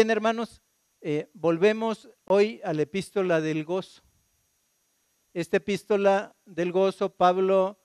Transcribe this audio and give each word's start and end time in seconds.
Bien, 0.00 0.10
hermanos, 0.10 0.62
eh, 1.02 1.28
volvemos 1.34 2.08
hoy 2.24 2.58
a 2.64 2.72
la 2.72 2.80
epístola 2.80 3.42
del 3.42 3.66
gozo. 3.66 4.00
Esta 5.34 5.58
epístola 5.58 6.34
del 6.46 6.72
gozo, 6.72 7.10
Pablo 7.10 7.78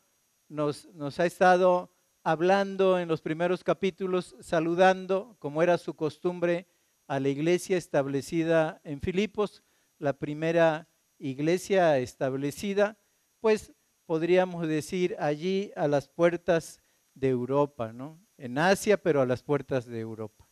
nos, 0.47 0.85
nos 0.93 1.19
ha 1.19 1.25
estado 1.25 1.93
hablando 2.23 2.99
en 2.99 3.09
los 3.09 3.21
primeros 3.21 3.65
capítulos, 3.65 4.33
saludando, 4.39 5.35
como 5.39 5.61
era 5.61 5.77
su 5.77 5.93
costumbre, 5.93 6.67
a 7.07 7.19
la 7.19 7.27
iglesia 7.27 7.75
establecida 7.75 8.79
en 8.85 9.01
Filipos, 9.01 9.61
la 9.99 10.13
primera 10.13 10.87
iglesia 11.19 11.97
establecida, 11.97 12.97
pues 13.41 13.73
podríamos 14.05 14.69
decir 14.69 15.17
allí 15.19 15.73
a 15.75 15.89
las 15.89 16.07
puertas 16.07 16.81
de 17.13 17.27
Europa, 17.27 17.91
¿no? 17.91 18.17
En 18.37 18.57
Asia, 18.57 18.95
pero 18.95 19.21
a 19.21 19.25
las 19.25 19.43
puertas 19.43 19.85
de 19.85 19.99
Europa. 19.99 20.47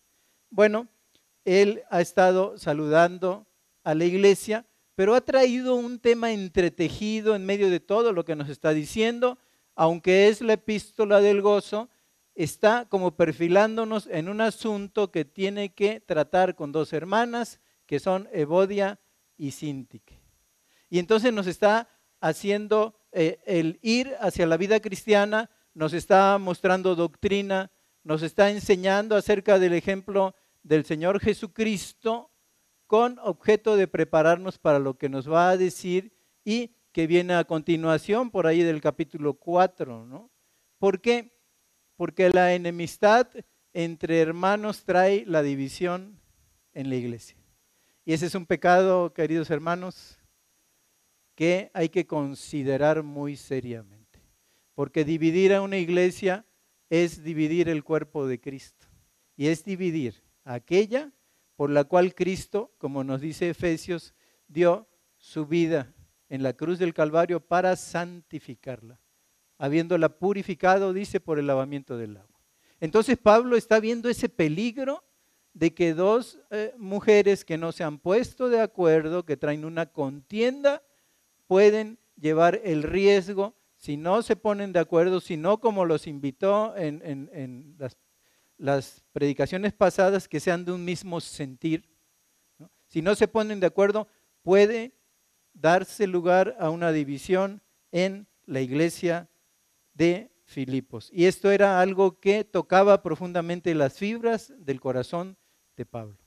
Bueno, 0.49 0.89
él 1.45 1.83
ha 1.89 2.01
estado 2.01 2.57
saludando 2.57 3.47
a 3.83 3.95
la 3.95 4.05
iglesia, 4.05 4.65
pero 4.95 5.15
ha 5.15 5.21
traído 5.21 5.75
un 5.75 5.99
tema 5.99 6.31
entretejido 6.31 7.35
en 7.35 7.45
medio 7.45 7.69
de 7.69 7.79
todo 7.79 8.13
lo 8.13 8.25
que 8.25 8.35
nos 8.35 8.49
está 8.49 8.71
diciendo, 8.71 9.37
aunque 9.75 10.27
es 10.27 10.41
la 10.41 10.53
epístola 10.53 11.19
del 11.19 11.41
gozo, 11.41 11.89
está 12.35 12.85
como 12.89 13.15
perfilándonos 13.15 14.07
en 14.07 14.29
un 14.29 14.41
asunto 14.41 15.11
que 15.11 15.25
tiene 15.25 15.73
que 15.73 15.99
tratar 15.99 16.55
con 16.55 16.71
dos 16.71 16.93
hermanas, 16.93 17.59
que 17.85 17.99
son 17.99 18.29
Evodia 18.31 18.99
y 19.37 19.51
Sintique. 19.51 20.19
Y 20.89 20.99
entonces 20.99 21.33
nos 21.33 21.47
está 21.47 21.89
haciendo 22.21 22.95
eh, 23.11 23.39
el 23.45 23.79
ir 23.81 24.15
hacia 24.19 24.47
la 24.47 24.57
vida 24.57 24.79
cristiana, 24.79 25.49
nos 25.73 25.93
está 25.93 26.37
mostrando 26.37 26.95
doctrina, 26.95 27.71
nos 28.03 28.21
está 28.21 28.49
enseñando 28.49 29.15
acerca 29.15 29.59
del 29.59 29.73
ejemplo 29.73 30.35
del 30.63 30.85
Señor 30.85 31.19
Jesucristo 31.19 32.31
con 32.87 33.19
objeto 33.19 33.75
de 33.75 33.87
prepararnos 33.87 34.57
para 34.57 34.79
lo 34.79 34.97
que 34.97 35.09
nos 35.09 35.29
va 35.29 35.49
a 35.49 35.57
decir 35.57 36.13
y 36.43 36.75
que 36.91 37.07
viene 37.07 37.33
a 37.33 37.43
continuación 37.43 38.31
por 38.31 38.47
ahí 38.47 38.61
del 38.61 38.81
capítulo 38.81 39.33
4, 39.35 40.05
¿no? 40.05 40.31
¿Por 40.77 41.01
qué? 41.01 41.37
Porque 41.95 42.29
la 42.29 42.53
enemistad 42.53 43.27
entre 43.73 44.19
hermanos 44.19 44.83
trae 44.83 45.25
la 45.25 45.41
división 45.41 46.19
en 46.73 46.89
la 46.89 46.95
iglesia. 46.95 47.37
Y 48.05 48.13
ese 48.13 48.27
es 48.27 48.35
un 48.35 48.45
pecado, 48.45 49.13
queridos 49.13 49.49
hermanos, 49.49 50.19
que 51.35 51.71
hay 51.73 51.89
que 51.89 52.05
considerar 52.05 53.01
muy 53.03 53.35
seriamente. 53.37 54.21
Porque 54.75 55.03
dividir 55.03 55.53
a 55.53 55.61
una 55.61 55.77
iglesia 55.77 56.45
es 56.89 57.23
dividir 57.23 57.69
el 57.69 57.83
cuerpo 57.83 58.27
de 58.27 58.39
Cristo. 58.39 58.85
Y 59.35 59.47
es 59.47 59.63
dividir 59.63 60.22
aquella 60.43 61.11
por 61.55 61.69
la 61.69 61.83
cual 61.83 62.15
Cristo, 62.15 62.73
como 62.77 63.03
nos 63.03 63.21
dice 63.21 63.49
Efesios, 63.49 64.13
dio 64.47 64.87
su 65.17 65.45
vida 65.45 65.93
en 66.29 66.43
la 66.43 66.53
cruz 66.53 66.79
del 66.79 66.93
Calvario 66.93 67.39
para 67.39 67.75
santificarla, 67.75 68.99
habiéndola 69.57 70.09
purificado, 70.09 70.93
dice, 70.93 71.19
por 71.19 71.39
el 71.39 71.47
lavamiento 71.47 71.97
del 71.97 72.17
agua. 72.17 72.41
Entonces 72.79 73.17
Pablo 73.17 73.55
está 73.55 73.79
viendo 73.79 74.09
ese 74.09 74.29
peligro 74.29 75.03
de 75.53 75.73
que 75.73 75.93
dos 75.93 76.39
eh, 76.49 76.73
mujeres 76.77 77.45
que 77.45 77.57
no 77.57 77.71
se 77.71 77.83
han 77.83 77.99
puesto 77.99 78.49
de 78.49 78.59
acuerdo, 78.59 79.23
que 79.23 79.37
traen 79.37 79.63
una 79.63 79.85
contienda, 79.85 80.81
pueden 81.45 81.99
llevar 82.19 82.59
el 82.63 82.83
riesgo, 82.83 83.55
si 83.77 83.95
no 83.95 84.21
se 84.23 84.35
ponen 84.35 84.73
de 84.73 84.79
acuerdo, 84.79 85.21
si 85.21 85.37
no 85.37 85.59
como 85.59 85.85
los 85.85 86.07
invitó 86.07 86.75
en, 86.75 87.01
en 87.05 87.75
las 87.77 87.95
las 88.63 89.03
predicaciones 89.11 89.73
pasadas 89.73 90.29
que 90.29 90.39
sean 90.39 90.63
de 90.63 90.71
un 90.71 90.85
mismo 90.85 91.19
sentir. 91.19 91.89
Si 92.87 93.01
no 93.01 93.13
se 93.13 93.27
ponen 93.27 93.59
de 93.59 93.67
acuerdo, 93.67 94.07
puede 94.41 94.95
darse 95.51 96.07
lugar 96.07 96.55
a 96.57 96.69
una 96.69 96.93
división 96.93 97.61
en 97.91 98.25
la 98.45 98.61
iglesia 98.61 99.29
de 99.93 100.31
Filipos. 100.45 101.09
Y 101.11 101.25
esto 101.25 101.51
era 101.51 101.81
algo 101.81 102.21
que 102.21 102.45
tocaba 102.45 103.03
profundamente 103.03 103.75
las 103.75 103.97
fibras 103.97 104.53
del 104.57 104.79
corazón 104.79 105.35
de 105.75 105.85
Pablo. 105.85 106.17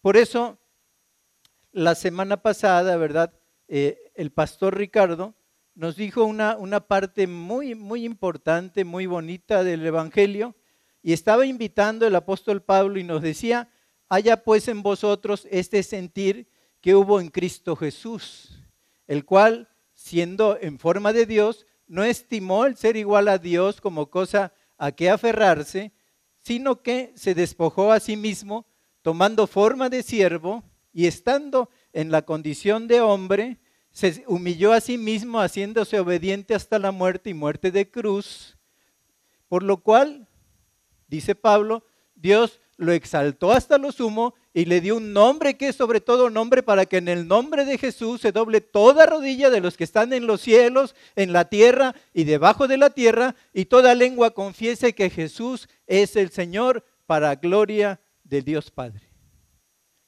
Por 0.00 0.16
eso, 0.16 0.60
la 1.72 1.96
semana 1.96 2.42
pasada, 2.42 2.96
¿verdad? 2.96 3.34
Eh, 3.66 4.12
el 4.14 4.30
pastor 4.30 4.76
Ricardo 4.76 5.34
nos 5.74 5.96
dijo 5.96 6.22
una, 6.22 6.56
una 6.58 6.86
parte 6.86 7.26
muy, 7.26 7.74
muy 7.74 8.04
importante, 8.04 8.84
muy 8.84 9.06
bonita 9.06 9.64
del 9.64 9.84
Evangelio, 9.84 10.54
y 11.02 11.12
estaba 11.12 11.44
invitando 11.46 12.06
el 12.06 12.14
apóstol 12.14 12.62
Pablo 12.62 12.98
y 12.98 13.04
nos 13.04 13.22
decía, 13.22 13.68
haya 14.08 14.44
pues 14.44 14.68
en 14.68 14.82
vosotros 14.82 15.48
este 15.50 15.82
sentir 15.82 16.48
que 16.80 16.94
hubo 16.94 17.20
en 17.20 17.28
Cristo 17.28 17.74
Jesús, 17.76 18.60
el 19.06 19.24
cual, 19.24 19.68
siendo 19.94 20.58
en 20.60 20.78
forma 20.78 21.12
de 21.12 21.26
Dios, 21.26 21.66
no 21.86 22.04
estimó 22.04 22.64
el 22.64 22.76
ser 22.76 22.96
igual 22.96 23.28
a 23.28 23.38
Dios 23.38 23.80
como 23.80 24.10
cosa 24.10 24.52
a 24.78 24.92
que 24.92 25.10
aferrarse, 25.10 25.92
sino 26.38 26.82
que 26.82 27.12
se 27.16 27.34
despojó 27.34 27.92
a 27.92 28.00
sí 28.00 28.16
mismo, 28.16 28.66
tomando 29.02 29.46
forma 29.46 29.88
de 29.88 30.02
siervo 30.02 30.62
y 30.92 31.06
estando 31.06 31.70
en 31.92 32.10
la 32.10 32.22
condición 32.22 32.88
de 32.88 33.00
hombre, 33.00 33.58
se 33.90 34.24
humilló 34.26 34.72
a 34.72 34.80
sí 34.80 34.98
mismo, 34.98 35.40
haciéndose 35.40 36.00
obediente 36.00 36.54
hasta 36.54 36.78
la 36.78 36.92
muerte 36.92 37.30
y 37.30 37.34
muerte 37.34 37.70
de 37.70 37.90
cruz, 37.90 38.56
por 39.48 39.62
lo 39.62 39.82
cual 39.82 40.28
dice 41.12 41.34
Pablo, 41.34 41.84
Dios 42.14 42.58
lo 42.78 42.92
exaltó 42.92 43.52
hasta 43.52 43.76
lo 43.76 43.92
sumo 43.92 44.34
y 44.54 44.64
le 44.64 44.80
dio 44.80 44.96
un 44.96 45.12
nombre 45.12 45.58
que 45.58 45.68
es 45.68 45.76
sobre 45.76 46.00
todo 46.00 46.30
nombre 46.30 46.62
para 46.62 46.86
que 46.86 46.96
en 46.96 47.06
el 47.06 47.28
nombre 47.28 47.66
de 47.66 47.76
Jesús 47.76 48.22
se 48.22 48.32
doble 48.32 48.62
toda 48.62 49.04
rodilla 49.04 49.50
de 49.50 49.60
los 49.60 49.76
que 49.76 49.84
están 49.84 50.14
en 50.14 50.26
los 50.26 50.40
cielos, 50.40 50.94
en 51.14 51.34
la 51.34 51.50
tierra 51.50 51.94
y 52.14 52.24
debajo 52.24 52.66
de 52.66 52.78
la 52.78 52.90
tierra, 52.90 53.36
y 53.52 53.66
toda 53.66 53.94
lengua 53.94 54.30
confiese 54.30 54.94
que 54.94 55.10
Jesús 55.10 55.68
es 55.86 56.16
el 56.16 56.30
Señor 56.30 56.82
para 57.06 57.34
gloria 57.34 58.00
de 58.24 58.40
Dios 58.40 58.70
Padre. 58.70 59.02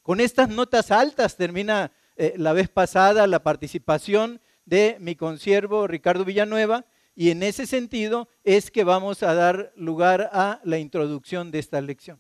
Con 0.01 0.21
estas 0.21 0.49
notas 0.49 0.91
altas 0.91 1.37
termina 1.37 1.93
eh, 2.17 2.33
la 2.39 2.55
vez 2.55 2.71
pasada 2.71 3.27
la 3.27 3.43
participación 3.43 4.41
de 4.65 4.97
mi 5.01 5.17
consiervo 5.17 5.87
Ricardo 5.87 6.25
Villanueva 6.25 6.87
y 7.17 7.31
en 7.31 7.43
ese 7.43 7.67
sentido 7.67 8.29
es 8.43 8.71
que 8.71 8.83
vamos 8.83 9.23
a 9.23 9.35
dar 9.35 9.73
lugar 9.77 10.31
a 10.33 10.61
la 10.65 10.79
introducción 10.79 11.51
de 11.51 11.61
esta 11.61 11.81
lección. 11.81 12.19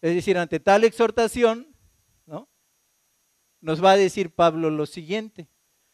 Es 0.00 0.14
decir, 0.14 0.38
ante 0.38 0.60
tal 0.60 0.84
exhortación, 0.84 1.74
¿no? 2.26 2.48
nos 3.60 3.82
va 3.82 3.92
a 3.92 3.96
decir 3.96 4.30
Pablo 4.30 4.70
lo 4.70 4.86
siguiente. 4.86 5.48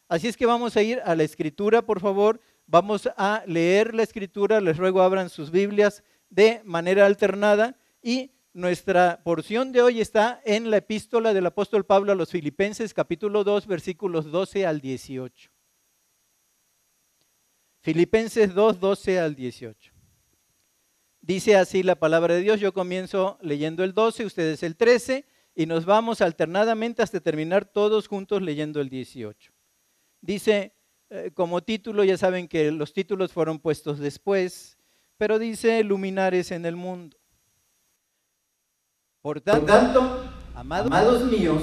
Así 0.09 0.29
es 0.29 0.37
que 0.37 0.47
vamos 0.47 0.77
a 0.77 0.83
ir 0.83 1.01
a 1.05 1.15
la 1.15 1.25
escritura, 1.25 1.83
por 1.83 2.01
favor. 2.01 2.41
Vamos 2.67 3.09
a 3.17 3.43
leer 3.47 3.95
la 3.95 4.03
escritura. 4.03 4.61
Les 4.61 4.77
ruego 4.77 5.03
abran 5.03 5.31
sus 5.31 5.51
Biblias 5.51 6.03
de 6.31 6.63
manera 6.65 7.07
alternada. 7.07 7.77
Y 8.03 8.33
nuestra 8.53 9.23
porción 9.23 9.73
de 9.73 9.83
hoy 9.83 10.01
está 10.01 10.41
en 10.45 10.71
la 10.71 10.79
epístola 10.79 11.35
del 11.35 11.47
apóstol 11.47 11.85
Pablo 11.85 12.13
a 12.13 12.15
los 12.15 12.31
Filipenses, 12.31 12.95
capítulo 12.95 13.45
2, 13.45 13.67
versículos 13.67 14.31
12 14.31 14.67
al 14.67 14.81
18. 14.81 15.51
Filipenses 17.89 18.55
2, 18.55 18.81
12 18.81 19.19
al 19.19 19.35
18. 19.35 19.93
Dice 21.23 21.57
así 21.57 21.83
la 21.83 21.95
palabra 21.95 22.35
de 22.35 22.43
Dios. 22.43 22.61
Yo 22.61 22.75
comienzo 22.75 23.39
leyendo 23.41 23.83
el 23.83 23.95
12, 23.95 24.27
ustedes 24.27 24.63
el 24.63 24.77
13, 24.77 25.25
y 25.55 25.65
nos 25.65 25.87
vamos 25.87 26.21
alternadamente 26.21 27.01
hasta 27.01 27.19
terminar 27.19 27.65
todos 27.65 28.07
juntos 28.07 28.43
leyendo 28.43 28.83
el 28.83 28.91
18. 28.91 29.53
Dice 30.21 30.75
eh, 31.09 31.31
como 31.33 31.63
título, 31.63 32.05
ya 32.05 32.19
saben 32.19 32.47
que 32.47 32.71
los 32.73 32.93
títulos 32.93 33.33
fueron 33.33 33.59
puestos 33.59 33.99
después, 33.99 34.77
pero 35.17 35.39
dice 35.39 35.83
luminares 35.83 36.51
en 36.51 36.67
el 36.67 36.77
mundo. 36.77 37.17
Por 39.23 39.41
tanto, 39.41 40.31
amados 40.55 41.25
míos, 41.25 41.63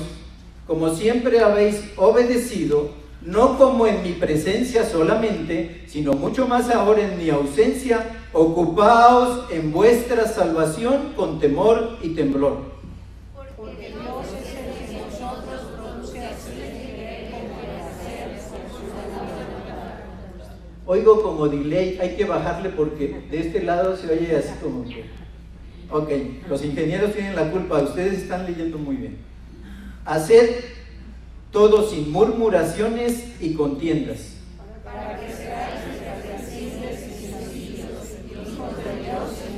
como 0.66 0.90
siempre 0.96 1.40
habéis 1.42 1.84
obedecido, 1.98 3.05
no 3.26 3.58
como 3.58 3.88
en 3.88 4.04
mi 4.04 4.14
presencia 4.14 4.88
solamente, 4.88 5.84
sino 5.88 6.14
mucho 6.14 6.48
más 6.48 6.70
ahora 6.70 7.02
en 7.02 7.18
mi 7.18 7.30
ausencia, 7.30 8.18
ocupaos 8.34 9.52
en 9.52 9.72
vuestra 9.72 10.28
salvación 10.28 11.14
con 11.16 11.40
temor 11.40 11.98
y 12.04 12.10
temblor. 12.10 12.76
Oigo 20.88 21.24
como 21.24 21.48
delay, 21.48 21.98
hay 22.00 22.16
que 22.16 22.26
bajarle 22.26 22.70
porque 22.70 23.26
de 23.32 23.40
este 23.40 23.64
lado 23.64 23.98
se 23.98 24.08
oye 24.12 24.36
así 24.36 24.54
como 24.62 24.84
que... 24.86 25.04
Ok, 25.90 26.10
los 26.48 26.64
ingenieros 26.64 27.14
tienen 27.14 27.36
la 27.36 27.50
culpa, 27.50 27.82
ustedes 27.82 28.14
están 28.14 28.46
leyendo 28.46 28.78
muy 28.78 28.96
bien. 28.96 29.18
Hacer 30.04 30.75
todo 31.56 31.90
sin 31.90 32.12
murmuraciones 32.12 33.24
y 33.40 33.54
contiendas. 33.54 34.18
Para 34.84 35.18
que 35.18 35.32
seáis 35.32 35.80
y 35.88 36.02
sencillos, 36.04 36.92
hijos 37.56 38.76
de 38.84 38.92
Dios 39.02 39.30
sin. 39.40 39.56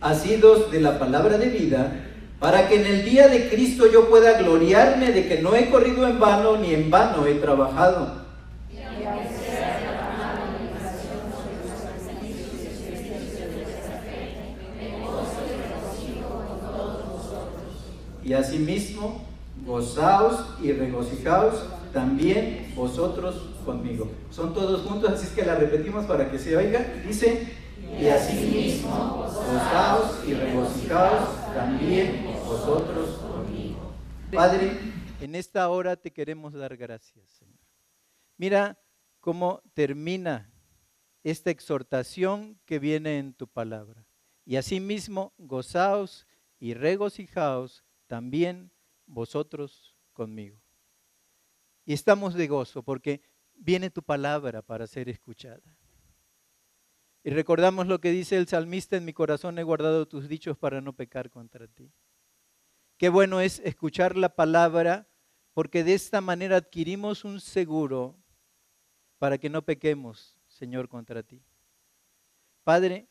Asidos 0.00 0.72
de 0.72 0.80
la 0.80 0.98
palabra 0.98 1.38
de 1.38 1.46
vida, 1.48 1.92
para 2.40 2.66
que 2.66 2.74
en 2.74 2.86
el 2.86 3.04
día 3.04 3.28
de 3.28 3.50
Cristo 3.50 3.86
yo 3.88 4.08
pueda 4.10 4.36
gloriarme 4.38 5.12
de 5.12 5.28
que 5.28 5.40
no 5.40 5.54
he 5.54 5.70
corrido 5.70 6.08
en 6.08 6.18
vano 6.18 6.56
ni 6.56 6.74
en 6.74 6.90
vano 6.90 7.24
he 7.24 7.34
trabajado 7.34 8.21
Y 18.32 18.34
asimismo, 18.34 19.22
gozaos 19.66 20.58
y 20.62 20.72
regocijaos 20.72 21.66
también 21.92 22.72
vosotros 22.74 23.50
conmigo. 23.62 24.10
Son 24.30 24.54
todos 24.54 24.88
juntos, 24.88 25.10
así 25.10 25.26
es 25.26 25.32
que 25.32 25.44
la 25.44 25.56
repetimos 25.56 26.06
para 26.06 26.30
que 26.30 26.38
se 26.38 26.56
oiga. 26.56 26.82
Dice, 27.06 27.46
y 28.00 28.06
asimismo, 28.06 29.26
gozaos 29.26 30.26
y 30.26 30.32
regocijaos 30.32 31.28
también 31.52 32.24
vosotros 32.46 33.18
conmigo. 33.18 33.92
Padre, 34.32 34.78
en 35.20 35.34
esta 35.34 35.68
hora 35.68 35.96
te 35.96 36.10
queremos 36.10 36.54
dar 36.54 36.74
gracias, 36.78 37.28
Señor. 37.32 37.60
Mira 38.38 38.78
cómo 39.20 39.60
termina 39.74 40.50
esta 41.22 41.50
exhortación 41.50 42.58
que 42.64 42.78
viene 42.78 43.18
en 43.18 43.34
tu 43.34 43.46
palabra. 43.46 44.06
Y 44.46 44.56
asimismo, 44.56 45.34
gozaos 45.36 46.26
y 46.58 46.72
regocijaos 46.72 47.84
también 48.12 48.70
vosotros 49.06 49.96
conmigo. 50.12 50.60
Y 51.86 51.94
estamos 51.94 52.34
de 52.34 52.46
gozo 52.46 52.82
porque 52.82 53.22
viene 53.54 53.88
tu 53.88 54.02
palabra 54.02 54.60
para 54.60 54.86
ser 54.86 55.08
escuchada. 55.08 55.78
Y 57.24 57.30
recordamos 57.30 57.86
lo 57.86 58.02
que 58.02 58.10
dice 58.10 58.36
el 58.36 58.46
salmista, 58.46 58.98
en 58.98 59.06
mi 59.06 59.14
corazón 59.14 59.58
he 59.58 59.62
guardado 59.62 60.06
tus 60.06 60.28
dichos 60.28 60.58
para 60.58 60.82
no 60.82 60.92
pecar 60.92 61.30
contra 61.30 61.66
ti. 61.66 61.90
Qué 62.98 63.08
bueno 63.08 63.40
es 63.40 63.60
escuchar 63.60 64.18
la 64.18 64.36
palabra 64.36 65.08
porque 65.54 65.82
de 65.82 65.94
esta 65.94 66.20
manera 66.20 66.58
adquirimos 66.58 67.24
un 67.24 67.40
seguro 67.40 68.18
para 69.18 69.38
que 69.38 69.48
no 69.48 69.64
pequemos, 69.64 70.36
Señor, 70.48 70.86
contra 70.86 71.22
ti. 71.22 71.42
Padre, 72.62 73.08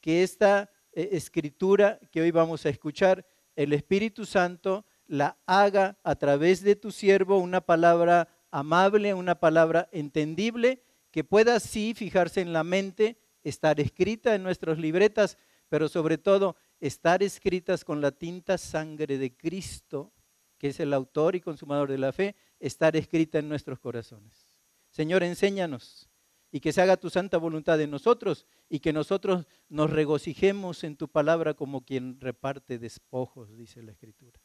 que 0.00 0.22
esta 0.22 0.70
eh, 0.92 1.08
escritura 1.10 1.98
que 2.12 2.20
hoy 2.20 2.30
vamos 2.30 2.64
a 2.64 2.68
escuchar, 2.68 3.26
el 3.56 3.72
Espíritu 3.72 4.24
Santo 4.26 4.84
la 5.06 5.38
haga 5.46 5.98
a 6.04 6.14
través 6.16 6.62
de 6.62 6.76
tu 6.76 6.90
siervo 6.92 7.38
una 7.38 7.60
palabra 7.60 8.28
amable, 8.50 9.14
una 9.14 9.40
palabra 9.40 9.88
entendible, 9.92 10.82
que 11.10 11.24
pueda 11.24 11.56
así 11.56 11.94
fijarse 11.94 12.40
en 12.40 12.52
la 12.52 12.64
mente, 12.64 13.18
estar 13.42 13.80
escrita 13.80 14.34
en 14.34 14.42
nuestras 14.42 14.78
libretas, 14.78 15.38
pero 15.68 15.88
sobre 15.88 16.18
todo 16.18 16.56
estar 16.80 17.22
escritas 17.22 17.84
con 17.84 18.00
la 18.00 18.12
tinta 18.12 18.58
sangre 18.58 19.18
de 19.18 19.34
Cristo, 19.34 20.12
que 20.58 20.68
es 20.68 20.80
el 20.80 20.92
autor 20.92 21.36
y 21.36 21.40
consumador 21.40 21.90
de 21.90 21.98
la 21.98 22.12
fe, 22.12 22.36
estar 22.60 22.96
escrita 22.96 23.38
en 23.38 23.48
nuestros 23.48 23.78
corazones. 23.78 24.46
Señor, 24.90 25.22
enséñanos 25.22 26.08
y 26.56 26.60
que 26.60 26.72
se 26.72 26.80
haga 26.80 26.96
tu 26.96 27.10
santa 27.10 27.36
voluntad 27.36 27.78
en 27.82 27.90
nosotros 27.90 28.46
y 28.70 28.80
que 28.80 28.90
nosotros 28.90 29.46
nos 29.68 29.90
regocijemos 29.90 30.84
en 30.84 30.96
tu 30.96 31.06
palabra 31.06 31.52
como 31.52 31.84
quien 31.84 32.18
reparte 32.18 32.78
despojos, 32.78 33.54
dice 33.58 33.82
la 33.82 33.92
Escritura. 33.92 34.40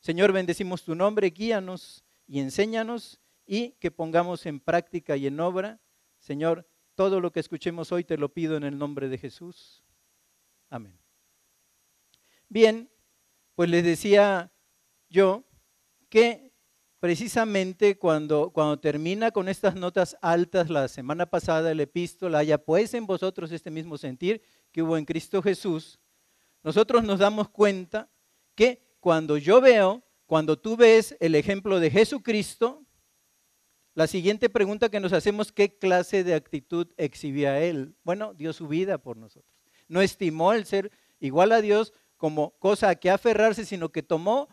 Señor, 0.00 0.32
bendecimos 0.32 0.82
tu 0.82 0.96
nombre, 0.96 1.30
guíanos 1.30 2.04
y 2.26 2.40
enséñanos 2.40 3.20
y 3.46 3.74
que 3.78 3.92
pongamos 3.92 4.44
en 4.44 4.58
práctica 4.58 5.16
y 5.16 5.28
en 5.28 5.38
obra, 5.38 5.80
Señor, 6.18 6.68
todo 6.96 7.20
lo 7.20 7.30
que 7.30 7.38
escuchemos 7.38 7.92
hoy 7.92 8.02
te 8.02 8.18
lo 8.18 8.34
pido 8.34 8.56
en 8.56 8.64
el 8.64 8.76
nombre 8.76 9.08
de 9.08 9.16
Jesús. 9.16 9.84
Amén. 10.68 10.98
Bien, 12.48 12.90
pues 13.54 13.70
les 13.70 13.84
decía 13.84 14.50
yo 15.08 15.44
que 16.08 16.49
precisamente 17.00 17.98
cuando, 17.98 18.50
cuando 18.50 18.78
termina 18.78 19.30
con 19.30 19.48
estas 19.48 19.74
notas 19.74 20.16
altas 20.20 20.68
la 20.68 20.86
semana 20.86 21.26
pasada 21.26 21.72
el 21.72 21.80
epístola, 21.80 22.38
haya 22.38 22.58
pues 22.58 22.92
en 22.94 23.06
vosotros 23.06 23.50
este 23.50 23.70
mismo 23.70 23.96
sentir 23.96 24.42
que 24.70 24.82
hubo 24.82 24.98
en 24.98 25.06
Cristo 25.06 25.42
Jesús, 25.42 25.98
nosotros 26.62 27.02
nos 27.02 27.18
damos 27.18 27.48
cuenta 27.48 28.10
que 28.54 28.94
cuando 29.00 29.38
yo 29.38 29.62
veo, 29.62 30.02
cuando 30.26 30.58
tú 30.58 30.76
ves 30.76 31.16
el 31.20 31.34
ejemplo 31.34 31.80
de 31.80 31.90
Jesucristo, 31.90 32.84
la 33.94 34.06
siguiente 34.06 34.50
pregunta 34.50 34.90
que 34.90 35.00
nos 35.00 35.14
hacemos, 35.14 35.52
¿qué 35.52 35.76
clase 35.76 36.22
de 36.22 36.34
actitud 36.34 36.86
exhibía 36.98 37.60
él? 37.60 37.96
Bueno, 38.04 38.34
dio 38.34 38.52
su 38.52 38.68
vida 38.68 38.98
por 38.98 39.16
nosotros. 39.16 39.50
No 39.88 40.02
estimó 40.02 40.52
el 40.52 40.66
ser 40.66 40.92
igual 41.18 41.50
a 41.52 41.62
Dios 41.62 41.94
como 42.18 42.50
cosa 42.58 42.90
a 42.90 42.94
que 42.94 43.10
aferrarse, 43.10 43.64
sino 43.64 43.88
que 43.88 44.02
tomó 44.02 44.48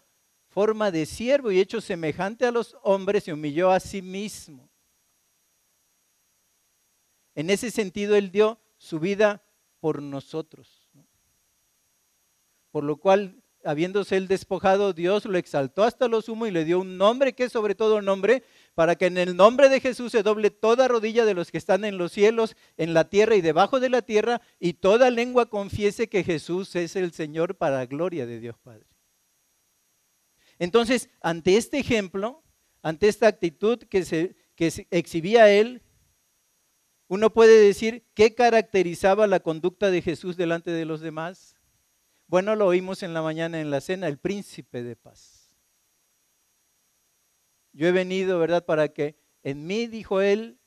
forma 0.50 0.92
de 0.92 1.06
siervo 1.06 1.52
y 1.52 1.60
hecho 1.60 1.82
semejante 1.82 2.46
a 2.46 2.52
los 2.52 2.76
hombres, 2.84 3.24
se 3.24 3.34
humilló 3.34 3.72
a 3.72 3.80
sí 3.80 4.02
mismo. 4.02 4.70
En 7.36 7.50
ese 7.50 7.70
sentido, 7.72 8.16
Él 8.16 8.32
dio 8.32 8.60
su 8.78 9.00
vida 9.00 9.44
por 9.80 10.02
nosotros. 10.02 10.90
Por 12.72 12.84
lo 12.84 12.98
cual 12.98 13.42
habiéndose 13.68 14.16
él 14.16 14.28
despojado, 14.28 14.94
Dios 14.94 15.26
lo 15.26 15.38
exaltó 15.38 15.84
hasta 15.84 16.08
lo 16.08 16.22
sumo 16.22 16.48
y 16.48 16.52
le 16.52 16.64
dio 16.64 16.80
un 16.80 16.98
nombre 16.98 17.34
que 17.34 17.46
es 17.46 17.52
sobre 17.52 17.76
todo 17.76 18.02
nombre, 18.02 18.44
para 18.76 18.96
que 18.96 19.08
en 19.08 19.18
el 19.18 19.36
nombre 19.36 19.70
de 19.70 19.82
Jesús 19.82 20.14
se 20.14 20.24
doble 20.24 20.52
toda 20.52 20.88
rodilla 20.88 21.26
de 21.26 21.34
los 21.34 21.52
que 21.52 21.58
están 21.58 21.84
en 21.84 21.98
los 21.98 22.12
cielos, 22.12 22.56
en 22.78 22.94
la 22.94 23.10
tierra 23.10 23.36
y 23.36 23.42
debajo 23.42 23.80
de 23.80 23.90
la 23.90 24.02
tierra, 24.02 24.42
y 24.60 24.74
toda 24.74 25.12
lengua 25.12 25.48
confiese 25.48 26.08
que 26.08 26.24
Jesús 26.24 26.76
es 26.76 26.96
el 26.96 27.12
Señor 27.12 27.56
para 27.56 27.86
gloria 27.86 28.26
de 28.26 28.40
Dios 28.40 28.58
Padre. 28.58 28.86
Entonces, 30.60 31.10
ante 31.22 31.58
este 31.58 31.80
ejemplo, 31.80 32.44
ante 32.82 33.08
esta 33.08 33.28
actitud 33.28 33.80
que, 33.80 34.36
exhibía 34.92 35.52
él, 35.52 35.82
uno 37.08 37.32
puede 37.32 37.62
decir 37.62 38.06
qué 38.14 38.34
caracterizaba 38.34 39.28
la 39.28 39.40
conducta 39.40 39.92
de 39.92 40.02
Jesús 40.02 40.36
delante 40.36 40.72
de 40.72 40.86
los 40.86 41.02
demás. 41.02 41.56
Bueno, 42.28 42.56
lo 42.56 42.66
oímos 42.66 43.04
en 43.04 43.14
la 43.14 43.22
mañana 43.22 43.62
en 43.62 43.72
la 43.72 43.82
cena, 43.82 44.08
el 44.08 44.18
príncipe 44.18 44.84
de 44.84 44.96
paz. 44.96 45.56
Yo 47.72 47.88
he 47.88 47.92
venido, 47.92 48.40
¿verdad? 48.40 48.66
Para 48.66 48.90
que 48.90 49.16
en 49.44 49.66
mí, 49.68 49.88
dijo 49.88 50.22
él, 50.22 50.60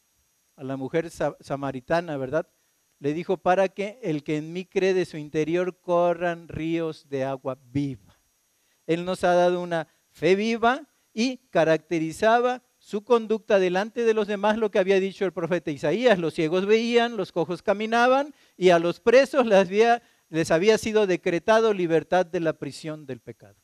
a 0.57 0.65
la 0.65 0.77
mujer 0.77 1.11
samaritana, 1.41 2.17
¿verdad? 2.17 2.49
Le 2.99 3.15
dijo, 3.15 3.39
para 3.39 3.69
que 3.69 3.99
el 4.03 4.23
que 4.23 4.37
en 4.37 4.53
mí 4.53 4.65
cree 4.65 4.95
de 4.95 5.07
su 5.07 5.17
interior 5.17 5.81
corran 5.81 6.49
ríos 6.49 7.09
de 7.09 7.25
agua 7.25 7.59
viva. 7.63 8.10
Él 8.91 9.05
nos 9.05 9.23
ha 9.23 9.35
dado 9.35 9.63
una 9.63 9.87
fe 10.09 10.35
viva 10.35 10.89
y 11.15 11.37
caracterizaba 11.51 12.65
su 12.81 13.05
conducta 13.05 13.61
delante 13.61 14.03
de 14.03 14.15
los 14.15 14.27
demás 14.27 14.59
lo 14.59 14.73
que 14.73 14.81
había 14.81 14.99
dicho 14.99 15.25
el 15.25 15.33
profeta 15.33 15.71
Isaías. 15.71 16.19
Los 16.19 16.35
ciegos 16.35 16.67
veían, 16.67 17.17
los 17.17 17.31
cojos 17.31 17.63
caminaban 17.63 18.35
y 18.57 18.71
a 18.71 18.81
los 18.81 18.99
presos 18.99 19.47
les 19.47 20.51
había 20.51 20.79
sido 20.79 21.07
decretado 21.07 21.73
libertad 21.73 22.27
de 22.27 22.41
la 22.41 22.55
prisión 22.55 23.07
del 23.07 23.21
pecado. 23.21 23.55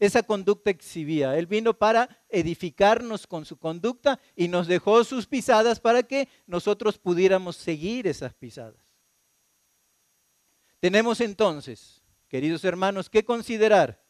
Esa 0.00 0.24
conducta 0.24 0.70
exhibía. 0.70 1.38
Él 1.38 1.46
vino 1.46 1.74
para 1.74 2.24
edificarnos 2.28 3.28
con 3.28 3.44
su 3.44 3.58
conducta 3.58 4.18
y 4.34 4.48
nos 4.48 4.66
dejó 4.66 5.04
sus 5.04 5.28
pisadas 5.28 5.78
para 5.78 6.02
que 6.02 6.28
nosotros 6.48 6.98
pudiéramos 6.98 7.54
seguir 7.54 8.08
esas 8.08 8.34
pisadas. 8.34 8.92
Tenemos 10.80 11.20
entonces, 11.20 12.02
queridos 12.26 12.64
hermanos, 12.64 13.08
que 13.08 13.24
considerar 13.24 14.04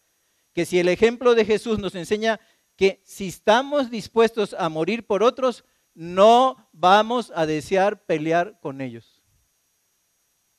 que 0.56 0.64
si 0.64 0.78
el 0.78 0.88
ejemplo 0.88 1.34
de 1.34 1.44
Jesús 1.44 1.78
nos 1.78 1.94
enseña 1.94 2.40
que 2.76 3.02
si 3.04 3.28
estamos 3.28 3.90
dispuestos 3.90 4.54
a 4.58 4.70
morir 4.70 5.06
por 5.06 5.22
otros, 5.22 5.66
no 5.92 6.70
vamos 6.72 7.30
a 7.34 7.44
desear 7.44 8.06
pelear 8.06 8.58
con 8.62 8.80
ellos. 8.80 9.22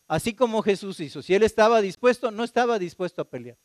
Así 0.08 0.36
como 0.36 0.62
Jesús 0.62 1.00
hizo. 1.00 1.24
Si 1.24 1.34
él 1.34 1.42
estaba 1.42 1.82
dispuesto, 1.82 2.30
no 2.30 2.44
estaba 2.44 2.78
dispuesto 2.78 3.24
a 3.24 3.28
pelear. 3.28 3.58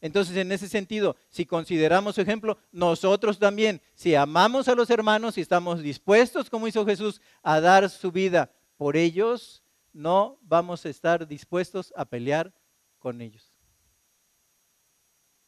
Entonces, 0.00 0.34
en 0.38 0.50
ese 0.50 0.66
sentido, 0.66 1.14
si 1.28 1.44
consideramos 1.44 2.14
su 2.14 2.22
ejemplo, 2.22 2.56
nosotros 2.70 3.38
también, 3.38 3.82
si 3.94 4.14
amamos 4.14 4.68
a 4.68 4.74
los 4.74 4.88
hermanos, 4.88 5.34
si 5.34 5.42
estamos 5.42 5.82
dispuestos, 5.82 6.48
como 6.48 6.66
hizo 6.66 6.86
Jesús, 6.86 7.20
a 7.42 7.60
dar 7.60 7.90
su 7.90 8.10
vida 8.10 8.50
por 8.78 8.96
ellos, 8.96 9.62
no 9.92 10.38
vamos 10.40 10.86
a 10.86 10.88
estar 10.88 11.28
dispuestos 11.28 11.92
a 11.94 12.06
pelear 12.06 12.54
con 13.02 13.20
ellos. 13.20 13.52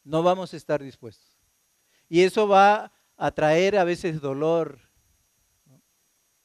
No 0.03 0.25
vamos 0.25 0.53
a 0.53 0.57
estar 0.57 0.83
dispuestos. 0.83 1.39
Y 2.09 2.23
eso 2.23 2.49
va 2.49 2.93
a 3.17 3.31
traer 3.31 3.79
a 3.79 3.85
veces 3.85 4.21
dolor, 4.21 4.81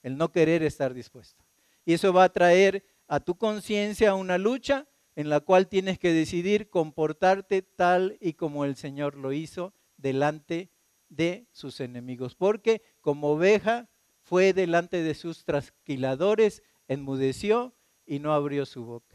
el 0.03 0.17
no 0.17 0.31
querer 0.31 0.61
estar 0.61 0.93
dispuesto. 0.93 1.43
Y 1.83 1.93
eso 1.93 2.13
va 2.13 2.25
a 2.25 2.31
traer 2.31 2.85
a 3.07 3.19
tu 3.19 3.35
conciencia 3.35 4.13
una 4.13 4.37
lucha 4.37 4.87
en 5.15 5.29
la 5.29 5.39
cual 5.39 5.67
tienes 5.67 5.97
que 5.97 6.13
decidir 6.13 6.69
comportarte 6.69 7.63
tal 7.63 8.17
y 8.21 8.33
como 8.33 8.63
el 8.63 8.75
Señor 8.75 9.15
lo 9.15 9.33
hizo 9.33 9.73
delante 9.97 10.69
de 11.09 11.47
sus 11.51 11.79
enemigos. 11.79 12.35
Porque 12.35 12.83
como 13.01 13.31
oveja 13.31 13.89
fue 14.21 14.53
delante 14.53 15.01
de 15.01 15.15
sus 15.15 15.43
trasquiladores 15.43 16.61
enmudeció 16.87 17.73
y 18.05 18.19
no 18.19 18.31
abrió 18.31 18.65
su 18.65 18.85
boca. 18.85 19.08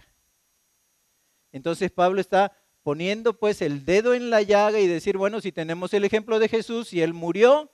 Entonces 1.55 1.93
Pablo 1.93 2.21
está 2.21 2.51
poniendo 2.83 3.39
pues 3.39 3.63
el 3.63 3.85
dedo 3.85 4.13
en 4.13 4.29
la 4.29 4.43
llaga 4.43 4.81
y 4.81 4.89
decir, 4.89 5.17
bueno, 5.17 5.41
si 5.41 5.53
tenemos 5.53 5.95
el 5.95 6.05
ejemplo 6.05 6.41
de 6.41 6.49
Jesús 6.49 6.93
y 6.93 7.01
él 7.01 7.15
murió 7.15 7.71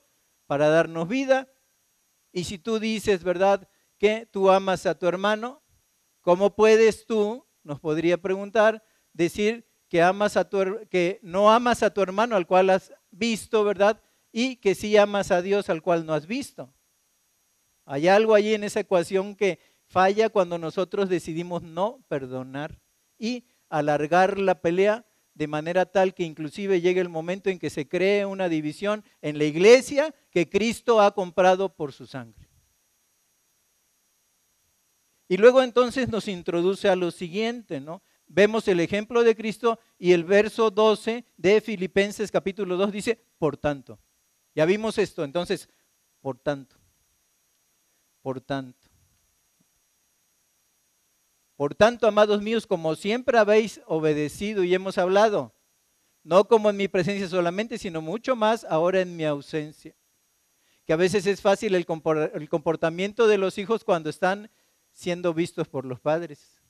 para 0.46 0.68
darnos 0.68 1.08
vida, 1.08 1.50
y 2.30 2.44
si 2.44 2.58
tú 2.58 2.78
dices, 2.78 3.24
¿verdad?, 3.24 3.70
que 3.96 4.26
tú 4.30 4.50
amas 4.50 4.84
a 4.84 4.98
tu 4.98 5.06
hermano, 5.06 5.62
¿cómo 6.20 6.54
puedes 6.54 7.06
tú, 7.06 7.46
nos 7.62 7.80
podría 7.80 8.18
preguntar, 8.20 8.84
decir 9.14 9.66
que 9.88 10.02
amas 10.02 10.36
a 10.36 10.46
tu 10.46 10.86
que 10.90 11.18
no 11.22 11.50
amas 11.50 11.82
a 11.82 11.92
tu 11.92 12.02
hermano 12.02 12.36
al 12.36 12.46
cual 12.46 12.68
has 12.68 12.92
visto, 13.10 13.64
¿verdad? 13.64 14.02
Y 14.30 14.56
que 14.56 14.74
sí 14.74 14.94
amas 14.98 15.30
a 15.30 15.40
Dios 15.40 15.70
al 15.70 15.80
cual 15.80 16.04
no 16.04 16.12
has 16.12 16.26
visto. 16.26 16.72
Hay 17.86 18.08
algo 18.08 18.34
allí 18.34 18.52
en 18.52 18.62
esa 18.62 18.80
ecuación 18.80 19.34
que 19.34 19.58
falla 19.86 20.28
cuando 20.28 20.58
nosotros 20.58 21.08
decidimos 21.08 21.62
no 21.62 22.04
perdonar 22.08 22.78
y 23.18 23.46
alargar 23.70 24.38
la 24.38 24.60
pelea 24.60 25.06
de 25.34 25.46
manera 25.46 25.86
tal 25.86 26.12
que 26.12 26.24
inclusive 26.24 26.82
llegue 26.82 27.00
el 27.00 27.08
momento 27.08 27.48
en 27.48 27.58
que 27.58 27.70
se 27.70 27.88
cree 27.88 28.26
una 28.26 28.50
división 28.50 29.02
en 29.22 29.38
la 29.38 29.44
iglesia 29.44 30.14
que 30.30 30.50
Cristo 30.50 31.00
ha 31.00 31.14
comprado 31.14 31.74
por 31.74 31.92
su 31.92 32.06
sangre. 32.06 32.50
Y 35.28 35.36
luego 35.36 35.62
entonces 35.62 36.08
nos 36.08 36.28
introduce 36.28 36.88
a 36.88 36.96
lo 36.96 37.10
siguiente, 37.12 37.80
¿no? 37.80 38.02
Vemos 38.26 38.68
el 38.68 38.80
ejemplo 38.80 39.22
de 39.22 39.36
Cristo 39.36 39.78
y 39.96 40.12
el 40.12 40.24
verso 40.24 40.70
12 40.70 41.24
de 41.36 41.60
Filipenses 41.60 42.30
capítulo 42.30 42.76
2 42.76 42.92
dice, 42.92 43.24
por 43.38 43.56
tanto. 43.56 43.98
Ya 44.54 44.64
vimos 44.66 44.98
esto, 44.98 45.24
entonces, 45.24 45.68
por 46.20 46.38
tanto. 46.38 46.76
Por 48.20 48.40
tanto. 48.40 48.89
Por 51.60 51.74
tanto, 51.74 52.06
amados 52.06 52.40
míos, 52.40 52.66
como 52.66 52.94
siempre 52.94 53.36
habéis 53.36 53.82
obedecido 53.84 54.64
y 54.64 54.72
hemos 54.72 54.96
hablado, 54.96 55.54
no 56.22 56.48
como 56.48 56.70
en 56.70 56.78
mi 56.78 56.88
presencia 56.88 57.28
solamente, 57.28 57.76
sino 57.76 58.00
mucho 58.00 58.34
más 58.34 58.64
ahora 58.64 59.02
en 59.02 59.14
mi 59.14 59.26
ausencia. 59.26 59.94
Que 60.86 60.94
a 60.94 60.96
veces 60.96 61.26
es 61.26 61.42
fácil 61.42 61.74
el 61.74 61.84
comportamiento 61.84 63.26
de 63.26 63.36
los 63.36 63.58
hijos 63.58 63.84
cuando 63.84 64.08
están 64.08 64.50
siendo 64.90 65.34
vistos 65.34 65.68
por 65.68 65.84
los 65.84 66.00
padres. 66.00 66.62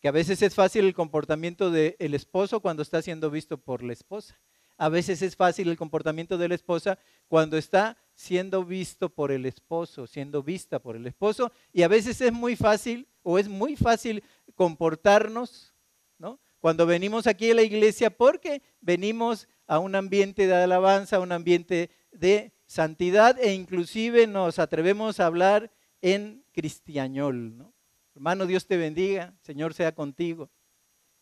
Que 0.00 0.08
a 0.08 0.12
veces 0.12 0.42
es 0.42 0.54
fácil 0.54 0.84
el 0.84 0.92
comportamiento 0.92 1.70
del 1.70 2.12
esposo 2.12 2.60
cuando 2.60 2.82
está 2.82 3.00
siendo 3.00 3.30
visto 3.30 3.56
por 3.56 3.82
la 3.82 3.94
esposa. 3.94 4.38
A 4.76 4.90
veces 4.90 5.22
es 5.22 5.34
fácil 5.34 5.70
el 5.70 5.78
comportamiento 5.78 6.36
de 6.36 6.48
la 6.48 6.56
esposa 6.56 6.98
cuando 7.26 7.56
está 7.56 7.96
siendo 8.20 8.66
visto 8.66 9.08
por 9.08 9.32
el 9.32 9.46
esposo, 9.46 10.06
siendo 10.06 10.42
vista 10.42 10.78
por 10.78 10.94
el 10.94 11.06
esposo. 11.06 11.50
Y 11.72 11.84
a 11.84 11.88
veces 11.88 12.20
es 12.20 12.30
muy 12.30 12.54
fácil 12.54 13.08
o 13.22 13.38
es 13.38 13.48
muy 13.48 13.76
fácil 13.76 14.22
comportarnos, 14.54 15.74
¿no? 16.18 16.38
Cuando 16.58 16.84
venimos 16.84 17.26
aquí 17.26 17.50
a 17.50 17.54
la 17.54 17.62
iglesia 17.62 18.10
porque 18.10 18.60
venimos 18.82 19.48
a 19.66 19.78
un 19.78 19.94
ambiente 19.94 20.46
de 20.46 20.54
alabanza, 20.54 21.16
a 21.16 21.20
un 21.20 21.32
ambiente 21.32 21.88
de 22.12 22.52
santidad 22.66 23.40
e 23.40 23.54
inclusive 23.54 24.26
nos 24.26 24.58
atrevemos 24.58 25.18
a 25.18 25.24
hablar 25.24 25.72
en 26.02 26.44
cristianol, 26.52 27.56
¿no? 27.56 27.72
Hermano, 28.14 28.44
Dios 28.44 28.66
te 28.66 28.76
bendiga, 28.76 29.34
Señor 29.40 29.72
sea 29.72 29.94
contigo, 29.94 30.50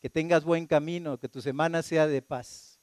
que 0.01 0.11
tengas 0.11 0.43
buen 0.43 0.67
camino, 0.67 1.17
que 1.17 1.29
tu 1.29 1.41
semana 1.41 1.81
sea 1.85 2.09
de 2.09 2.23
paz. 2.23 2.81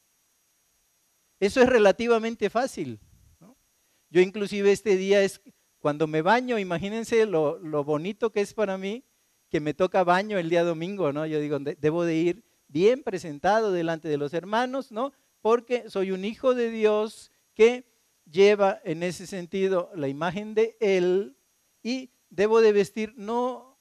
Eso 1.38 1.62
es 1.62 1.68
relativamente 1.68 2.50
fácil. 2.50 3.02
Yo 4.10 4.22
inclusive 4.22 4.72
este 4.72 4.98
día 4.98 5.22
es 5.24 5.42
cuando 5.80 6.08
me 6.08 6.22
baño, 6.22 6.58
imagínense 6.58 7.26
lo, 7.26 7.60
bonito 7.84 8.32
que 8.32 8.42
es 8.42 8.54
para 8.54 8.78
mí 8.78 9.04
que 9.50 9.60
me 9.60 9.74
toca 9.74 10.04
baño 10.04 10.38
el 10.38 10.50
día 10.50 10.64
domingo, 10.64 11.14
¿no? 11.14 11.26
Yo 11.26 11.40
digo, 11.40 11.60
debo 11.60 12.04
de 12.04 12.16
ir 12.16 12.44
bien 12.68 13.04
presentado 13.04 13.72
delante 13.72 14.08
de 14.08 14.18
los 14.18 14.34
hermanos, 14.34 14.92
¿no? 14.92 15.14
Porque 15.42 15.90
soy 15.90 16.12
un 16.12 16.26
hijo 16.26 16.56
de 16.56 16.72
Dios 16.72 17.32
que 17.54 17.86
lleva 18.30 18.82
en 18.84 19.04
ese 19.04 19.28
sentido 19.28 19.92
la 19.96 20.08
imagen 20.08 20.56
de 20.56 20.76
Él 20.80 21.38
y 21.84 22.10
debo 22.30 22.62
de 22.62 22.74
vestir 22.74 23.14
no 23.16 23.80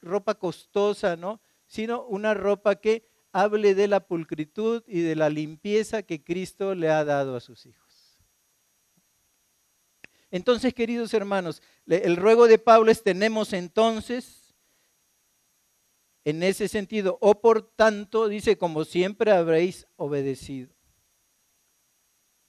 ropa 0.00 0.34
costosa, 0.34 1.16
¿no? 1.16 1.40
Sino 1.66 2.04
una 2.04 2.34
ropa 2.34 2.76
que 2.76 3.06
hable 3.32 3.74
de 3.74 3.88
la 3.88 4.00
pulcritud 4.00 4.82
y 4.86 5.00
de 5.00 5.14
la 5.14 5.30
limpieza 5.30 6.02
que 6.02 6.24
Cristo 6.24 6.74
le 6.74 6.88
ha 6.88 7.04
dado 7.04 7.36
a 7.36 7.40
sus 7.40 7.66
hijos. 7.66 7.87
Entonces, 10.30 10.74
queridos 10.74 11.14
hermanos, 11.14 11.62
el 11.86 12.16
ruego 12.16 12.46
de 12.48 12.58
Pablo 12.58 12.90
es, 12.90 13.02
tenemos 13.02 13.52
entonces, 13.52 14.54
en 16.24 16.42
ese 16.42 16.68
sentido, 16.68 17.18
o 17.20 17.40
por 17.40 17.62
tanto, 17.74 18.28
dice, 18.28 18.58
como 18.58 18.84
siempre 18.84 19.30
habréis 19.32 19.86
obedecido. 19.96 20.68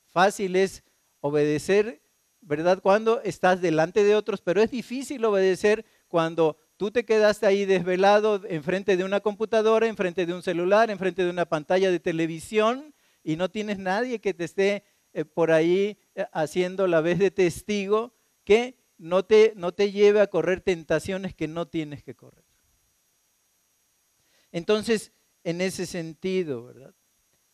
Fácil 0.10 0.56
es 0.56 0.84
obedecer, 1.22 2.02
¿verdad? 2.42 2.82
Cuando 2.82 3.22
estás 3.22 3.62
delante 3.62 4.04
de 4.04 4.16
otros, 4.16 4.42
pero 4.42 4.62
es 4.62 4.72
difícil 4.72 5.24
obedecer 5.24 5.86
cuando 6.08 6.58
tú 6.78 6.92
te 6.92 7.06
quedaste 7.06 7.46
ahí 7.46 7.66
desvelado 7.66 8.42
enfrente 8.48 8.98
de 8.98 9.04
una 9.04 9.20
computadora, 9.20 9.88
enfrente 9.88 10.26
de 10.26 10.34
un 10.34 10.42
celular, 10.42 10.90
enfrente 10.90 11.24
de 11.24 11.30
una 11.30 11.46
pantalla 11.46 11.92
de 11.92 12.00
televisión 12.00 12.94
y 13.24 13.36
no 13.36 13.50
tienes 13.50 13.78
nadie 13.78 14.20
que 14.20 14.34
te 14.34 14.46
esté 14.46 14.84
eh, 15.14 15.26
por 15.26 15.52
ahí 15.52 15.98
haciendo 16.34 16.88
la 16.88 17.02
vez 17.02 17.20
de 17.20 17.32
testigo 17.32 18.14
que 18.44 18.78
no 18.98 19.24
te, 19.24 19.54
no 19.56 19.74
te 19.74 19.92
lleve 19.92 20.22
a 20.22 20.28
correr 20.28 20.62
tentaciones 20.62 21.34
que 21.34 21.48
no 21.48 21.68
tienes 21.68 22.04
que 22.04 22.16
correr. 22.16 22.44
Entonces, 24.52 25.12
en 25.44 25.62
ese 25.62 25.86
sentido, 25.86 26.66
¿verdad? 26.66 26.94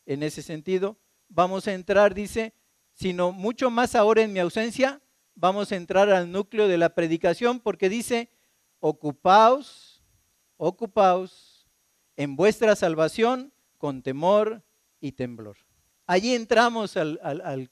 En 0.06 0.24
ese 0.24 0.42
sentido, 0.42 0.98
vamos 1.28 1.68
a 1.68 1.74
entrar, 1.74 2.14
dice, 2.14 2.54
sino 2.94 3.32
mucho 3.32 3.70
más 3.70 3.96
ahora 3.96 4.22
en 4.22 4.34
mi 4.34 4.40
ausencia, 4.40 5.02
vamos 5.36 5.72
a 5.72 5.76
entrar 5.76 6.10
al 6.10 6.32
núcleo 6.32 6.68
de 6.68 6.78
la 6.78 6.96
predicación 6.96 7.60
porque 7.60 7.90
dice, 7.90 8.30
ocupaos, 8.80 10.04
ocupaos 10.58 11.68
en 12.16 12.36
vuestra 12.36 12.76
salvación 12.76 13.54
con 13.78 14.02
temor 14.02 14.64
y 15.02 15.12
temblor. 15.12 15.58
Allí 16.08 16.34
entramos 16.34 16.98
al, 16.98 17.72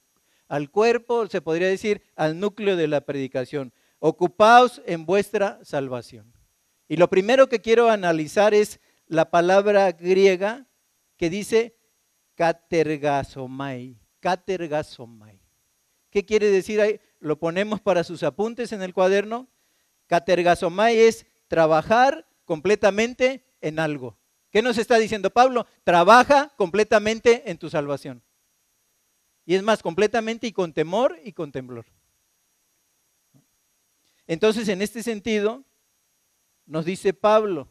cuerpo, 0.70 1.28
se 1.28 1.42
podría 1.42 1.68
decir, 1.68 2.02
al 2.16 2.40
núcleo 2.40 2.76
de 2.76 2.88
la 2.88 3.02
predicación. 3.02 3.74
Ocupaos 4.00 4.82
en 4.86 5.06
vuestra 5.06 5.60
salvación. 5.64 6.34
Y 6.88 6.98
lo 6.98 7.10
primero 7.10 7.48
que 7.48 7.62
quiero 7.62 7.90
analizar 7.90 8.54
es 8.54 8.80
la 9.08 9.32
palabra 9.32 9.92
griega 9.92 10.68
que 11.18 11.30
dice 11.30 11.78
katergasomai. 12.36 13.98
Katergasomai. 14.20 15.40
¿Qué 16.10 16.26
quiere 16.26 16.50
decir 16.50 16.82
ahí? 16.82 17.00
Lo 17.20 17.40
ponemos 17.40 17.82
para 17.82 18.04
sus 18.04 18.24
apuntes 18.24 18.72
en 18.72 18.84
el 18.84 18.94
cuaderno. 18.94 19.48
Katergasomai 20.08 21.00
es 21.00 21.26
trabajar 21.48 22.28
completamente 22.46 23.46
en 23.62 23.80
algo. 23.80 24.18
¿Qué 24.52 24.62
nos 24.62 24.78
está 24.78 24.98
diciendo 24.98 25.32
Pablo? 25.32 25.66
Trabaja 25.84 26.52
completamente 26.58 27.50
en 27.50 27.58
tu 27.58 27.70
salvación. 27.70 28.22
Y 29.46 29.56
es 29.56 29.64
más, 29.64 29.82
completamente 29.82 30.48
y 30.48 30.52
con 30.52 30.74
temor 30.74 31.20
y 31.24 31.34
con 31.34 31.52
temblor. 31.52 31.86
Entonces, 34.26 34.68
en 34.70 34.82
este 34.82 35.04
sentido, 35.04 35.64
nos 36.66 36.86
dice 36.86 37.14
Pablo, 37.14 37.68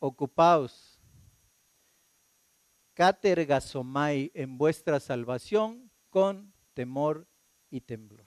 ocupaos, 0.00 1.00
catergasomai 2.94 4.32
en 4.34 4.58
vuestra 4.58 4.98
salvación 4.98 5.90
con 6.10 6.52
temor 6.74 7.28
y 7.70 7.80
temblor. 7.80 8.26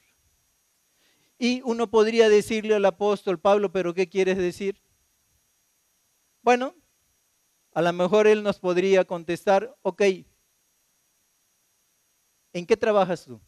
Y 1.38 1.62
uno 1.65 1.89
podría 1.89 2.29
decirle 2.29 2.75
al 2.75 2.86
apóstol 2.86 3.39
Pablo, 3.39 3.72
pero 3.72 3.93
¿qué 3.93 4.08
quieres 4.08 4.38
decir? 4.38 4.81
Bueno, 6.41 6.75
a 7.74 7.81
lo 7.81 7.91
mejor 7.93 8.27
él 8.27 8.43
nos 8.43 8.60
podría 8.60 9.03
contestar, 9.05 9.75
ok, 9.81 10.03
¿en 12.53 12.65
qué 12.65 12.77
trabajas 12.77 13.25
tú? 13.25 13.39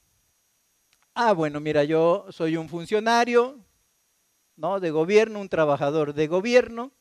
Ah, 1.14 1.34
bueno, 1.34 1.60
mira, 1.60 1.84
yo 1.84 2.26
soy 2.30 2.58
un 2.58 2.68
funcionario, 2.68 3.60
¿no? 4.56 4.80
De 4.80 4.92
gobierno, 4.92 5.40
un 5.40 5.50
trabajador 5.50 6.14
de 6.14 6.28
gobierno, 6.28 6.92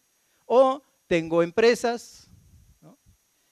o 0.47 0.82
tengo 1.06 1.42
empresas. 1.42 2.28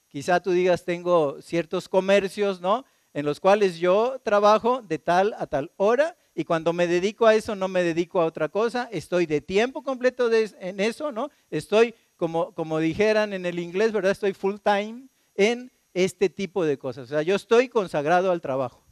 Quizá 0.09 0.41
tú 0.41 0.51
digas, 0.51 0.85
tengo 0.85 1.41
ciertos 1.41 1.89
comercios, 1.89 2.61
¿no? 2.61 2.85
En 3.15 3.25
los 3.25 3.41
cuales 3.41 3.79
yo 3.79 4.21
trabajo 4.23 4.83
de 4.83 4.99
tal 4.99 5.35
a 5.39 5.47
tal 5.47 5.73
hora 5.77 6.17
y 6.35 6.45
cuando 6.45 6.73
me 6.73 6.87
dedico 6.87 7.27
a 7.27 7.35
eso 7.35 7.55
no 7.55 7.69
me 7.69 7.83
dedico 7.83 8.21
a 8.21 8.25
otra 8.25 8.49
cosa, 8.49 8.89
estoy 8.93 9.27
de 9.27 9.41
tiempo 9.41 9.83
completo 9.83 10.31
en 10.33 10.81
eso, 10.81 11.13
¿no? 11.13 11.31
Estoy 11.51 11.95
como, 12.17 12.79
dijeran 12.79 13.33
en 13.33 13.47
el 13.47 13.59
inglés, 13.59 13.93
¿verdad? 13.93 14.13
Estoy 14.13 14.35
full 14.35 14.57
time 14.63 15.09
en 15.35 15.73
este 15.95 16.31
tipo 16.31 16.65
de 16.65 16.79
cosas. 16.79 17.05
O 17.05 17.09
sea, 17.09 17.23
yo 17.23 17.35
estoy 17.35 17.69
consagrado 17.69 18.31
al 18.31 18.41
trabajo. 18.41 18.87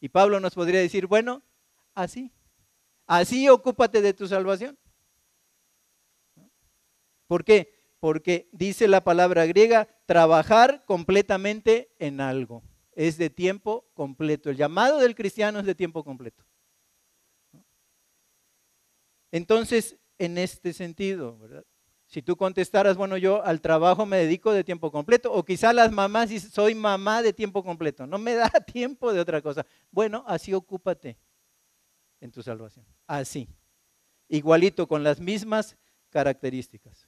Y 0.00 0.08
Pablo 0.08 0.40
nos 0.40 0.54
podría 0.54 0.80
decir, 0.80 1.06
bueno, 1.06 1.42
así. 1.94 2.32
Así 3.06 3.48
ocúpate 3.48 4.00
de 4.00 4.14
tu 4.14 4.26
salvación. 4.26 4.78
¿Por 7.26 7.44
qué? 7.44 7.72
Porque 8.00 8.48
dice 8.52 8.88
la 8.88 9.04
palabra 9.04 9.46
griega, 9.46 9.88
trabajar 10.06 10.84
completamente 10.86 11.94
en 11.98 12.20
algo. 12.20 12.62
Es 12.92 13.18
de 13.18 13.30
tiempo 13.30 13.88
completo. 13.94 14.50
El 14.50 14.56
llamado 14.56 14.98
del 14.98 15.14
cristiano 15.14 15.60
es 15.60 15.66
de 15.66 15.74
tiempo 15.74 16.02
completo. 16.02 16.44
Entonces, 19.30 19.96
en 20.18 20.38
este 20.38 20.72
sentido, 20.72 21.38
¿verdad? 21.38 21.64
Si 22.10 22.22
tú 22.22 22.36
contestaras, 22.36 22.96
bueno, 22.96 23.16
yo 23.16 23.40
al 23.44 23.60
trabajo 23.60 24.04
me 24.04 24.16
dedico 24.16 24.52
de 24.52 24.64
tiempo 24.64 24.90
completo, 24.90 25.32
o 25.32 25.44
quizá 25.44 25.72
las 25.72 25.92
mamás 25.92 26.28
dicen, 26.28 26.50
soy 26.50 26.74
mamá 26.74 27.22
de 27.22 27.32
tiempo 27.32 27.62
completo, 27.62 28.04
no 28.04 28.18
me 28.18 28.34
da 28.34 28.50
tiempo 28.50 29.12
de 29.12 29.20
otra 29.20 29.40
cosa. 29.40 29.64
Bueno, 29.92 30.24
así 30.26 30.52
ocúpate 30.52 31.16
en 32.20 32.32
tu 32.32 32.42
salvación. 32.42 32.84
Así. 33.06 33.48
Igualito, 34.28 34.88
con 34.88 35.04
las 35.04 35.20
mismas 35.20 35.76
características. 36.10 37.06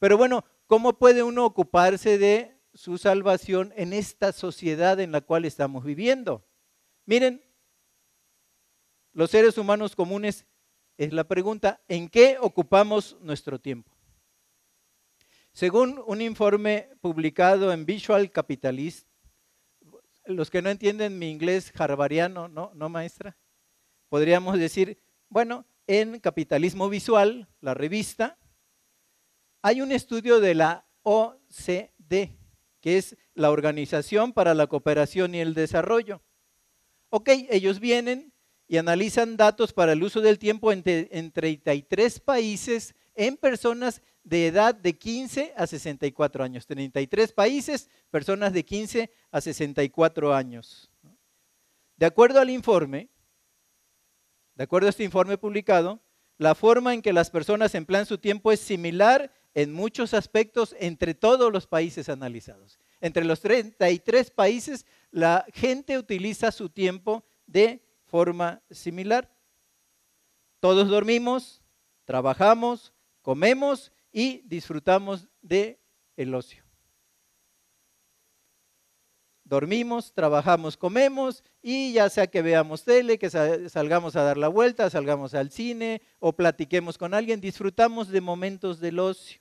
Pero 0.00 0.18
bueno, 0.18 0.44
¿cómo 0.66 0.98
puede 0.98 1.22
uno 1.22 1.46
ocuparse 1.46 2.18
de 2.18 2.60
su 2.74 2.98
salvación 2.98 3.72
en 3.76 3.92
esta 3.92 4.32
sociedad 4.32 4.98
en 4.98 5.12
la 5.12 5.20
cual 5.20 5.44
estamos 5.44 5.84
viviendo? 5.84 6.44
Miren, 7.06 7.44
los 9.12 9.30
seres 9.30 9.56
humanos 9.56 9.94
comunes 9.94 10.46
es 10.96 11.12
la 11.12 11.24
pregunta, 11.24 11.82
¿en 11.88 12.08
qué 12.08 12.36
ocupamos 12.40 13.16
nuestro 13.20 13.60
tiempo? 13.60 13.92
Según 15.52 16.02
un 16.06 16.20
informe 16.20 16.90
publicado 17.00 17.72
en 17.72 17.86
Visual 17.86 18.30
Capitalist, 18.30 19.08
los 20.24 20.50
que 20.50 20.62
no 20.62 20.70
entienden 20.70 21.18
mi 21.18 21.30
inglés 21.30 21.72
harvariano, 21.78 22.48
¿no, 22.48 22.72
no 22.74 22.88
maestra? 22.88 23.36
Podríamos 24.08 24.58
decir, 24.58 25.00
bueno, 25.28 25.66
en 25.86 26.18
Capitalismo 26.20 26.88
Visual, 26.88 27.48
la 27.60 27.74
revista, 27.74 28.38
hay 29.62 29.80
un 29.80 29.92
estudio 29.92 30.40
de 30.40 30.54
la 30.54 30.86
OCD, 31.02 32.36
que 32.80 32.98
es 32.98 33.16
la 33.34 33.50
Organización 33.50 34.32
para 34.32 34.54
la 34.54 34.66
Cooperación 34.66 35.34
y 35.34 35.40
el 35.40 35.54
Desarrollo. 35.54 36.22
Ok, 37.10 37.30
ellos 37.48 37.80
vienen 37.80 38.33
y 38.74 38.76
analizan 38.76 39.36
datos 39.36 39.72
para 39.72 39.92
el 39.92 40.02
uso 40.02 40.20
del 40.20 40.36
tiempo 40.36 40.72
en, 40.72 40.82
33 40.82 42.18
países 42.18 42.96
en 43.14 43.36
personas 43.36 44.02
de 44.24 44.48
edad 44.48 44.74
de 44.74 44.98
15 44.98 45.54
a 45.56 45.68
64 45.68 46.42
años. 46.42 46.66
33 46.66 47.30
países, 47.30 47.88
personas 48.10 48.52
de 48.52 48.64
15 48.64 49.12
a 49.30 49.40
64 49.40 50.34
años. 50.34 50.90
De 51.96 52.04
acuerdo 52.04 52.40
al 52.40 52.50
informe, 52.50 53.10
de 54.56 54.64
acuerdo 54.64 54.88
a 54.88 54.90
este 54.90 55.04
informe 55.04 55.38
publicado, 55.38 56.00
la 56.36 56.56
forma 56.56 56.94
en 56.94 57.00
que 57.00 57.12
las 57.12 57.30
personas 57.30 57.76
emplean 57.76 58.06
su 58.06 58.18
tiempo 58.18 58.50
es 58.50 58.58
similar 58.58 59.30
en 59.54 59.72
muchos 59.72 60.14
aspectos 60.14 60.74
entre 60.80 61.14
todos 61.14 61.52
los 61.52 61.68
países 61.68 62.08
analizados. 62.08 62.80
Entre 63.00 63.24
los 63.24 63.40
33 63.40 64.32
países, 64.32 64.84
la 65.12 65.46
gente 65.54 65.96
utiliza 65.96 66.50
su 66.50 66.70
tiempo 66.70 67.24
de 67.46 67.83
forma 68.14 68.62
similar. 68.70 69.28
Todos 70.60 70.88
dormimos, 70.88 71.64
trabajamos, 72.04 72.94
comemos 73.22 73.90
y 74.12 74.40
disfrutamos 74.46 75.26
de 75.42 75.80
el 76.16 76.32
ocio. 76.32 76.62
Dormimos, 79.42 80.12
trabajamos, 80.12 80.76
comemos 80.76 81.42
y 81.60 81.92
ya 81.94 82.08
sea 82.08 82.28
que 82.28 82.40
veamos 82.40 82.84
tele, 82.84 83.18
que 83.18 83.30
salgamos 83.30 84.14
a 84.14 84.22
dar 84.22 84.36
la 84.36 84.46
vuelta, 84.46 84.88
salgamos 84.90 85.34
al 85.34 85.50
cine 85.50 86.00
o 86.20 86.34
platiquemos 86.34 86.96
con 86.96 87.14
alguien, 87.14 87.40
disfrutamos 87.40 88.10
de 88.10 88.20
momentos 88.20 88.78
del 88.78 89.00
ocio. 89.00 89.40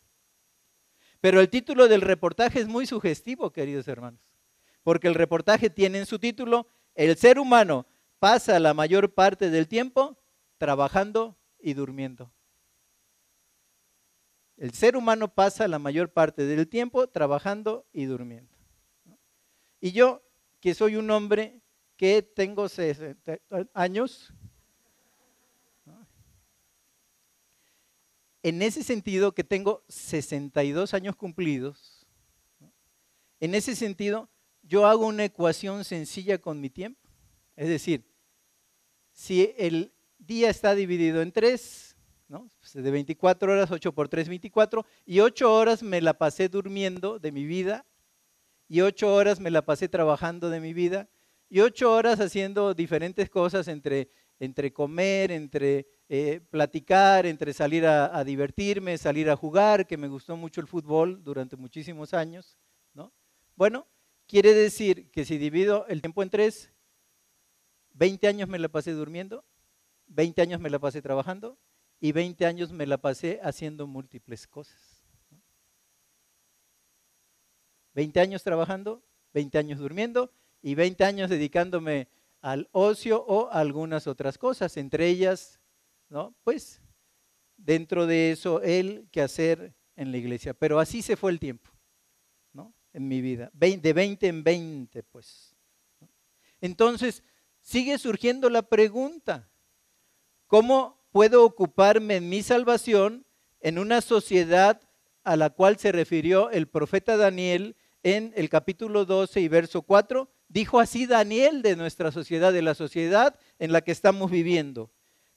Pero 1.21 1.39
el 1.39 1.49
título 1.51 1.87
del 1.87 2.01
reportaje 2.01 2.59
es 2.59 2.67
muy 2.67 2.87
sugestivo, 2.87 3.51
queridos 3.51 3.87
hermanos, 3.87 4.33
porque 4.81 5.07
el 5.07 5.13
reportaje 5.13 5.69
tiene 5.69 5.99
en 5.99 6.07
su 6.07 6.17
título 6.17 6.65
El 6.95 7.15
ser 7.17 7.37
humano 7.37 7.85
pasa 8.23 8.57
la 8.57 8.73
mayor 8.73 9.13
parte 9.13 9.49
del 9.49 9.67
tiempo 9.67 10.17
trabajando 10.57 11.37
y 11.59 11.73
durmiendo. 11.73 12.31
El 14.55 14.73
ser 14.73 14.95
humano 14.95 15.27
pasa 15.27 15.67
la 15.67 15.77
mayor 15.77 16.09
parte 16.09 16.45
del 16.45 16.69
tiempo 16.69 17.09
trabajando 17.09 17.85
y 17.91 18.05
durmiendo. 18.05 18.55
Y 19.81 19.91
yo, 19.91 20.23
que 20.61 20.73
soy 20.73 20.95
un 20.95 21.11
hombre 21.11 21.61
que 21.97 22.21
tengo 22.21 22.69
60 22.69 23.39
años, 23.73 24.33
en 28.41 28.61
ese 28.61 28.83
sentido 28.83 29.33
que 29.33 29.43
tengo 29.43 29.83
62 29.89 30.93
años 30.93 31.17
cumplidos, 31.17 32.07
en 33.41 33.53
ese 33.53 33.75
sentido 33.75 34.29
yo 34.61 34.85
hago 34.85 35.07
una 35.07 35.25
ecuación 35.25 35.83
sencilla 35.83 36.37
con 36.37 36.61
mi 36.61 36.69
tiempo. 36.69 37.01
Es 37.57 37.67
decir, 37.67 38.12
si 39.13 39.53
el 39.57 39.93
día 40.17 40.49
está 40.49 40.75
dividido 40.75 41.21
en 41.21 41.31
tres, 41.31 41.95
¿no? 42.27 42.49
Pues, 42.59 42.73
de 42.73 42.91
24 42.91 43.53
horas, 43.53 43.71
8 43.71 43.93
por 43.93 44.09
3, 44.09 44.27
24, 44.27 44.85
y 45.05 45.19
8 45.19 45.53
horas 45.53 45.83
me 45.83 46.01
la 46.01 46.17
pasé 46.17 46.49
durmiendo 46.49 47.19
de 47.19 47.31
mi 47.31 47.45
vida, 47.45 47.85
y 48.67 48.81
8 48.81 49.13
horas 49.13 49.39
me 49.39 49.51
la 49.51 49.63
pasé 49.63 49.87
trabajando 49.87 50.49
de 50.49 50.59
mi 50.59 50.73
vida, 50.73 51.07
y 51.49 51.59
8 51.59 51.91
horas 51.91 52.19
haciendo 52.19 52.73
diferentes 52.73 53.29
cosas 53.29 53.67
entre, 53.67 54.09
entre 54.39 54.73
comer, 54.73 55.31
entre 55.31 55.87
eh, 56.09 56.41
platicar, 56.49 57.25
entre 57.25 57.53
salir 57.53 57.85
a, 57.85 58.17
a, 58.17 58.23
divertirme, 58.23 58.97
salir 58.97 59.29
a 59.29 59.35
jugar, 59.35 59.85
que 59.85 59.97
me 59.97 60.07
gustó 60.07 60.35
mucho 60.35 60.59
el 60.59 60.67
fútbol 60.67 61.23
durante 61.23 61.55
muchísimos 61.55 62.13
años, 62.13 62.57
¿no? 62.93 63.13
Bueno, 63.55 63.85
quiere 64.25 64.53
decir 64.53 65.11
que 65.11 65.25
si 65.25 65.37
divido 65.37 65.85
el 65.87 66.01
tiempo 66.01 66.23
en 66.23 66.31
tres, 66.31 66.73
20 67.93 68.27
años 68.27 68.49
me 68.49 68.59
la 68.59 68.69
pasé 68.69 68.91
durmiendo, 68.91 69.45
20 70.07 70.41
años 70.41 70.59
me 70.59 70.69
la 70.69 70.79
pasé 70.79 71.01
trabajando 71.01 71.57
y 71.99 72.11
20 72.11 72.45
años 72.45 72.71
me 72.71 72.85
la 72.85 72.97
pasé 72.97 73.39
haciendo 73.43 73.87
múltiples 73.87 74.47
cosas. 74.47 75.03
20 77.93 78.19
años 78.19 78.43
trabajando, 78.43 79.03
20 79.33 79.57
años 79.57 79.79
durmiendo 79.79 80.31
y 80.61 80.75
20 80.75 81.03
años 81.03 81.29
dedicándome 81.29 82.09
al 82.41 82.67
ocio 82.71 83.23
o 83.23 83.49
a 83.49 83.59
algunas 83.59 84.07
otras 84.07 84.37
cosas, 84.37 84.75
entre 84.77 85.07
ellas, 85.07 85.61
¿no? 86.09 86.35
Pues 86.43 86.81
dentro 87.55 88.05
de 88.05 88.31
eso 88.31 88.61
el 88.61 89.07
hacer 89.23 89.75
en 89.95 90.11
la 90.11 90.17
iglesia. 90.17 90.53
Pero 90.53 90.79
así 90.79 91.01
se 91.01 91.15
fue 91.15 91.31
el 91.31 91.39
tiempo, 91.39 91.71
¿no? 92.51 92.73
En 92.91 93.07
mi 93.07 93.21
vida, 93.21 93.49
de 93.53 93.93
20 93.93 94.27
en 94.27 94.43
20, 94.43 95.03
pues. 95.03 95.55
Entonces, 96.59 97.23
sigue 97.63 97.97
surgiendo 97.97 98.49
la 98.49 98.61
pregunta, 98.61 99.49
¿cómo 100.47 101.01
puedo 101.11 101.43
ocuparme 101.43 102.17
en 102.17 102.29
mi 102.29 102.43
salvación 102.43 103.25
en 103.61 103.79
una 103.79 104.01
sociedad 104.01 104.81
a 105.23 105.37
la 105.37 105.49
cual 105.49 105.77
se 105.79 105.91
refirió 105.91 106.51
el 106.51 106.67
profeta 106.67 107.17
Daniel 107.17 107.75
en 108.03 108.33
el 108.35 108.49
capítulo 108.49 109.05
12 109.05 109.39
y 109.39 109.47
verso 109.47 109.81
4? 109.81 110.29
Dijo 110.49 110.79
así 110.79 111.07
Daniel 111.07 111.61
de 111.61 111.75
nuestra 111.75 112.11
sociedad, 112.11 112.53
de 112.53 112.61
la 112.61 112.75
sociedad 112.75 113.39
en 113.57 113.71
la 113.71 113.81
que 113.81 113.93
estamos 113.93 114.29
viviendo. 114.29 114.91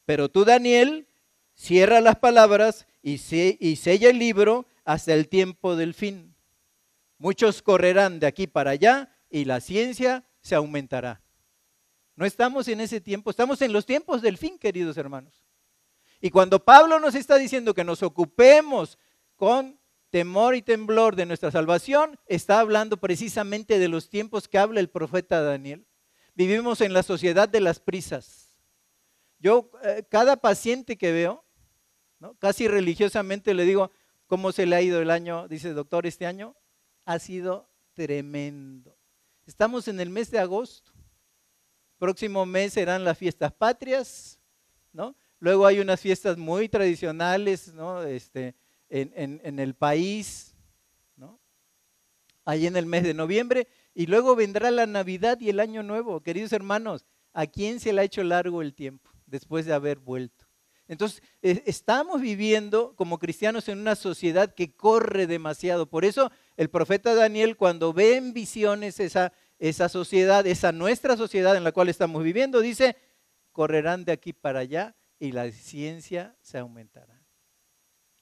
Pero 0.05 0.29
tú, 0.29 0.45
Daniel, 0.45 1.07
cierra 1.55 2.01
las 2.01 2.17
palabras 2.17 2.87
y, 3.03 3.21
y 3.61 3.77
sella 3.77 4.11
el 4.11 4.19
libro 4.19 4.67
hasta 4.85 5.15
el 5.15 5.29
tiempo 5.29 5.77
del 5.77 5.95
fin. 5.95 6.35
Muchos 7.19 7.63
correrán 7.63 8.19
de 8.19 8.27
aquí 8.27 8.47
para 8.47 8.73
allá 8.73 9.17
y 9.31 9.45
la 9.45 9.61
ciencia 9.61 10.25
se 10.41 10.55
aumentará. 10.55 11.23
No 12.17 12.25
estamos 12.25 12.67
en 12.69 12.81
ese 12.81 13.01
tiempo, 13.01 13.31
estamos 13.31 13.61
en 13.61 13.73
los 13.73 13.85
tiempos 13.85 14.23
del 14.23 14.39
fin, 14.39 14.59
queridos 14.59 14.97
hermanos. 14.97 15.45
Y 16.21 16.31
cuando 16.31 16.65
Pablo 16.65 16.99
nos 16.99 17.15
está 17.15 17.37
diciendo 17.37 17.75
que 17.75 17.85
nos 17.85 18.03
ocupemos 18.03 18.99
con 19.37 19.79
temor 20.09 20.55
y 20.55 20.63
temblor 20.63 21.15
de 21.15 21.27
nuestra 21.27 21.51
salvación, 21.51 22.19
está 22.27 22.59
hablando 22.61 22.97
precisamente 22.97 23.79
de 23.79 23.89
los 23.89 24.09
tiempos 24.09 24.49
que 24.49 24.57
habla 24.57 24.81
el 24.81 24.89
profeta 24.89 25.43
Daniel. 25.43 25.87
Vivimos 26.35 26.81
en 26.81 26.95
la 26.95 27.03
sociedad 27.03 27.51
de 27.51 27.61
las 27.61 27.81
prisas. 27.81 28.49
Yo, 29.39 29.71
eh, 29.85 30.05
cada 30.09 30.37
paciente 30.37 30.97
que 30.97 31.13
veo, 31.13 31.45
casi 32.39 32.67
religiosamente 32.67 33.53
le 33.53 33.65
digo, 33.65 33.91
¿cómo 34.27 34.53
se 34.53 34.65
le 34.65 34.77
ha 34.77 34.81
ido 34.81 35.03
el 35.03 35.11
año? 35.11 35.49
Dice, 35.49 35.75
doctor, 35.75 36.07
este 36.07 36.25
año 36.25 36.57
ha 37.05 37.19
sido 37.19 37.69
tremendo. 37.93 38.97
Estamos 39.45 39.87
en 39.89 40.01
el 40.01 40.09
mes 40.09 40.31
de 40.31 40.39
agosto. 40.39 40.96
Próximo 41.99 42.47
mes 42.47 42.75
serán 42.75 43.05
las 43.05 43.19
fiestas 43.19 43.53
patrias, 43.53 44.39
¿no? 44.93 45.17
Luego 45.39 45.67
hay 45.67 45.81
unas 45.81 46.01
fiestas 46.01 46.37
muy 46.37 46.69
tradicionales, 46.69 47.73
¿no? 47.75 48.03
Este, 48.03 48.55
en, 48.89 49.41
en 49.43 49.59
el 49.59 49.75
país, 49.75 50.55
¿no? 51.17 51.41
Ahí 52.45 52.67
en 52.67 52.77
el 52.77 52.87
mes 52.87 53.03
de 53.03 53.15
noviembre. 53.15 53.69
Y 53.95 54.07
luego 54.07 54.37
vendrá 54.37 54.71
la 54.71 54.87
Navidad 54.87 55.41
y 55.41 55.51
el 55.51 55.61
Año 55.61 55.83
Nuevo. 55.83 56.23
Queridos 56.23 56.53
hermanos, 56.53 57.05
¿a 57.33 57.47
quién 57.47 57.81
se 57.81 57.93
le 57.93 58.01
ha 58.01 58.05
hecho 58.05 58.23
largo 58.23 58.63
el 58.63 58.75
tiempo? 58.75 59.11
después 59.27 59.67
de 59.67 59.75
haber 59.75 59.99
vuelto. 59.99 60.47
Entonces, 60.89 61.21
e, 61.43 61.63
estamos 61.67 62.21
viviendo 62.21 62.95
como 62.95 63.19
cristianos 63.19 63.69
en 63.69 63.79
una 63.79 63.97
sociedad 63.97 64.55
que 64.55 64.75
corre 64.75 65.27
demasiado. 65.27 65.87
Por 65.87 66.05
eso 66.05 66.31
el 66.57 66.71
profeta 66.71 67.15
Daniel, 67.15 67.57
cuando 67.57 67.93
ve 67.93 68.17
en 68.17 68.33
visiones 68.33 69.01
esa, 69.01 69.33
esa 69.59 69.89
sociedad, 69.89 70.47
esa 70.47 70.73
nuestra 70.73 71.17
sociedad 71.17 71.57
en 71.57 71.65
la 71.65 71.73
cual 71.73 71.89
estamos 71.89 72.23
viviendo, 72.23 72.61
dice, 72.61 72.97
correrán 73.53 74.05
de 74.05 74.13
aquí 74.13 74.33
para 74.33 74.61
allá 74.61 74.97
y 75.19 75.33
la 75.33 75.51
ciencia 75.51 76.37
se 76.41 76.59
aumentará. 76.59 77.17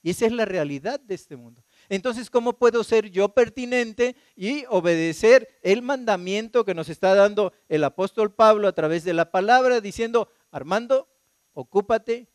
Y 0.04 0.10
esa 0.10 0.26
es 0.26 0.32
la 0.32 0.44
realidad 0.44 1.00
de 1.00 1.14
este 1.14 1.34
mundo. 1.34 1.64
Entonces, 1.88 2.28
¿cómo 2.28 2.58
puedo 2.58 2.84
ser 2.84 3.10
yo 3.10 3.30
pertinente 3.30 4.16
y 4.36 4.66
obedecer 4.68 5.48
el 5.62 5.80
mandamiento 5.80 6.66
que 6.66 6.74
nos 6.74 6.90
está 6.90 7.14
dando 7.14 7.54
el 7.70 7.82
apóstol 7.84 8.30
Pablo 8.34 8.68
a 8.68 8.74
través 8.74 9.04
de 9.04 9.14
la 9.14 9.30
palabra, 9.30 9.80
diciendo, 9.80 10.28
Armando, 10.50 11.08
ocúpate 11.54 12.28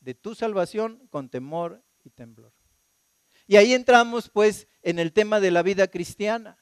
de 0.00 0.14
tu 0.14 0.34
salvación 0.34 1.06
con 1.10 1.28
temor 1.28 1.82
y 2.04 2.10
temblor? 2.10 2.54
Y 3.46 3.56
ahí 3.56 3.74
entramos 3.74 4.30
pues 4.30 4.66
en 4.82 4.98
el 4.98 5.12
tema 5.12 5.40
de 5.40 5.50
la 5.50 5.62
vida 5.62 5.88
cristiana. 5.88 6.56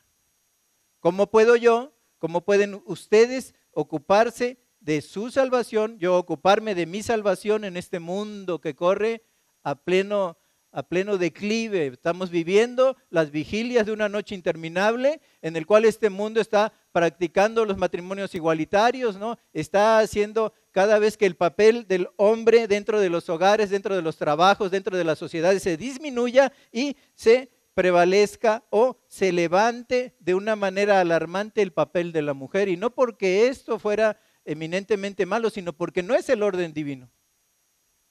¿Cómo 1.02 1.26
puedo 1.26 1.56
yo, 1.56 1.92
cómo 2.20 2.44
pueden 2.44 2.80
ustedes 2.86 3.56
ocuparse 3.72 4.60
de 4.78 5.02
su 5.02 5.32
salvación, 5.32 5.98
yo 5.98 6.16
ocuparme 6.16 6.76
de 6.76 6.86
mi 6.86 7.02
salvación 7.02 7.64
en 7.64 7.76
este 7.76 7.98
mundo 7.98 8.60
que 8.60 8.76
corre 8.76 9.24
a 9.64 9.74
pleno 9.74 10.38
a 10.70 10.84
pleno 10.84 11.18
declive. 11.18 11.88
Estamos 11.88 12.30
viviendo 12.30 12.96
las 13.10 13.32
vigilias 13.32 13.84
de 13.84 13.92
una 13.92 14.08
noche 14.08 14.36
interminable 14.36 15.20
en 15.42 15.56
el 15.56 15.66
cual 15.66 15.84
este 15.84 16.08
mundo 16.08 16.40
está 16.40 16.72
practicando 16.92 17.64
los 17.64 17.76
matrimonios 17.76 18.34
igualitarios, 18.36 19.18
¿no? 19.18 19.38
Está 19.52 19.98
haciendo 19.98 20.54
cada 20.70 21.00
vez 21.00 21.16
que 21.16 21.26
el 21.26 21.34
papel 21.34 21.86
del 21.88 22.08
hombre 22.16 22.68
dentro 22.68 23.00
de 23.00 23.10
los 23.10 23.28
hogares, 23.28 23.70
dentro 23.70 23.96
de 23.96 24.02
los 24.02 24.16
trabajos, 24.16 24.70
dentro 24.70 24.96
de 24.96 25.04
las 25.04 25.18
sociedades 25.18 25.64
se 25.64 25.76
disminuya 25.76 26.52
y 26.70 26.96
se 27.14 27.50
prevalezca 27.74 28.64
o 28.70 28.98
se 29.08 29.32
levante 29.32 30.16
de 30.20 30.34
una 30.34 30.56
manera 30.56 31.00
alarmante 31.00 31.62
el 31.62 31.72
papel 31.72 32.12
de 32.12 32.22
la 32.22 32.34
mujer. 32.34 32.68
Y 32.68 32.76
no 32.76 32.94
porque 32.94 33.48
esto 33.48 33.78
fuera 33.78 34.18
eminentemente 34.44 35.26
malo, 35.26 35.50
sino 35.50 35.72
porque 35.72 36.02
no 36.02 36.14
es 36.14 36.28
el 36.28 36.42
orden 36.42 36.72
divino. 36.72 37.10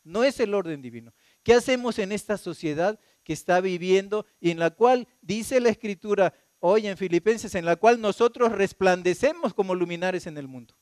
No 0.03 0.23
es 0.23 0.39
el 0.39 0.53
orden 0.53 0.81
divino. 0.81 1.13
¿Qué 1.43 1.53
hacemos 1.53 1.99
en 1.99 2.11
esta 2.11 2.37
sociedad 2.37 2.99
que 3.23 3.33
está 3.33 3.61
viviendo 3.61 4.25
y 4.39 4.49
en 4.49 4.59
la 4.59 4.71
cual 4.71 5.07
dice 5.21 5.59
la 5.59 5.69
escritura 5.69 6.33
hoy 6.59 6.87
en 6.87 6.97
Filipenses, 6.97 7.53
en 7.55 7.65
la 7.65 7.75
cual 7.75 8.01
nosotros 8.01 8.51
resplandecemos 8.51 9.53
como 9.53 9.75
luminares 9.75 10.25
en 10.25 10.37
el 10.37 10.47
mundo? 10.47 10.75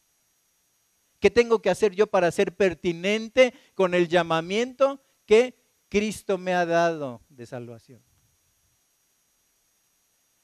¿Qué 1.20 1.30
tengo 1.30 1.62
que 1.62 1.70
hacer 1.70 1.94
yo 1.94 2.08
para 2.08 2.32
ser 2.32 2.56
pertinente 2.56 3.54
con 3.74 3.94
el 3.94 4.08
llamamiento 4.08 5.04
que 5.26 5.60
Cristo 5.90 6.38
me 6.38 6.54
ha 6.54 6.66
dado 6.66 7.22
de 7.28 7.46
salvación? 7.46 8.09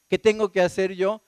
¿Qué 0.07 0.19
tengo 0.19 0.51
que 0.51 0.61
hacer 0.61 0.93
yo 0.93 1.23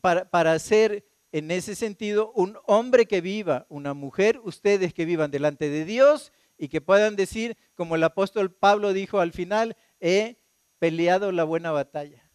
para, 0.00 0.30
para 0.30 0.58
ser 0.58 1.06
en 1.32 1.50
ese 1.50 1.74
sentido 1.74 2.32
un 2.34 2.56
hombre 2.64 3.06
que 3.06 3.20
viva, 3.20 3.66
una 3.68 3.92
mujer, 3.92 4.40
ustedes 4.44 4.94
que 4.94 5.04
vivan 5.04 5.30
delante 5.30 5.68
de 5.68 5.84
Dios 5.84 6.32
y 6.56 6.68
que 6.68 6.80
puedan 6.80 7.16
decir, 7.16 7.56
como 7.74 7.96
el 7.96 8.04
apóstol 8.04 8.52
Pablo 8.54 8.92
dijo 8.92 9.18
al 9.18 9.32
final, 9.32 9.76
he 10.00 10.38
peleado 10.78 11.32
la 11.32 11.44
buena 11.44 11.72
batalla. 11.72 12.30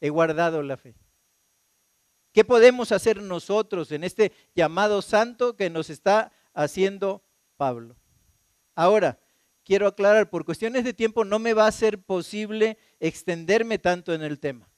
He 0.00 0.08
guardado 0.08 0.62
la 0.62 0.76
fe. 0.76 0.96
¿Qué 2.32 2.44
podemos 2.44 2.92
hacer 2.92 3.20
nosotros 3.20 3.92
en 3.92 4.04
este 4.04 4.32
llamado 4.54 5.02
santo 5.02 5.56
que 5.56 5.68
nos 5.68 5.90
está 5.90 6.32
haciendo 6.54 7.22
Pablo? 7.56 7.96
Ahora, 8.74 9.18
quiero 9.64 9.86
aclarar, 9.86 10.30
por 10.30 10.44
cuestiones 10.44 10.84
de 10.84 10.94
tiempo 10.94 11.24
no 11.24 11.38
me 11.38 11.54
va 11.54 11.66
a 11.66 11.72
ser 11.72 12.02
posible 12.02 12.78
extenderme 12.98 13.78
tanto 13.78 14.14
en 14.14 14.22
el 14.22 14.38
tema, 14.38 14.70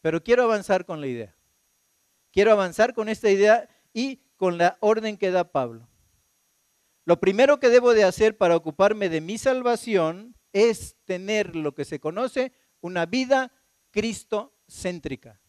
pero 0.00 0.22
quiero 0.22 0.44
avanzar 0.44 0.84
con 0.84 1.00
la 1.00 1.06
idea. 1.06 1.36
Quiero 2.32 2.52
avanzar 2.52 2.94
con 2.94 3.08
esta 3.10 3.30
idea 3.30 3.68
y 3.92 4.22
con 4.36 4.56
la 4.56 4.78
orden 4.80 5.18
que 5.18 5.30
da 5.30 5.52
Pablo. 5.52 5.86
Lo 7.04 7.20
primero 7.20 7.60
que 7.60 7.68
debo 7.68 7.92
de 7.92 8.04
hacer 8.04 8.38
para 8.38 8.56
ocuparme 8.56 9.08
de 9.08 9.20
mi 9.20 9.36
salvación 9.36 10.34
es 10.52 10.96
tener 11.04 11.54
lo 11.56 11.74
que 11.74 11.84
se 11.84 12.00
conoce 12.00 12.52
una 12.80 13.06
vida 13.06 13.52
cristocéntrica. 13.90 15.40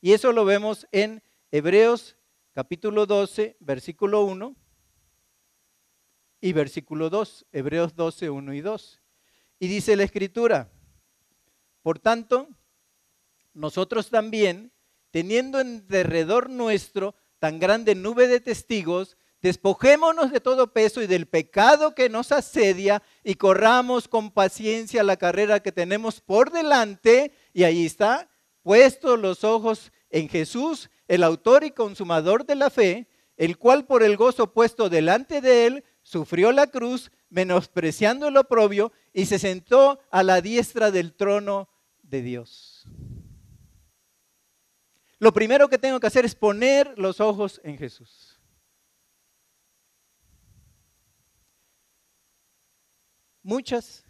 Y 0.00 0.12
eso 0.12 0.32
lo 0.32 0.44
vemos 0.44 0.88
en 0.90 1.22
Hebreos 1.50 2.16
capítulo 2.52 3.06
12, 3.06 3.56
versículo 3.60 4.24
1 4.24 4.56
y 6.44 6.52
versículo 6.52 7.08
2, 7.08 7.46
Hebreos 7.52 7.96
12, 7.96 8.28
1 8.28 8.52
y 8.52 8.60
2. 8.60 9.00
Y 9.60 9.66
dice 9.66 9.96
la 9.96 10.02
escritura, 10.02 10.70
por 11.80 11.98
tanto, 11.98 12.50
nosotros 13.54 14.10
también, 14.10 14.70
teniendo 15.10 15.58
en 15.58 15.88
derredor 15.88 16.50
nuestro 16.50 17.14
tan 17.38 17.58
grande 17.58 17.94
nube 17.94 18.28
de 18.28 18.40
testigos, 18.40 19.16
Despojémonos 19.40 20.32
de 20.32 20.40
todo 20.40 20.72
peso 20.72 21.02
y 21.02 21.06
del 21.06 21.26
pecado 21.26 21.94
que 21.94 22.08
nos 22.08 22.32
asedia 22.32 23.02
y 23.22 23.34
corramos 23.34 24.08
con 24.08 24.30
paciencia 24.30 25.02
la 25.02 25.18
carrera 25.18 25.60
que 25.60 25.70
tenemos 25.70 26.22
por 26.22 26.50
delante. 26.50 27.30
Y 27.52 27.64
ahí 27.64 27.84
está, 27.84 28.30
puestos 28.62 29.20
los 29.20 29.44
ojos 29.44 29.92
en 30.08 30.30
Jesús, 30.30 30.88
el 31.08 31.22
autor 31.22 31.62
y 31.62 31.72
consumador 31.72 32.46
de 32.46 32.54
la 32.54 32.70
fe, 32.70 33.06
el 33.36 33.58
cual 33.58 33.84
por 33.84 34.02
el 34.02 34.16
gozo 34.16 34.54
puesto 34.54 34.88
delante 34.88 35.42
de 35.42 35.66
él 35.66 35.84
sufrió 36.04 36.52
la 36.52 36.68
cruz, 36.68 37.10
menospreciando 37.28 38.28
el 38.28 38.36
oprobio, 38.36 38.92
y 39.12 39.26
se 39.26 39.40
sentó 39.40 39.98
a 40.12 40.22
la 40.22 40.40
diestra 40.40 40.92
del 40.92 41.12
trono 41.12 41.68
de 42.04 42.22
Dios. 42.22 42.86
Lo 45.18 45.32
primero 45.32 45.68
que 45.68 45.78
tengo 45.78 45.98
que 45.98 46.06
hacer 46.06 46.24
es 46.24 46.36
poner 46.36 46.96
los 46.96 47.20
ojos 47.20 47.60
en 47.64 47.76
Jesús. 47.76 48.34
muchas 53.44 54.04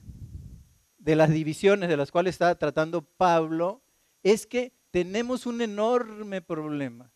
de 0.96 1.16
las 1.16 1.28
divisiones 1.28 1.90
de 1.90 1.98
las 1.98 2.10
cuales 2.10 2.36
está 2.36 2.54
tratando 2.54 3.02
Pablo 3.02 3.82
es 4.22 4.46
que 4.46 4.72
tenemos 4.90 5.44
un 5.44 5.60
enorme 5.60 6.40
problema. 6.40 7.12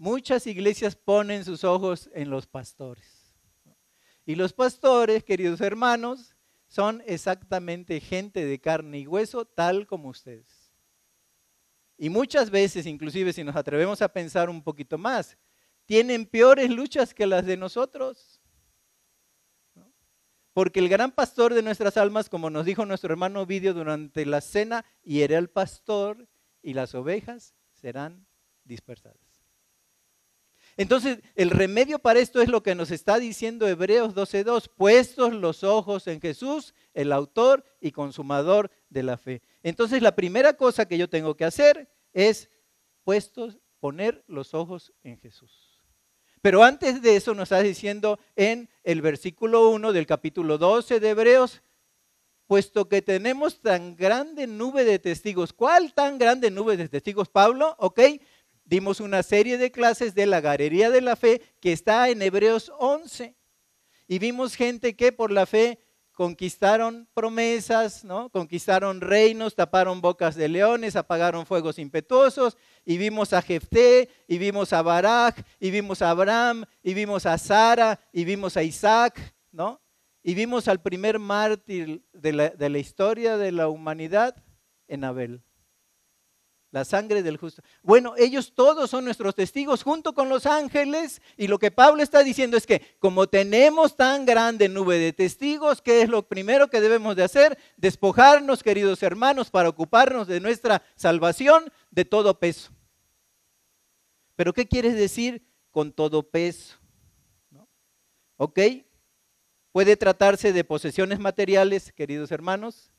Muchas 0.00 0.46
iglesias 0.46 0.96
ponen 0.96 1.44
sus 1.44 1.62
ojos 1.62 2.08
en 2.14 2.30
los 2.30 2.46
pastores. 2.46 3.34
Y 4.24 4.34
los 4.34 4.54
pastores, 4.54 5.24
queridos 5.24 5.60
hermanos, 5.60 6.34
son 6.68 7.02
exactamente 7.04 8.00
gente 8.00 8.46
de 8.46 8.58
carne 8.58 9.00
y 9.00 9.06
hueso, 9.06 9.44
tal 9.44 9.86
como 9.86 10.08
ustedes. 10.08 10.72
Y 11.98 12.08
muchas 12.08 12.48
veces, 12.48 12.86
inclusive 12.86 13.34
si 13.34 13.44
nos 13.44 13.54
atrevemos 13.56 14.00
a 14.00 14.10
pensar 14.10 14.48
un 14.48 14.62
poquito 14.62 14.96
más, 14.96 15.36
tienen 15.84 16.24
peores 16.24 16.70
luchas 16.70 17.12
que 17.12 17.26
las 17.26 17.44
de 17.44 17.58
nosotros. 17.58 18.40
Porque 20.54 20.80
el 20.80 20.88
gran 20.88 21.12
pastor 21.12 21.52
de 21.52 21.60
nuestras 21.60 21.98
almas, 21.98 22.30
como 22.30 22.48
nos 22.48 22.64
dijo 22.64 22.86
nuestro 22.86 23.12
hermano 23.12 23.44
Vidio 23.44 23.74
durante 23.74 24.24
la 24.24 24.40
cena, 24.40 24.86
hiere 25.02 25.36
al 25.36 25.50
pastor 25.50 26.26
y 26.62 26.72
las 26.72 26.94
ovejas 26.94 27.54
serán 27.74 28.26
dispersadas. 28.64 29.29
Entonces, 30.80 31.18
el 31.34 31.50
remedio 31.50 31.98
para 31.98 32.20
esto 32.20 32.40
es 32.40 32.48
lo 32.48 32.62
que 32.62 32.74
nos 32.74 32.90
está 32.90 33.18
diciendo 33.18 33.68
Hebreos 33.68 34.14
12.2, 34.14 34.70
puestos 34.74 35.34
los 35.34 35.62
ojos 35.62 36.06
en 36.06 36.22
Jesús, 36.22 36.72
el 36.94 37.12
autor 37.12 37.66
y 37.82 37.90
consumador 37.90 38.70
de 38.88 39.02
la 39.02 39.18
fe. 39.18 39.42
Entonces, 39.62 40.00
la 40.00 40.16
primera 40.16 40.54
cosa 40.54 40.88
que 40.88 40.96
yo 40.96 41.10
tengo 41.10 41.36
que 41.36 41.44
hacer 41.44 41.90
es 42.14 42.48
puestos, 43.04 43.58
poner 43.78 44.24
los 44.26 44.54
ojos 44.54 44.94
en 45.02 45.18
Jesús. 45.18 45.52
Pero 46.40 46.64
antes 46.64 47.02
de 47.02 47.14
eso 47.14 47.34
nos 47.34 47.52
está 47.52 47.60
diciendo 47.60 48.18
en 48.34 48.70
el 48.82 49.02
versículo 49.02 49.68
1 49.68 49.92
del 49.92 50.06
capítulo 50.06 50.56
12 50.56 50.98
de 50.98 51.10
Hebreos, 51.10 51.60
puesto 52.46 52.88
que 52.88 53.02
tenemos 53.02 53.60
tan 53.60 53.94
grande 53.96 54.46
nube 54.46 54.84
de 54.84 54.98
testigos. 54.98 55.52
¿Cuál 55.52 55.92
tan 55.92 56.16
grande 56.16 56.50
nube 56.50 56.78
de 56.78 56.88
testigos, 56.88 57.28
Pablo? 57.28 57.76
Ok, 57.78 58.00
dimos 58.70 59.00
una 59.00 59.24
serie 59.24 59.58
de 59.58 59.72
clases 59.72 60.14
de 60.14 60.26
la 60.26 60.40
galería 60.40 60.90
de 60.90 61.00
la 61.00 61.16
fe 61.16 61.42
que 61.60 61.72
está 61.72 62.08
en 62.08 62.22
Hebreos 62.22 62.72
11. 62.78 63.34
Y 64.06 64.18
vimos 64.20 64.54
gente 64.54 64.94
que 64.94 65.10
por 65.10 65.32
la 65.32 65.44
fe 65.44 65.80
conquistaron 66.12 67.08
promesas, 67.12 68.04
¿no? 68.04 68.30
conquistaron 68.30 69.00
reinos, 69.00 69.56
taparon 69.56 70.00
bocas 70.00 70.36
de 70.36 70.48
leones, 70.48 70.94
apagaron 70.94 71.46
fuegos 71.46 71.80
impetuosos, 71.80 72.56
y 72.84 72.96
vimos 72.96 73.32
a 73.32 73.42
Jefté, 73.42 74.08
y 74.28 74.38
vimos 74.38 74.72
a 74.72 74.82
Barak, 74.82 75.44
y 75.58 75.72
vimos 75.72 76.00
a 76.00 76.10
Abraham, 76.10 76.64
y 76.80 76.94
vimos 76.94 77.26
a 77.26 77.38
Sara, 77.38 77.98
y 78.12 78.24
vimos 78.24 78.56
a 78.56 78.62
Isaac, 78.62 79.34
¿no? 79.50 79.80
Y 80.22 80.34
vimos 80.34 80.68
al 80.68 80.80
primer 80.80 81.18
mártir 81.18 82.04
de 82.12 82.32
la, 82.32 82.50
de 82.50 82.68
la 82.68 82.78
historia 82.78 83.36
de 83.36 83.50
la 83.50 83.68
humanidad 83.68 84.36
en 84.86 85.02
Abel. 85.02 85.42
La 86.72 86.84
sangre 86.84 87.24
del 87.24 87.36
justo. 87.36 87.62
Bueno, 87.82 88.14
ellos 88.16 88.52
todos 88.54 88.90
son 88.90 89.04
nuestros 89.04 89.34
testigos 89.34 89.82
junto 89.82 90.14
con 90.14 90.28
los 90.28 90.46
ángeles. 90.46 91.20
Y 91.36 91.48
lo 91.48 91.58
que 91.58 91.72
Pablo 91.72 92.00
está 92.00 92.22
diciendo 92.22 92.56
es 92.56 92.64
que 92.64 92.80
como 93.00 93.28
tenemos 93.28 93.96
tan 93.96 94.24
grande 94.24 94.68
nube 94.68 94.98
de 94.98 95.12
testigos, 95.12 95.82
¿qué 95.82 96.02
es 96.02 96.08
lo 96.08 96.28
primero 96.28 96.68
que 96.68 96.80
debemos 96.80 97.16
de 97.16 97.24
hacer? 97.24 97.58
Despojarnos, 97.76 98.62
queridos 98.62 99.02
hermanos, 99.02 99.50
para 99.50 99.68
ocuparnos 99.68 100.28
de 100.28 100.38
nuestra 100.38 100.82
salvación 100.94 101.64
de 101.90 102.04
todo 102.04 102.38
peso. 102.38 102.70
Pero 104.36 104.52
¿qué 104.52 104.68
quieres 104.68 104.94
decir 104.94 105.44
con 105.72 105.92
todo 105.92 106.22
peso? 106.22 106.78
¿Ok? 108.36 108.60
Puede 109.72 109.96
tratarse 109.96 110.52
de 110.52 110.64
posesiones 110.64 111.18
materiales, 111.18 111.92
queridos 111.92 112.30
hermanos. 112.30 112.92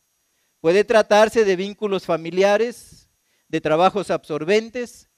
Puede 0.60 0.84
tratarse 0.84 1.45
de 1.45 1.55
vínculos 1.55 2.05
familiares, 2.05 3.10
de 3.51 3.59
trabajos 3.59 4.11
absorbentes 4.11 5.09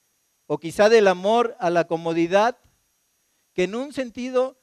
o 0.46 0.58
quizá 0.58 0.88
del 0.88 1.06
amor 1.06 1.56
a 1.60 1.70
la 1.70 1.84
comodidad, 1.84 2.58
que 3.52 3.62
en 3.62 3.76
un 3.76 3.92
sentido 3.92 4.60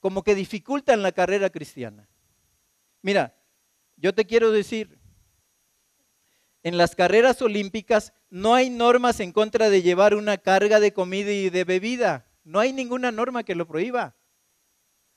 como 0.00 0.22
que 0.22 0.34
dificultan 0.34 1.02
la 1.02 1.12
carrera 1.12 1.48
cristiana. 1.48 2.10
Mira, 3.00 3.34
yo 3.96 4.14
te 4.14 4.26
quiero 4.26 4.52
decir, 4.52 4.98
en 6.62 6.76
las 6.76 6.94
carreras 6.94 7.40
olímpicas 7.40 8.12
no 8.28 8.54
hay 8.54 8.68
normas 8.68 9.20
en 9.20 9.32
contra 9.32 9.70
de 9.70 9.80
llevar 9.80 10.14
una 10.14 10.36
carga 10.36 10.78
de 10.78 10.92
comida 10.92 11.32
y 11.32 11.48
de 11.48 11.64
bebida. 11.64 12.26
No 12.44 12.60
hay 12.60 12.74
ninguna 12.74 13.10
norma 13.12 13.44
que 13.44 13.54
lo 13.54 13.66
prohíba. 13.66 14.14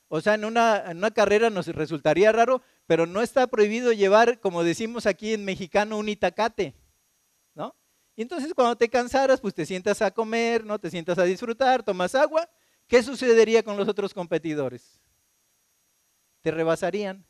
O 0.08 0.22
sea, 0.22 0.34
en 0.34 0.46
una, 0.46 1.10
carrera 1.14 1.50
nos 1.50 1.66
resultaría 1.66 2.32
raro, 2.32 2.62
pero 2.86 3.04
no 3.04 3.20
está 3.20 3.46
prohibido 3.46 3.92
llevar, 3.92 4.40
como 4.40 4.64
decimos 4.64 5.04
aquí 5.04 5.34
en 5.34 5.44
mexicano, 5.44 5.98
un 5.98 6.08
itacate. 6.08 6.79
Y 8.20 8.22
entonces 8.22 8.52
cuando 8.52 8.76
te 8.76 8.90
cansaras, 8.90 9.40
pues 9.40 9.54
te 9.54 9.64
sientas 9.64 10.02
a 10.02 10.10
comer, 10.10 10.62
¿no? 10.62 10.78
Te 10.78 10.90
sientas 10.90 11.16
a 11.16 11.24
disfrutar, 11.24 11.82
tomas 11.82 12.14
agua. 12.14 12.46
¿Qué 12.86 13.02
sucedería 13.02 13.62
con 13.62 13.78
los 13.78 13.88
otros 13.88 14.12
competidores? 14.12 15.00
Te 16.42 16.50
rebasarían. 16.50 17.24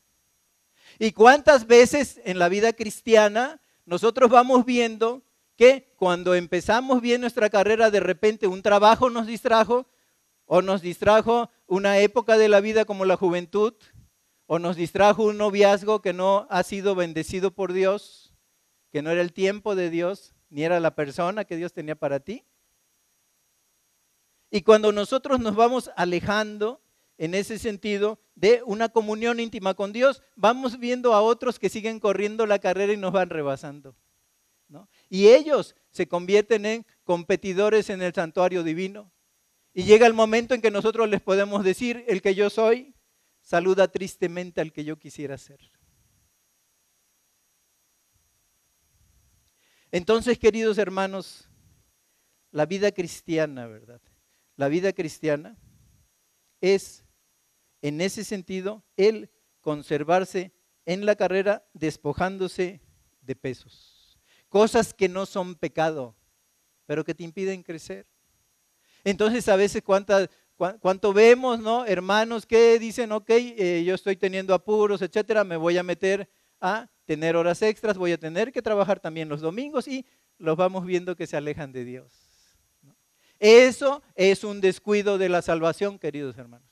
¿Y 0.99 1.13
cuántas 1.13 1.69
veces 1.69 2.21
en 2.25 2.41
la 2.41 2.49
vida 2.49 2.73
cristiana 2.73 3.61
nosotros 3.85 4.31
vamos 4.31 4.65
viendo 4.65 5.23
que 5.55 5.95
cuando 5.95 6.35
empezamos 6.35 7.01
bien 7.01 7.21
nuestra 7.21 7.51
carrera, 7.51 7.93
de 7.93 8.01
repente 8.01 8.49
un 8.49 8.61
trabajo 8.61 9.11
nos 9.11 9.29
distrajo, 9.29 9.87
o 10.45 10.61
nos 10.61 10.83
distrajo 10.83 11.51
una 11.69 11.99
época 11.99 12.37
de 12.37 12.49
la 12.49 12.61
vida 12.61 12.85
como 12.85 13.05
la 13.05 13.17
juventud, 13.17 13.75
o 14.47 14.59
nos 14.59 14.75
distrajo 14.75 15.23
un 15.23 15.39
noviazgo 15.39 16.03
que 16.03 16.13
no 16.13 16.49
ha 16.51 16.65
sido 16.65 16.97
bendecido 16.97 17.53
por 17.53 17.73
Dios, 17.73 18.35
que 18.91 19.03
no 19.03 19.13
era 19.13 19.21
el 19.21 19.33
tiempo 19.33 19.77
de 19.77 19.89
Dios, 19.89 20.35
ni 20.51 20.65
era 20.65 20.81
la 20.81 20.95
persona 20.95 21.45
que 21.45 21.57
Dios 21.57 21.73
tenía 21.73 21.95
para 21.95 22.21
ti. 22.21 22.45
Y 24.51 24.63
cuando 24.63 24.93
nosotros 24.93 25.41
nos 25.41 25.55
vamos 25.55 25.91
alejando 25.97 26.83
en 27.17 27.35
ese 27.35 27.59
sentido 27.59 28.19
de 28.35 28.63
una 28.67 28.89
comunión 28.89 29.39
íntima 29.41 29.75
con 29.75 29.93
Dios, 29.93 30.23
vamos 30.35 30.79
viendo 30.79 31.15
a 31.15 31.23
otros 31.23 31.59
que 31.59 31.69
siguen 31.69 32.01
corriendo 32.01 32.47
la 32.47 32.59
carrera 32.59 32.93
y 32.93 32.97
nos 32.97 33.13
van 33.13 33.31
rebasando. 33.31 33.97
Y 35.09 35.29
ellos 35.29 35.75
se 35.91 36.07
convierten 36.07 36.65
en 36.67 36.87
competidores 37.05 37.91
en 37.91 38.03
el 38.03 38.15
santuario 38.15 38.63
divino. 38.63 39.13
Y 39.73 39.85
llega 39.85 40.07
el 40.07 40.15
momento 40.15 40.55
en 40.55 40.61
que 40.61 40.71
nosotros 40.71 41.09
les 41.09 41.21
podemos 41.21 41.65
decir, 41.65 42.05
el 42.09 42.23
que 42.23 42.35
yo 42.35 42.51
soy, 42.51 42.95
saluda 43.41 43.89
tristemente 43.89 44.61
al 44.61 44.73
que 44.73 44.85
yo 44.85 44.99
quisiera 44.99 45.39
ser. 45.39 45.71
Entonces, 49.93 50.39
queridos 50.39 50.79
hermanos, 50.79 51.49
la 52.53 52.67
vida 52.67 52.93
cristiana, 52.93 53.67
¿verdad? 53.67 54.01
La 54.57 54.69
vida 54.69 54.93
cristiana 54.93 55.57
es, 56.61 57.05
en 57.83 58.01
ese 58.01 58.25
sentido, 58.25 58.85
el 58.97 59.31
conservarse 59.61 60.53
en 60.87 61.07
la 61.07 61.17
carrera 61.17 61.67
despojándose 61.73 62.81
de 63.21 63.37
pesos. 63.37 64.19
Cosas 64.49 64.95
que 64.95 65.09
no 65.09 65.27
son 65.27 65.55
pecado, 65.55 66.17
pero 66.87 67.05
que 67.05 67.15
te 67.15 67.25
impiden 67.25 67.63
crecer. 67.63 68.07
Entonces, 69.05 69.49
a 69.49 69.57
veces, 69.57 69.83
¿cuánto 69.83 71.13
vemos, 71.13 71.61
no? 71.61 71.87
Hermanos 71.87 72.47
que 72.47 72.79
dicen, 72.79 73.13
ok, 73.13 73.31
eh, 73.31 73.83
yo 73.85 73.95
estoy 73.95 74.17
teniendo 74.17 74.55
apuros, 74.55 75.03
etcétera, 75.03 75.43
me 75.43 75.57
voy 75.57 75.79
a 75.79 75.83
meter 75.83 76.29
a 76.61 76.91
tener 77.11 77.35
horas 77.35 77.61
extras, 77.63 77.99
voy 77.99 78.13
a 78.13 78.19
tener 78.19 78.53
que 78.53 78.63
trabajar 78.63 79.01
también 79.01 79.29
los 79.29 79.41
domingos 79.41 79.89
y 79.89 80.07
los 80.39 80.57
vamos 80.57 80.87
viendo 80.87 81.17
que 81.17 81.27
se 81.27 81.37
alejan 81.37 81.73
de 81.73 81.85
Dios. 81.85 82.13
Eso 83.41 84.01
es 84.15 84.45
un 84.45 84.61
descuido 84.61 85.19
de 85.19 85.29
la 85.29 85.43
salvación, 85.43 85.99
queridos 85.99 86.39
hermanos. 86.39 86.71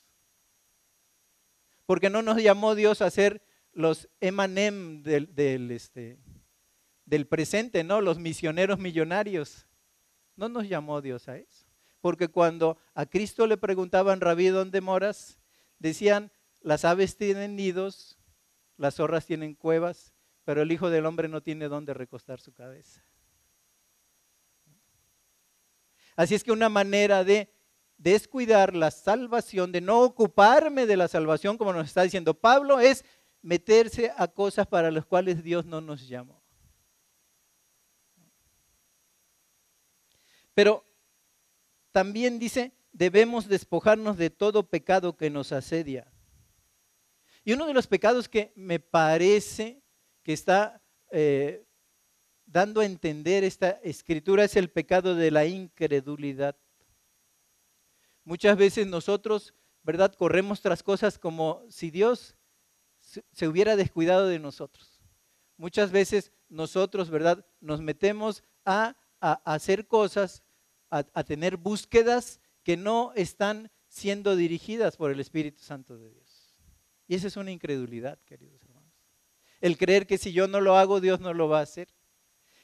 Porque 1.85 2.09
no 2.09 2.21
nos 2.21 2.41
llamó 2.41 2.73
Dios 2.73 3.01
a 3.01 3.09
ser 3.09 3.41
los 3.73 4.07
emanem 4.21 5.03
del, 5.03 5.71
este, 5.71 6.17
del 7.03 7.27
presente, 7.27 7.83
¿no? 7.83 7.99
Los 7.99 8.17
misioneros 8.17 8.79
millonarios. 8.79 9.67
No 10.37 10.47
nos 10.47 10.69
llamó 10.69 11.01
Dios 11.01 11.27
a 11.27 11.35
eso. 11.35 11.65
Porque 11.99 12.29
cuando 12.29 12.77
a 12.93 13.05
Cristo 13.05 13.45
le 13.45 13.57
preguntaban, 13.57 14.21
Rabí, 14.21 14.47
¿dónde 14.47 14.79
moras? 14.79 15.37
Decían, 15.79 16.31
las 16.61 16.85
aves 16.85 17.17
tienen 17.17 17.57
nidos, 17.57 18.17
las 18.77 18.95
zorras 18.95 19.25
tienen 19.25 19.53
cuevas, 19.53 20.13
pero 20.45 20.61
el 20.61 20.71
Hijo 20.71 20.89
del 20.89 21.05
Hombre 21.05 21.27
no 21.27 21.41
tiene 21.41 21.67
dónde 21.67 21.93
recostar 21.93 22.39
su 22.39 22.53
cabeza. 22.53 23.03
Así 26.15 26.35
es 26.35 26.43
que 26.43 26.51
una 26.51 26.69
manera 26.69 27.23
de 27.23 27.53
descuidar 27.97 28.75
la 28.75 28.91
salvación, 28.91 29.71
de 29.71 29.81
no 29.81 30.01
ocuparme 30.01 30.85
de 30.85 30.97
la 30.97 31.07
salvación, 31.07 31.57
como 31.57 31.73
nos 31.73 31.87
está 31.87 32.03
diciendo 32.03 32.33
Pablo, 32.33 32.79
es 32.79 33.05
meterse 33.41 34.11
a 34.17 34.27
cosas 34.27 34.67
para 34.67 34.91
las 34.91 35.05
cuales 35.05 35.43
Dios 35.43 35.65
no 35.65 35.81
nos 35.81 36.07
llamó. 36.07 36.41
Pero 40.53 40.85
también 41.91 42.37
dice, 42.37 42.73
debemos 42.91 43.47
despojarnos 43.47 44.17
de 44.17 44.29
todo 44.29 44.69
pecado 44.69 45.15
que 45.15 45.29
nos 45.29 45.51
asedia. 45.51 46.11
Y 47.43 47.53
uno 47.53 47.65
de 47.65 47.73
los 47.73 47.87
pecados 47.87 48.27
que 48.27 48.51
me 48.55 48.79
parece 48.79 49.81
que 50.23 50.33
está 50.33 50.81
eh, 51.11 51.65
dando 52.45 52.81
a 52.81 52.85
entender 52.85 53.43
esta 53.43 53.71
escritura 53.83 54.43
es 54.43 54.55
el 54.55 54.69
pecado 54.69 55.15
de 55.15 55.31
la 55.31 55.45
incredulidad. 55.45 56.55
Muchas 58.23 58.57
veces 58.57 58.87
nosotros, 58.87 59.53
¿verdad? 59.83 60.13
Corremos 60.13 60.61
tras 60.61 60.83
cosas 60.83 61.17
como 61.17 61.63
si 61.69 61.91
Dios 61.91 62.35
se 62.99 63.47
hubiera 63.47 63.75
descuidado 63.75 64.27
de 64.27 64.39
nosotros. 64.39 65.01
Muchas 65.57 65.91
veces 65.91 66.31
nosotros, 66.47 67.09
¿verdad? 67.09 67.45
Nos 67.59 67.81
metemos 67.81 68.43
a, 68.65 68.95
hacer 69.19 69.87
cosas, 69.87 70.43
a, 70.89 71.05
a 71.13 71.23
tener 71.23 71.57
búsquedas 71.57 72.39
que 72.63 72.77
no 72.77 73.11
están 73.15 73.71
siendo 73.87 74.35
dirigidas 74.35 74.95
por 74.95 75.11
el 75.11 75.19
Espíritu 75.19 75.61
Santo 75.61 75.97
de 75.97 76.11
Dios. 76.11 76.55
Y 77.07 77.15
esa 77.15 77.27
es 77.27 77.37
una 77.37 77.51
incredulidad, 77.51 78.19
queridos. 78.25 78.68
El 79.61 79.77
creer 79.77 80.07
que 80.07 80.17
si 80.17 80.31
yo 80.31 80.47
no 80.47 80.61
lo 80.61 80.77
hago, 80.77 81.01
Dios 81.01 81.19
no 81.19 81.33
lo 81.33 81.49
va 81.49 81.59
a 81.59 81.63
hacer. 81.63 81.89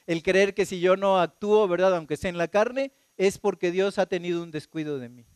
El 0.06 0.22
creer 0.22 0.54
que 0.54 0.66
si 0.66 0.80
yo 0.80 0.96
no 0.96 1.18
actúo, 1.20 1.66
¿verdad? 1.68 1.94
Aunque 1.96 2.16
sea 2.16 2.30
en 2.30 2.38
la 2.38 2.48
carne, 2.48 2.92
es 3.16 3.38
porque 3.38 3.70
Dios 3.70 3.98
ha 3.98 4.06
tenido 4.06 4.42
un 4.42 4.50
descuido 4.50 4.98
de 4.98 5.08
mí. 5.08 5.26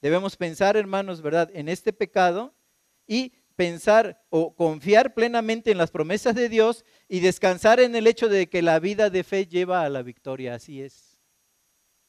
Debemos 0.00 0.36
pensar, 0.36 0.76
hermanos, 0.76 1.22
¿verdad? 1.22 1.50
En 1.52 1.68
este 1.68 1.92
pecado 1.92 2.54
y 3.06 3.32
pensar 3.56 4.24
o 4.30 4.54
confiar 4.54 5.14
plenamente 5.14 5.72
en 5.72 5.78
las 5.78 5.90
promesas 5.90 6.36
de 6.36 6.48
Dios 6.48 6.84
y 7.08 7.18
descansar 7.18 7.80
en 7.80 7.96
el 7.96 8.06
hecho 8.06 8.28
de 8.28 8.48
que 8.48 8.62
la 8.62 8.78
vida 8.78 9.10
de 9.10 9.24
fe 9.24 9.46
lleva 9.46 9.82
a 9.82 9.88
la 9.88 10.02
victoria. 10.02 10.54
Así 10.54 10.80
es. 10.80 11.18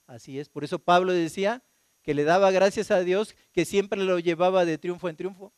Así 0.06 0.40
es. 0.40 0.50
Por 0.50 0.64
eso 0.64 0.78
Pablo 0.78 1.12
decía 1.12 1.64
que 2.04 2.14
le 2.14 2.24
daba 2.24 2.52
gracias 2.52 2.92
a 2.92 3.00
Dios 3.00 3.36
que 3.52 3.66
siempre 3.66 4.00
lo 4.04 4.20
llevaba 4.20 4.66
de 4.66 4.78
triunfo 4.78 5.10
en 5.10 5.16
triunfo. 5.16 5.52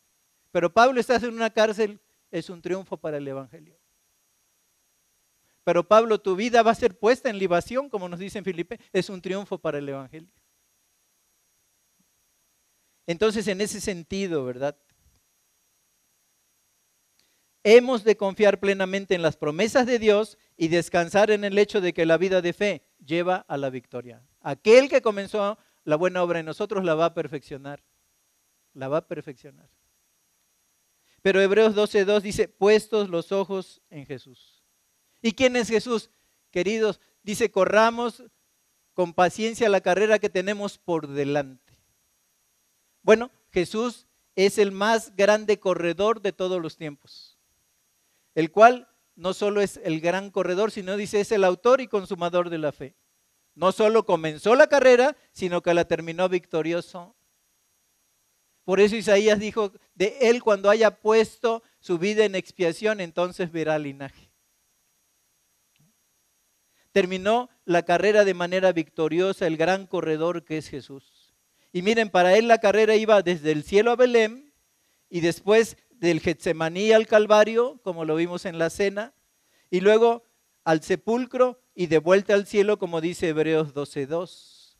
Pero 0.51 0.73
Pablo 0.73 0.99
estás 0.99 1.23
en 1.23 1.33
una 1.33 1.49
cárcel, 1.49 1.99
es 2.31 2.49
un 2.49 2.61
triunfo 2.61 2.97
para 2.97 3.17
el 3.17 3.27
Evangelio. 3.27 3.77
Pero 5.63 5.87
Pablo, 5.87 6.19
tu 6.19 6.35
vida 6.35 6.63
va 6.63 6.71
a 6.71 6.75
ser 6.75 6.97
puesta 6.97 7.29
en 7.29 7.37
libación, 7.37 7.89
como 7.89 8.09
nos 8.09 8.19
dice 8.19 8.39
en 8.39 8.45
Filipe, 8.45 8.79
es 8.91 9.09
un 9.09 9.21
triunfo 9.21 9.59
para 9.59 9.77
el 9.77 9.87
Evangelio. 9.87 10.31
Entonces, 13.05 13.47
en 13.47 13.61
ese 13.61 13.81
sentido, 13.81 14.43
¿verdad? 14.45 14.77
Hemos 17.63 18.03
de 18.03 18.17
confiar 18.17 18.59
plenamente 18.59 19.13
en 19.13 19.21
las 19.21 19.37
promesas 19.37 19.85
de 19.85 19.99
Dios 19.99 20.37
y 20.57 20.69
descansar 20.69 21.29
en 21.29 21.43
el 21.43 21.57
hecho 21.59 21.79
de 21.79 21.93
que 21.93 22.07
la 22.07 22.17
vida 22.17 22.41
de 22.41 22.53
fe 22.53 22.83
lleva 23.05 23.45
a 23.47 23.57
la 23.57 23.69
victoria. 23.69 24.23
Aquel 24.41 24.89
que 24.89 25.01
comenzó 25.01 25.59
la 25.83 25.95
buena 25.95 26.23
obra 26.23 26.39
en 26.39 26.47
nosotros 26.47 26.83
la 26.83 26.95
va 26.95 27.05
a 27.05 27.13
perfeccionar. 27.13 27.83
La 28.73 28.87
va 28.87 28.97
a 28.97 29.07
perfeccionar. 29.07 29.69
Pero 31.21 31.41
Hebreos 31.41 31.75
12.2 31.75 32.21
dice, 32.21 32.47
puestos 32.47 33.09
los 33.09 33.31
ojos 33.31 33.81
en 33.89 34.05
Jesús. 34.05 34.63
¿Y 35.21 35.33
quién 35.33 35.55
es 35.55 35.67
Jesús? 35.67 36.09
queridos, 36.51 36.99
dice, 37.23 37.49
corramos 37.49 38.23
con 38.93 39.13
paciencia 39.13 39.69
la 39.69 39.81
carrera 39.81 40.19
que 40.19 40.29
tenemos 40.29 40.77
por 40.77 41.07
delante. 41.07 41.79
Bueno, 43.01 43.31
Jesús 43.51 44.07
es 44.35 44.57
el 44.57 44.71
más 44.71 45.15
grande 45.15 45.59
corredor 45.59 46.21
de 46.21 46.33
todos 46.33 46.61
los 46.61 46.77
tiempos, 46.77 47.39
el 48.35 48.51
cual 48.51 48.87
no 49.15 49.33
solo 49.33 49.61
es 49.61 49.79
el 49.83 50.01
gran 50.01 50.29
corredor, 50.29 50.71
sino 50.71 50.97
dice 50.97 51.21
es 51.21 51.31
el 51.31 51.43
autor 51.43 51.81
y 51.81 51.87
consumador 51.87 52.49
de 52.49 52.57
la 52.59 52.71
fe. 52.71 52.95
No 53.55 53.71
solo 53.71 54.05
comenzó 54.05 54.55
la 54.55 54.67
carrera, 54.67 55.17
sino 55.31 55.61
que 55.61 55.73
la 55.73 55.85
terminó 55.85 56.29
victorioso. 56.29 57.15
Por 58.63 58.79
eso 58.79 58.95
Isaías 58.95 59.39
dijo, 59.39 59.71
de 59.95 60.17
él 60.21 60.43
cuando 60.43 60.69
haya 60.69 60.91
puesto 61.01 61.63
su 61.79 61.97
vida 61.97 62.25
en 62.25 62.35
expiación, 62.35 62.99
entonces 62.99 63.51
verá 63.51 63.79
linaje. 63.79 64.31
Terminó 66.91 67.49
la 67.65 67.83
carrera 67.83 68.25
de 68.25 68.33
manera 68.33 68.71
victoriosa 68.73 69.47
el 69.47 69.57
gran 69.57 69.87
corredor 69.87 70.43
que 70.43 70.57
es 70.57 70.67
Jesús. 70.69 71.33
Y 71.71 71.81
miren, 71.81 72.09
para 72.09 72.35
él 72.35 72.47
la 72.47 72.59
carrera 72.59 72.95
iba 72.95 73.21
desde 73.21 73.51
el 73.51 73.63
cielo 73.63 73.91
a 73.91 73.95
Belén 73.95 74.53
y 75.09 75.21
después 75.21 75.77
del 75.89 76.19
Getsemaní 76.19 76.91
al 76.91 77.07
Calvario, 77.07 77.79
como 77.83 78.05
lo 78.05 78.15
vimos 78.15 78.45
en 78.45 78.59
la 78.59 78.69
cena, 78.69 79.13
y 79.69 79.79
luego 79.79 80.23
al 80.63 80.83
sepulcro 80.83 81.61
y 81.73 81.87
de 81.87 81.99
vuelta 81.99 82.33
al 82.33 82.45
cielo, 82.45 82.77
como 82.77 83.01
dice 83.01 83.29
Hebreos 83.29 83.73
12.2. 83.73 84.77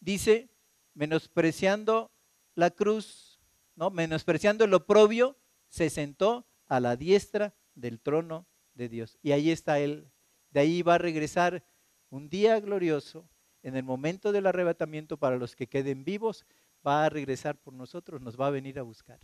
Dice, 0.00 0.50
menospreciando 0.94 2.10
la 2.54 2.70
cruz, 2.70 3.40
¿no? 3.76 3.90
menospreciando 3.90 4.66
lo 4.66 4.78
oprobio, 4.78 5.36
se 5.68 5.90
sentó 5.90 6.46
a 6.66 6.80
la 6.80 6.96
diestra 6.96 7.54
del 7.74 8.00
trono 8.00 8.46
de 8.74 8.88
Dios. 8.88 9.18
Y 9.22 9.32
ahí 9.32 9.50
está 9.50 9.78
Él. 9.78 10.10
De 10.50 10.60
ahí 10.60 10.82
va 10.82 10.94
a 10.96 10.98
regresar 10.98 11.64
un 12.10 12.28
día 12.28 12.60
glorioso. 12.60 13.28
En 13.62 13.76
el 13.76 13.84
momento 13.84 14.32
del 14.32 14.46
arrebatamiento 14.46 15.16
para 15.16 15.36
los 15.36 15.54
que 15.54 15.68
queden 15.68 16.04
vivos, 16.04 16.44
va 16.86 17.04
a 17.04 17.08
regresar 17.08 17.56
por 17.56 17.72
nosotros, 17.72 18.20
nos 18.20 18.38
va 18.38 18.48
a 18.48 18.50
venir 18.50 18.78
a 18.78 18.82
buscar. 18.82 19.20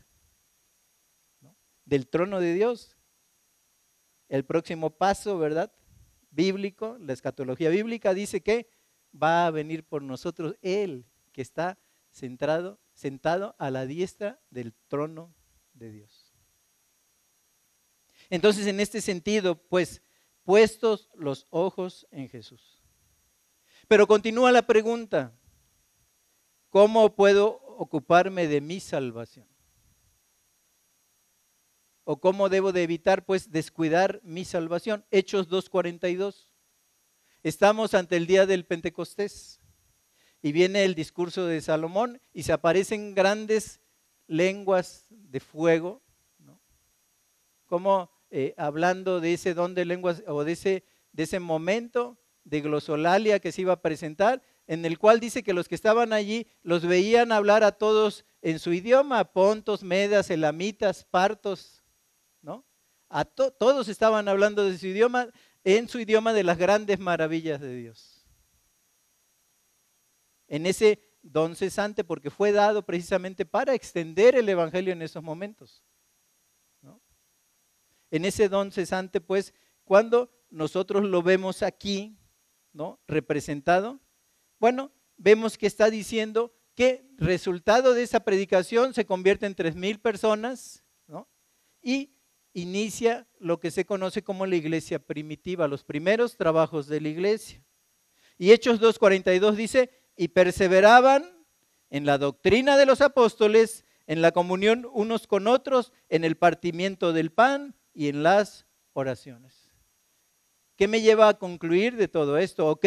Del 1.84 2.06
trono 2.08 2.40
de 2.40 2.54
Dios. 2.54 2.96
El 4.28 4.44
próximo 4.44 4.90
paso, 4.90 5.38
¿verdad? 5.38 5.72
Bíblico, 6.30 6.96
la 7.00 7.14
escatología 7.14 7.70
bíblica 7.70 8.14
dice 8.14 8.42
que 8.42 8.68
va 9.10 9.46
a 9.46 9.50
venir 9.50 9.84
por 9.84 10.02
nosotros 10.02 10.56
Él, 10.60 11.06
que 11.32 11.40
está 11.42 11.78
centrado, 12.12 12.78
sentado 12.98 13.54
a 13.60 13.70
la 13.70 13.86
diestra 13.86 14.40
del 14.50 14.74
trono 14.88 15.32
de 15.72 15.92
Dios. 15.92 16.34
Entonces, 18.28 18.66
en 18.66 18.80
este 18.80 19.00
sentido, 19.00 19.54
pues, 19.54 20.02
puestos 20.42 21.08
los 21.14 21.46
ojos 21.50 22.08
en 22.10 22.28
Jesús. 22.28 22.82
Pero 23.86 24.08
continúa 24.08 24.50
la 24.50 24.66
pregunta, 24.66 25.32
¿cómo 26.70 27.14
puedo 27.14 27.62
ocuparme 27.78 28.48
de 28.48 28.60
mi 28.60 28.80
salvación? 28.80 29.46
¿O 32.02 32.20
cómo 32.20 32.48
debo 32.48 32.72
de 32.72 32.82
evitar, 32.82 33.24
pues, 33.24 33.52
descuidar 33.52 34.20
mi 34.24 34.44
salvación? 34.44 35.04
Hechos 35.12 35.48
2.42. 35.48 36.48
Estamos 37.44 37.94
ante 37.94 38.16
el 38.16 38.26
día 38.26 38.44
del 38.44 38.66
Pentecostés 38.66 39.60
y 40.42 40.52
viene 40.52 40.84
el 40.84 40.94
discurso 40.94 41.46
de 41.46 41.60
Salomón 41.60 42.20
y 42.32 42.44
se 42.44 42.52
aparecen 42.52 43.14
grandes 43.14 43.80
lenguas 44.26 45.06
de 45.10 45.40
fuego, 45.40 46.02
como 47.66 48.10
eh, 48.30 48.54
hablando 48.56 49.20
de 49.20 49.34
ese 49.34 49.54
don 49.54 49.74
de 49.74 49.84
lenguas 49.84 50.22
o 50.26 50.44
de 50.44 50.52
ese, 50.52 50.84
de 51.12 51.24
ese 51.24 51.40
momento 51.40 52.18
de 52.44 52.60
glosolalia 52.60 53.40
que 53.40 53.52
se 53.52 53.62
iba 53.62 53.74
a 53.74 53.82
presentar, 53.82 54.42
en 54.66 54.84
el 54.84 54.98
cual 54.98 55.20
dice 55.20 55.42
que 55.42 55.54
los 55.54 55.68
que 55.68 55.74
estaban 55.74 56.12
allí 56.12 56.46
los 56.62 56.86
veían 56.86 57.32
hablar 57.32 57.64
a 57.64 57.72
todos 57.72 58.24
en 58.42 58.58
su 58.58 58.72
idioma, 58.72 59.32
pontos, 59.32 59.82
medas, 59.82 60.30
elamitas, 60.30 61.04
partos, 61.04 61.82
¿no? 62.42 62.64
A 63.08 63.24
todos 63.24 63.88
estaban 63.88 64.28
hablando 64.28 64.64
de 64.64 64.78
su 64.78 64.86
idioma, 64.86 65.28
en 65.64 65.88
su 65.88 65.98
idioma 65.98 66.32
de 66.32 66.44
las 66.44 66.58
grandes 66.58 66.98
maravillas 66.98 67.60
de 67.60 67.74
Dios 67.74 68.17
en 70.48 70.66
ese 70.66 71.00
don 71.22 71.54
cesante 71.54 72.04
porque 72.04 72.30
fue 72.30 72.52
dado 72.52 72.84
precisamente 72.84 73.44
para 73.44 73.74
extender 73.74 74.34
el 74.34 74.48
Evangelio 74.48 74.92
en 74.92 75.02
esos 75.02 75.22
momentos. 75.22 75.84
En 78.10 78.24
ese 78.24 78.48
don 78.48 78.72
cesante, 78.72 79.20
pues, 79.20 79.52
cuando 79.84 80.32
nosotros 80.48 81.04
lo 81.04 81.22
vemos 81.22 81.62
aquí, 81.62 82.18
¿no? 82.72 82.98
Representado, 83.06 84.00
bueno, 84.58 84.90
vemos 85.18 85.58
que 85.58 85.66
está 85.66 85.90
diciendo 85.90 86.54
que 86.74 87.06
resultado 87.18 87.92
de 87.92 88.04
esa 88.04 88.20
predicación 88.20 88.94
se 88.94 89.04
convierte 89.04 89.44
en 89.44 89.54
tres 89.54 89.74
mil 89.74 90.00
personas, 90.00 90.84
¿no? 91.06 91.28
Y 91.82 92.14
inicia 92.54 93.28
lo 93.38 93.60
que 93.60 93.70
se 93.70 93.84
conoce 93.84 94.22
como 94.22 94.46
la 94.46 94.56
iglesia 94.56 94.98
primitiva, 94.98 95.68
los 95.68 95.84
primeros 95.84 96.36
trabajos 96.36 96.86
de 96.86 97.00
la 97.00 97.08
iglesia. 97.08 97.62
Y 98.38 98.52
Hechos 98.52 98.80
2.42 98.80 99.54
dice, 99.54 99.90
y 100.18 100.28
perseveraban 100.28 101.24
en 101.90 102.04
la 102.04 102.18
doctrina 102.18 102.76
de 102.76 102.84
los 102.84 103.00
apóstoles, 103.00 103.84
en 104.06 104.20
la 104.20 104.32
comunión 104.32 104.86
unos 104.92 105.26
con 105.26 105.46
otros, 105.46 105.92
en 106.08 106.24
el 106.24 106.36
partimiento 106.36 107.12
del 107.12 107.30
pan 107.30 107.76
y 107.94 108.08
en 108.08 108.24
las 108.24 108.66
oraciones. 108.92 109.70
¿Qué 110.76 110.88
me 110.88 111.00
lleva 111.00 111.28
a 111.28 111.38
concluir 111.38 111.96
de 111.96 112.08
todo 112.08 112.36
esto? 112.36 112.68
Ok, 112.68 112.86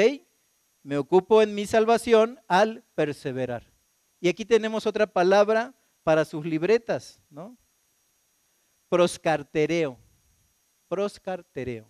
me 0.83 0.97
ocupo 0.97 1.41
en 1.41 1.55
mi 1.55 1.65
salvación 1.65 2.39
al 2.47 2.83
perseverar. 2.95 3.71
Y 4.19 4.27
aquí 4.27 4.45
tenemos 4.45 4.85
otra 4.85 5.07
palabra 5.07 5.73
para 6.03 6.25
sus 6.25 6.45
libretas, 6.45 7.21
¿no? 7.29 7.57
Proscartereo. 8.89 9.97
Proscartereo. 10.89 11.87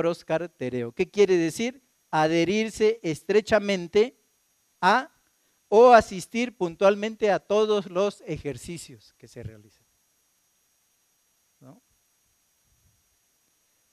Proscartereo. 0.00 0.92
¿Qué 0.92 1.10
quiere 1.10 1.36
decir? 1.36 1.82
Adherirse 2.10 3.00
estrechamente 3.02 4.18
a 4.80 5.14
o 5.68 5.92
asistir 5.92 6.56
puntualmente 6.56 7.30
a 7.30 7.38
todos 7.38 7.90
los 7.90 8.22
ejercicios 8.22 9.12
que 9.18 9.28
se 9.28 9.42
realizan. 9.42 9.86
¿No? 11.60 11.82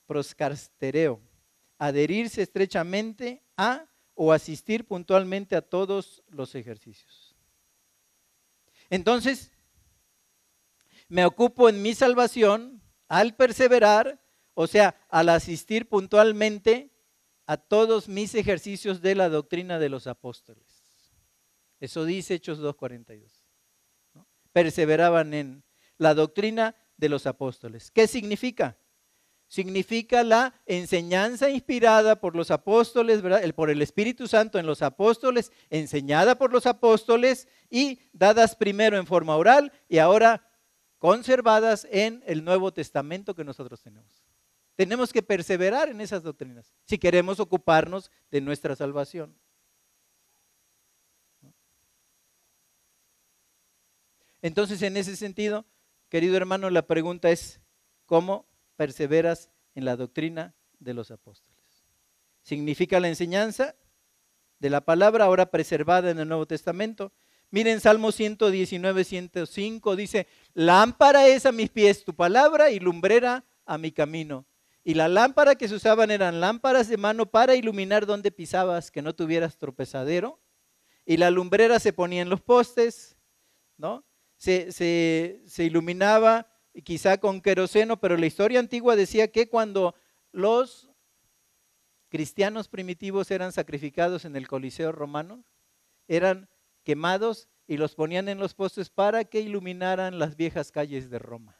Proscartereo. 0.06 1.20
Adherirse 1.76 2.40
estrechamente 2.40 3.42
a 3.58 3.86
o 4.14 4.32
asistir 4.32 4.86
puntualmente 4.86 5.56
a 5.56 5.60
todos 5.60 6.22
los 6.28 6.54
ejercicios. 6.54 7.36
Entonces, 8.88 9.52
me 11.08 11.26
ocupo 11.26 11.68
en 11.68 11.82
mi 11.82 11.94
salvación 11.94 12.82
al 13.08 13.36
perseverar 13.36 14.18
o 14.60 14.66
sea, 14.66 14.96
al 15.08 15.28
asistir 15.28 15.88
puntualmente 15.88 16.90
a 17.46 17.56
todos 17.58 18.08
mis 18.08 18.34
ejercicios 18.34 19.00
de 19.00 19.14
la 19.14 19.28
doctrina 19.28 19.78
de 19.78 19.88
los 19.88 20.08
apóstoles. 20.08 20.66
Eso 21.78 22.04
dice 22.04 22.34
Hechos 22.34 22.58
2.42. 22.58 23.30
Perseveraban 24.50 25.32
en 25.32 25.62
la 25.96 26.12
doctrina 26.12 26.74
de 26.96 27.08
los 27.08 27.28
apóstoles. 27.28 27.92
¿Qué 27.92 28.08
significa? 28.08 28.76
Significa 29.46 30.24
la 30.24 30.60
enseñanza 30.66 31.50
inspirada 31.50 32.20
por 32.20 32.34
los 32.34 32.50
apóstoles, 32.50 33.22
por 33.54 33.70
el 33.70 33.80
Espíritu 33.80 34.26
Santo 34.26 34.58
en 34.58 34.66
los 34.66 34.82
apóstoles, 34.82 35.52
enseñada 35.70 36.36
por 36.36 36.52
los 36.52 36.66
apóstoles 36.66 37.46
y 37.70 38.00
dadas 38.12 38.56
primero 38.56 38.98
en 38.98 39.06
forma 39.06 39.36
oral 39.36 39.70
y 39.88 39.98
ahora 39.98 40.50
conservadas 40.98 41.86
en 41.92 42.24
el 42.26 42.42
Nuevo 42.42 42.72
Testamento 42.72 43.36
que 43.36 43.44
nosotros 43.44 43.80
tenemos. 43.80 44.17
Tenemos 44.78 45.12
que 45.12 45.24
perseverar 45.24 45.88
en 45.88 46.00
esas 46.00 46.22
doctrinas 46.22 46.72
si 46.84 46.98
queremos 46.98 47.40
ocuparnos 47.40 48.12
de 48.30 48.40
nuestra 48.40 48.76
salvación. 48.76 49.36
Entonces, 54.40 54.80
en 54.82 54.96
ese 54.96 55.16
sentido, 55.16 55.66
querido 56.08 56.36
hermano, 56.36 56.70
la 56.70 56.86
pregunta 56.86 57.28
es, 57.30 57.60
¿cómo 58.06 58.46
perseveras 58.76 59.50
en 59.74 59.84
la 59.84 59.96
doctrina 59.96 60.54
de 60.78 60.94
los 60.94 61.10
apóstoles? 61.10 61.84
Significa 62.42 63.00
la 63.00 63.08
enseñanza 63.08 63.74
de 64.60 64.70
la 64.70 64.82
palabra 64.84 65.24
ahora 65.24 65.50
preservada 65.50 66.12
en 66.12 66.20
el 66.20 66.28
Nuevo 66.28 66.46
Testamento. 66.46 67.12
Miren 67.50 67.80
Salmo 67.80 68.12
119, 68.12 69.02
105, 69.02 69.96
dice, 69.96 70.28
lámpara 70.54 71.26
es 71.26 71.46
a 71.46 71.50
mis 71.50 71.68
pies 71.68 72.04
tu 72.04 72.14
palabra 72.14 72.70
y 72.70 72.78
lumbrera 72.78 73.44
a 73.66 73.76
mi 73.76 73.90
camino. 73.90 74.46
Y 74.88 74.94
la 74.94 75.06
lámpara 75.06 75.54
que 75.54 75.68
se 75.68 75.74
usaban 75.74 76.10
eran 76.10 76.40
lámparas 76.40 76.88
de 76.88 76.96
mano 76.96 77.26
para 77.26 77.54
iluminar 77.54 78.06
donde 78.06 78.30
pisabas, 78.30 78.90
que 78.90 79.02
no 79.02 79.14
tuvieras 79.14 79.58
tropezadero. 79.58 80.40
Y 81.04 81.18
la 81.18 81.30
lumbrera 81.30 81.78
se 81.78 81.92
ponía 81.92 82.22
en 82.22 82.30
los 82.30 82.40
postes, 82.40 83.18
¿no? 83.76 84.06
Se, 84.38 84.72
se, 84.72 85.64
iluminaba 85.64 86.50
quizá 86.84 87.18
con 87.18 87.42
queroseno, 87.42 88.00
pero 88.00 88.16
la 88.16 88.24
historia 88.24 88.60
antigua 88.60 88.96
decía 88.96 89.30
que 89.30 89.50
cuando 89.50 89.94
los 90.32 90.90
cristianos 92.08 92.68
primitivos 92.68 93.30
eran 93.30 93.52
sacrificados 93.52 94.24
en 94.24 94.36
el 94.36 94.48
Coliseo 94.48 94.90
romano, 94.90 95.44
eran 96.06 96.48
quemados 96.82 97.50
y 97.66 97.76
los 97.76 97.94
ponían 97.94 98.30
en 98.30 98.38
los 98.38 98.54
postes 98.54 98.88
para 98.88 99.26
que 99.26 99.42
iluminaran 99.42 100.18
las 100.18 100.34
viejas 100.34 100.72
calles 100.72 101.10
de 101.10 101.18
Roma. 101.18 101.57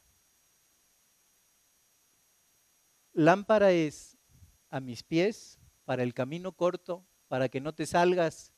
Lámpara 3.18 3.72
es 3.72 4.16
a 4.70 4.78
mis 4.78 5.02
pies 5.02 5.58
para 5.84 6.04
el 6.04 6.14
camino 6.14 6.52
corto, 6.52 7.04
para 7.26 7.48
que 7.48 7.60
no 7.60 7.74
te 7.74 7.84
salgas 7.84 8.52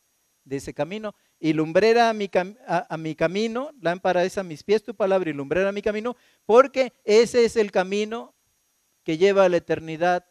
de 0.45 0.57
ese 0.57 0.75
camino, 0.75 1.15
y 1.39 1.55
lumbrera 1.55 2.11
a 2.11 2.13
mi, 2.13 2.31
a 2.67 2.97
mi 2.99 3.15
camino, 3.15 3.71
lámpara 3.81 4.23
es 4.23 4.37
a 4.37 4.43
mis 4.43 4.63
pies 4.63 4.83
tu 4.83 4.95
palabra 4.95 5.31
y 5.31 5.33
lumbrera 5.33 5.71
a 5.71 5.73
mi 5.73 5.81
camino, 5.81 6.15
porque 6.45 6.93
ese 7.05 7.47
es 7.47 7.57
el 7.57 7.71
camino 7.71 8.35
que 9.03 9.17
lleva 9.17 9.47
a 9.47 9.49
la 9.49 9.57
eternidad, 9.57 10.27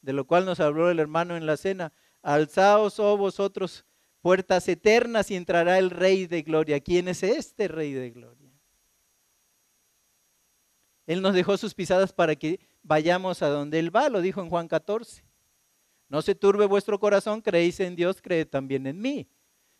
de 0.00 0.12
lo 0.12 0.26
cual 0.26 0.44
nos 0.44 0.58
habló 0.58 0.90
el 0.90 0.98
hermano 0.98 1.36
en 1.36 1.46
la 1.46 1.56
cena. 1.56 1.92
Alzaos, 2.20 2.98
oh 2.98 3.16
vosotros, 3.16 3.84
puertas 4.22 4.66
eternas, 4.66 5.30
y 5.30 5.36
entrará 5.36 5.78
el 5.78 5.90
Rey 5.90 6.26
de 6.26 6.42
Gloria. 6.42 6.80
¿Quién 6.80 7.06
es 7.06 7.22
este 7.22 7.68
Rey 7.68 7.92
de 7.92 8.10
Gloria? 8.10 8.50
Él 11.06 11.22
nos 11.22 11.34
dejó 11.34 11.56
sus 11.56 11.74
pisadas 11.74 12.12
para 12.12 12.34
que 12.34 12.58
vayamos 12.82 13.42
a 13.42 13.48
donde 13.48 13.78
Él 13.78 13.94
va, 13.94 14.08
lo 14.08 14.20
dijo 14.20 14.40
en 14.40 14.50
Juan 14.50 14.68
14. 14.68 15.24
No 16.08 16.22
se 16.22 16.34
turbe 16.34 16.66
vuestro 16.66 17.00
corazón, 17.00 17.40
creéis 17.40 17.80
en 17.80 17.96
Dios, 17.96 18.20
creed 18.20 18.48
también 18.48 18.86
en 18.86 19.00
mí. 19.00 19.28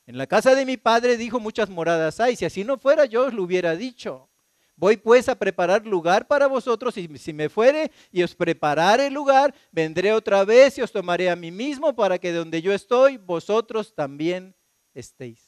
En 0.06 0.18
la 0.18 0.26
casa 0.26 0.54
de 0.54 0.66
mi 0.66 0.76
padre 0.76 1.16
dijo 1.16 1.38
muchas 1.38 1.68
moradas 1.70 2.20
hay, 2.20 2.36
si 2.36 2.44
así 2.44 2.64
no 2.64 2.78
fuera 2.78 3.04
yo 3.04 3.26
os 3.26 3.34
lo 3.34 3.42
hubiera 3.42 3.76
dicho. 3.76 4.28
Voy 4.74 4.96
pues 4.96 5.28
a 5.28 5.38
preparar 5.38 5.86
lugar 5.86 6.26
para 6.26 6.46
vosotros 6.46 6.96
y 6.96 7.06
si 7.18 7.32
me 7.32 7.48
fuere 7.48 7.92
y 8.10 8.22
os 8.22 8.34
preparare 8.34 9.06
el 9.06 9.14
lugar, 9.14 9.54
vendré 9.70 10.12
otra 10.12 10.44
vez 10.44 10.78
y 10.78 10.82
os 10.82 10.90
tomaré 10.90 11.30
a 11.30 11.36
mí 11.36 11.50
mismo 11.50 11.94
para 11.94 12.18
que 12.18 12.32
donde 12.32 12.62
yo 12.62 12.72
estoy, 12.72 13.18
vosotros 13.18 13.94
también 13.94 14.56
estéis. 14.94 15.40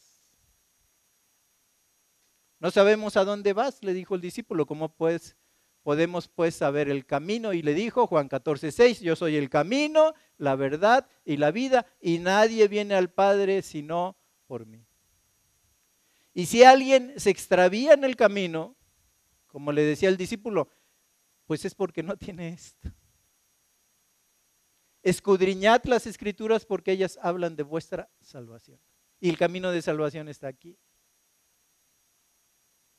No 2.60 2.70
sabemos 2.70 3.16
a 3.16 3.24
dónde 3.24 3.52
vas, 3.52 3.82
le 3.82 3.92
dijo 3.92 4.14
el 4.14 4.20
discípulo, 4.20 4.66
¿cómo 4.66 4.88
pues 4.94 5.36
podemos 5.84 6.26
pues 6.26 6.56
saber 6.56 6.88
el 6.88 7.06
camino? 7.06 7.52
Y 7.52 7.62
le 7.62 7.74
dijo 7.74 8.08
Juan 8.08 8.28
14, 8.28 8.72
6, 8.72 9.00
yo 9.00 9.14
soy 9.14 9.36
el 9.36 9.48
camino, 9.48 10.14
la 10.38 10.56
verdad 10.56 11.06
y 11.24 11.36
la 11.36 11.52
vida, 11.52 11.86
y 12.00 12.18
nadie 12.18 12.66
viene 12.66 12.94
al 12.94 13.10
Padre 13.10 13.62
sino 13.62 14.16
por 14.48 14.66
mí. 14.66 14.84
Y 16.32 16.46
si 16.46 16.64
alguien 16.64 17.12
se 17.16 17.30
extravía 17.30 17.92
en 17.92 18.02
el 18.02 18.16
camino, 18.16 18.74
como 19.46 19.70
le 19.70 19.82
decía 19.82 20.08
el 20.08 20.16
discípulo, 20.16 20.68
pues 21.46 21.64
es 21.64 21.74
porque 21.74 22.02
no 22.02 22.16
tiene 22.16 22.48
esto. 22.48 22.90
Escudriñad 25.02 25.84
las 25.84 26.06
escrituras 26.06 26.64
porque 26.64 26.92
ellas 26.92 27.18
hablan 27.20 27.56
de 27.56 27.62
vuestra 27.62 28.10
salvación. 28.20 28.80
Y 29.20 29.28
el 29.28 29.36
camino 29.36 29.70
de 29.70 29.82
salvación 29.82 30.28
está 30.28 30.48
aquí. 30.48 30.78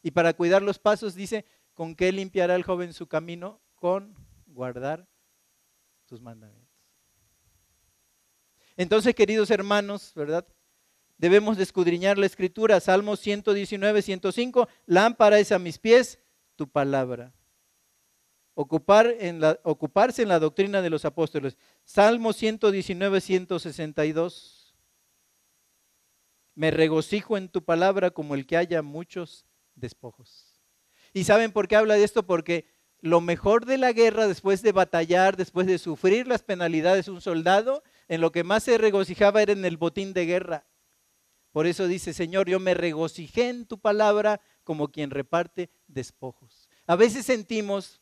Y 0.05 0.11
para 0.11 0.33
cuidar 0.33 0.61
los 0.61 0.77
pasos 0.77 1.15
dice, 1.15 1.45
¿con 1.75 1.95
qué 1.95 2.11
limpiará 2.11 2.55
el 2.55 2.63
joven 2.63 2.93
su 2.93 3.07
camino? 3.07 3.61
Con 3.75 4.15
guardar 4.47 5.07
tus 6.07 6.21
mandamientos. 6.21 6.65
Entonces, 8.77 9.13
queridos 9.13 9.51
hermanos, 9.51 10.11
¿verdad? 10.15 10.47
Debemos 11.17 11.57
de 11.57 11.63
escudriñar 11.63 12.17
la 12.17 12.25
escritura. 12.25 12.79
Salmo 12.79 13.15
119, 13.15 14.01
105, 14.01 14.67
lámpara 14.85 15.39
es 15.39 15.51
a 15.51 15.59
mis 15.59 15.77
pies 15.77 16.19
tu 16.55 16.67
palabra. 16.67 17.33
Ocupar 18.53 19.07
en 19.19 19.41
la, 19.41 19.59
ocuparse 19.63 20.21
en 20.23 20.29
la 20.29 20.39
doctrina 20.39 20.81
de 20.81 20.89
los 20.89 21.05
apóstoles. 21.05 21.57
Salmo 21.83 22.33
119, 22.33 23.21
162. 23.21 24.75
Me 26.53 26.71
regocijo 26.71 27.37
en 27.37 27.49
tu 27.49 27.63
palabra 27.63 28.11
como 28.11 28.35
el 28.35 28.45
que 28.45 28.57
haya 28.57 28.81
muchos 28.81 29.45
despojos. 29.75 30.44
¿Y 31.15 31.23
saben 31.23 31.53
por 31.53 31.69
qué 31.69 31.77
habla 31.77 31.93
de 31.93 32.03
esto? 32.03 32.25
Porque 32.25 32.67
lo 32.99 33.21
mejor 33.21 33.65
de 33.65 33.77
la 33.77 33.93
guerra, 33.93 34.27
después 34.27 34.61
de 34.61 34.73
batallar, 34.73 35.37
después 35.37 35.65
de 35.65 35.77
sufrir 35.77 36.27
las 36.27 36.43
penalidades, 36.43 37.07
un 37.07 37.21
soldado, 37.21 37.83
en 38.09 38.19
lo 38.19 38.33
que 38.33 38.43
más 38.43 38.63
se 38.63 38.77
regocijaba 38.77 39.41
era 39.41 39.53
en 39.53 39.63
el 39.63 39.77
botín 39.77 40.11
de 40.11 40.25
guerra. 40.25 40.65
Por 41.53 41.67
eso 41.67 41.87
dice, 41.87 42.13
Señor, 42.13 42.49
yo 42.49 42.59
me 42.59 42.73
regocijé 42.73 43.47
en 43.47 43.65
tu 43.65 43.79
palabra 43.79 44.41
como 44.65 44.89
quien 44.89 45.09
reparte 45.09 45.69
despojos. 45.87 46.67
A 46.85 46.97
veces 46.97 47.25
sentimos 47.25 48.01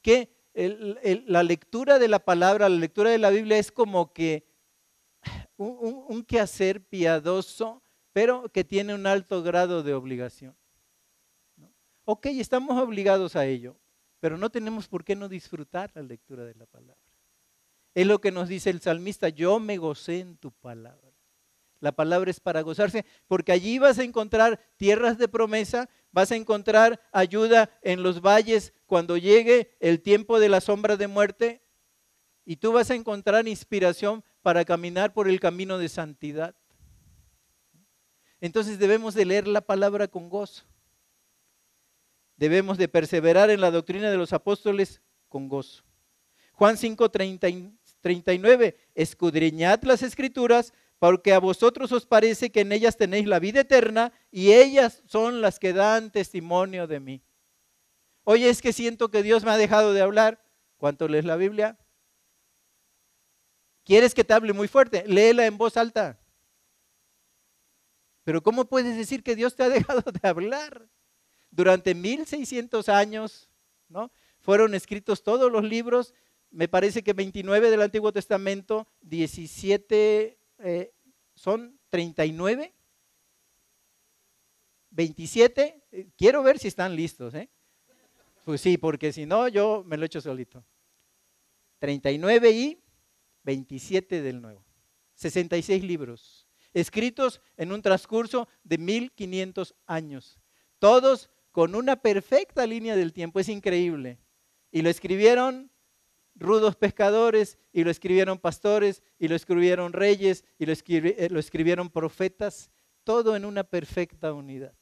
que 0.00 0.30
la 0.54 1.42
lectura 1.42 1.98
de 1.98 2.06
la 2.06 2.20
palabra, 2.20 2.68
la 2.68 2.76
lectura 2.76 3.10
de 3.10 3.18
la 3.18 3.30
Biblia 3.30 3.58
es 3.58 3.72
como 3.72 4.12
que 4.12 4.46
un, 5.56 6.24
quehacer 6.24 6.80
piadoso, 6.80 7.82
pero 8.12 8.48
que 8.50 8.62
tiene 8.62 8.94
un 8.94 9.08
alto 9.08 9.42
grado 9.42 9.82
de 9.82 9.94
obligación. 9.94 10.54
Ok, 12.06 12.26
estamos 12.26 12.80
obligados 12.80 13.34
a 13.34 13.46
ello, 13.46 13.76
pero 14.20 14.36
no 14.36 14.50
tenemos 14.50 14.88
por 14.88 15.04
qué 15.04 15.16
no 15.16 15.28
disfrutar 15.28 15.90
la 15.94 16.02
lectura 16.02 16.44
de 16.44 16.54
la 16.54 16.66
palabra. 16.66 17.00
Es 17.94 18.06
lo 18.06 18.20
que 18.20 18.30
nos 18.30 18.48
dice 18.48 18.70
el 18.70 18.80
salmista, 18.80 19.30
yo 19.30 19.58
me 19.58 19.78
gocé 19.78 20.20
en 20.20 20.36
tu 20.36 20.52
palabra. 20.52 21.12
La 21.80 21.92
palabra 21.92 22.30
es 22.30 22.40
para 22.40 22.60
gozarse, 22.60 23.06
porque 23.26 23.52
allí 23.52 23.78
vas 23.78 23.98
a 23.98 24.04
encontrar 24.04 24.60
tierras 24.76 25.16
de 25.16 25.28
promesa, 25.28 25.88
vas 26.12 26.30
a 26.30 26.36
encontrar 26.36 27.00
ayuda 27.12 27.70
en 27.82 28.02
los 28.02 28.20
valles 28.20 28.74
cuando 28.86 29.16
llegue 29.16 29.76
el 29.80 30.02
tiempo 30.02 30.38
de 30.38 30.48
la 30.48 30.60
sombra 30.60 30.96
de 30.96 31.06
muerte, 31.06 31.62
y 32.44 32.56
tú 32.56 32.72
vas 32.72 32.90
a 32.90 32.94
encontrar 32.94 33.48
inspiración 33.48 34.22
para 34.42 34.66
caminar 34.66 35.14
por 35.14 35.28
el 35.28 35.40
camino 35.40 35.78
de 35.78 35.88
santidad. 35.88 36.54
Entonces 38.40 38.78
debemos 38.78 39.14
de 39.14 39.24
leer 39.24 39.48
la 39.48 39.62
palabra 39.62 40.08
con 40.08 40.28
gozo. 40.28 40.64
Debemos 42.36 42.78
de 42.78 42.88
perseverar 42.88 43.50
en 43.50 43.60
la 43.60 43.70
doctrina 43.70 44.10
de 44.10 44.16
los 44.16 44.32
apóstoles 44.32 45.00
con 45.28 45.48
gozo. 45.48 45.84
Juan 46.52 46.76
5, 46.76 47.10
39, 47.10 48.76
escudriñad 48.94 49.82
las 49.82 50.02
escrituras 50.02 50.72
porque 50.98 51.32
a 51.32 51.38
vosotros 51.38 51.92
os 51.92 52.06
parece 52.06 52.50
que 52.50 52.60
en 52.60 52.72
ellas 52.72 52.96
tenéis 52.96 53.26
la 53.26 53.38
vida 53.38 53.60
eterna 53.60 54.12
y 54.30 54.52
ellas 54.52 55.02
son 55.06 55.40
las 55.40 55.58
que 55.58 55.72
dan 55.72 56.10
testimonio 56.10 56.86
de 56.86 57.00
mí. 57.00 57.22
Oye, 58.22 58.48
es 58.48 58.62
que 58.62 58.72
siento 58.72 59.10
que 59.10 59.22
Dios 59.22 59.44
me 59.44 59.50
ha 59.50 59.56
dejado 59.56 59.92
de 59.92 60.00
hablar. 60.00 60.42
¿Cuánto 60.78 61.08
lees 61.08 61.24
la 61.24 61.36
Biblia? 61.36 61.78
¿Quieres 63.84 64.14
que 64.14 64.24
te 64.24 64.32
hable 64.32 64.52
muy 64.52 64.66
fuerte? 64.66 65.04
Léela 65.06 65.44
en 65.44 65.58
voz 65.58 65.76
alta. 65.76 66.18
Pero 68.22 68.42
¿cómo 68.42 68.64
puedes 68.64 68.96
decir 68.96 69.22
que 69.22 69.36
Dios 69.36 69.54
te 69.54 69.62
ha 69.62 69.68
dejado 69.68 70.10
de 70.10 70.26
hablar? 70.26 70.88
Durante 71.54 71.94
1600 71.94 72.88
años, 72.88 73.48
¿no? 73.88 74.10
Fueron 74.40 74.74
escritos 74.74 75.22
todos 75.22 75.52
los 75.52 75.62
libros, 75.62 76.12
me 76.50 76.66
parece 76.66 77.04
que 77.04 77.12
29 77.12 77.70
del 77.70 77.82
Antiguo 77.82 78.12
Testamento, 78.12 78.88
17 79.02 80.38
eh, 80.58 80.92
son 81.34 81.78
39, 81.90 82.74
27, 84.90 85.84
eh, 85.92 86.08
quiero 86.16 86.42
ver 86.42 86.58
si 86.58 86.68
están 86.68 86.96
listos, 86.96 87.34
¿eh? 87.34 87.48
Pues 88.44 88.60
sí, 88.60 88.76
porque 88.76 89.12
si 89.12 89.24
no, 89.24 89.46
yo 89.46 89.84
me 89.86 89.96
lo 89.96 90.06
echo 90.06 90.20
solito. 90.20 90.64
39 91.78 92.50
y 92.50 92.82
27 93.44 94.22
del 94.22 94.42
nuevo. 94.42 94.64
66 95.14 95.84
libros, 95.84 96.48
escritos 96.72 97.40
en 97.56 97.70
un 97.70 97.80
transcurso 97.80 98.48
de 98.64 98.78
1500 98.78 99.74
años. 99.86 100.40
Todos 100.80 101.30
con 101.54 101.76
una 101.76 101.94
perfecta 101.94 102.66
línea 102.66 102.96
del 102.96 103.12
tiempo, 103.12 103.38
es 103.38 103.48
increíble. 103.48 104.18
Y 104.72 104.82
lo 104.82 104.90
escribieron 104.90 105.70
rudos 106.34 106.74
pescadores, 106.74 107.58
y 107.72 107.84
lo 107.84 107.92
escribieron 107.92 108.40
pastores, 108.40 109.04
y 109.20 109.28
lo 109.28 109.36
escribieron 109.36 109.92
reyes, 109.92 110.44
y 110.58 110.66
lo, 110.66 110.72
eh, 110.72 111.28
lo 111.30 111.38
escribieron 111.38 111.90
profetas, 111.90 112.72
todo 113.04 113.36
en 113.36 113.44
una 113.44 113.62
perfecta 113.62 114.32
unidad. 114.32 114.74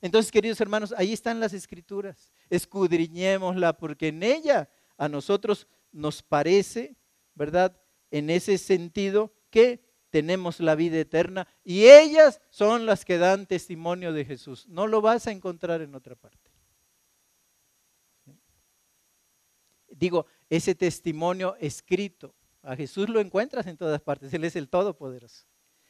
Entonces, 0.00 0.32
queridos 0.32 0.62
hermanos, 0.62 0.94
ahí 0.96 1.12
están 1.12 1.38
las 1.38 1.52
escrituras. 1.52 2.32
Escudriñémosla 2.48 3.76
porque 3.76 4.08
en 4.08 4.22
ella 4.22 4.70
a 4.96 5.10
nosotros 5.10 5.68
nos 5.92 6.22
parece, 6.22 6.96
¿verdad? 7.34 7.78
En 8.10 8.30
ese 8.30 8.56
sentido 8.56 9.34
que 9.50 9.84
tenemos 10.14 10.60
la 10.60 10.76
vida 10.76 10.96
eterna 11.00 11.48
y 11.64 11.86
ellas 11.86 12.40
son 12.48 12.86
las 12.86 13.04
que 13.04 13.18
dan 13.18 13.46
testimonio 13.46 14.12
de 14.12 14.24
Jesús. 14.24 14.68
No 14.68 14.86
lo 14.86 15.00
vas 15.00 15.26
a 15.26 15.32
encontrar 15.32 15.82
en 15.82 15.92
otra 15.92 16.14
parte. 16.14 16.52
digo, 19.88 20.26
ese 20.48 20.76
testimonio 20.76 21.56
escrito. 21.58 22.32
A 22.62 22.76
Jesús 22.76 23.08
lo 23.08 23.18
encuentras 23.18 23.66
en 23.66 23.76
todas 23.76 24.00
partes, 24.00 24.32
Él 24.32 24.44
es 24.44 24.54
el 24.54 24.68
Todopoderoso. 24.68 25.46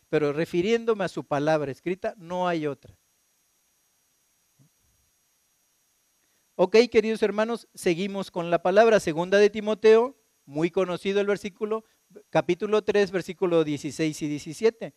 Pero 0.08 0.32
refiriéndome 0.32 1.04
a 1.04 1.08
su 1.08 1.24
palabra 1.24 1.70
escrita, 1.70 2.14
no 2.16 2.48
hay 2.48 2.66
otra. 2.66 2.96
Ok, 6.54 6.76
queridos 6.90 7.22
hermanos, 7.22 7.68
seguimos 7.74 8.30
con 8.30 8.50
la 8.50 8.62
palabra 8.62 9.00
segunda 9.00 9.36
de 9.36 9.50
Timoteo, 9.50 10.16
muy 10.46 10.70
conocido 10.70 11.20
el 11.20 11.26
versículo, 11.26 11.84
capítulo 12.30 12.82
3, 12.82 13.10
versículo 13.10 13.64
16 13.64 14.22
y 14.22 14.28
17, 14.28 14.94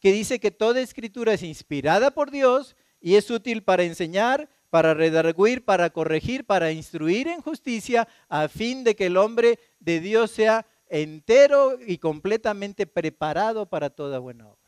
que 0.00 0.12
dice 0.12 0.40
que 0.40 0.50
toda 0.50 0.80
escritura 0.80 1.34
es 1.34 1.42
inspirada 1.42 2.10
por 2.10 2.30
Dios 2.30 2.76
y 3.00 3.16
es 3.16 3.30
útil 3.30 3.62
para 3.62 3.84
enseñar, 3.84 4.48
para 4.70 4.94
redarguir, 4.94 5.64
para 5.64 5.90
corregir, 5.90 6.44
para 6.44 6.72
instruir 6.72 7.28
en 7.28 7.40
justicia, 7.40 8.08
a 8.28 8.48
fin 8.48 8.84
de 8.84 8.94
que 8.94 9.06
el 9.06 9.16
hombre 9.16 9.58
de 9.80 10.00
Dios 10.00 10.30
sea 10.30 10.66
entero 10.88 11.78
y 11.84 11.98
completamente 11.98 12.86
preparado 12.86 13.68
para 13.68 13.90
toda 13.90 14.18
buena 14.18 14.48
obra. 14.48 14.58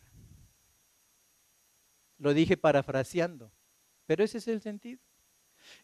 Lo 2.19 2.35
dije 2.35 2.57
parafraseando, 2.57 3.51
pero 4.07 4.25
ese 4.25 4.39
es 4.39 4.49
el 4.49 4.61
sentido. 4.61 5.01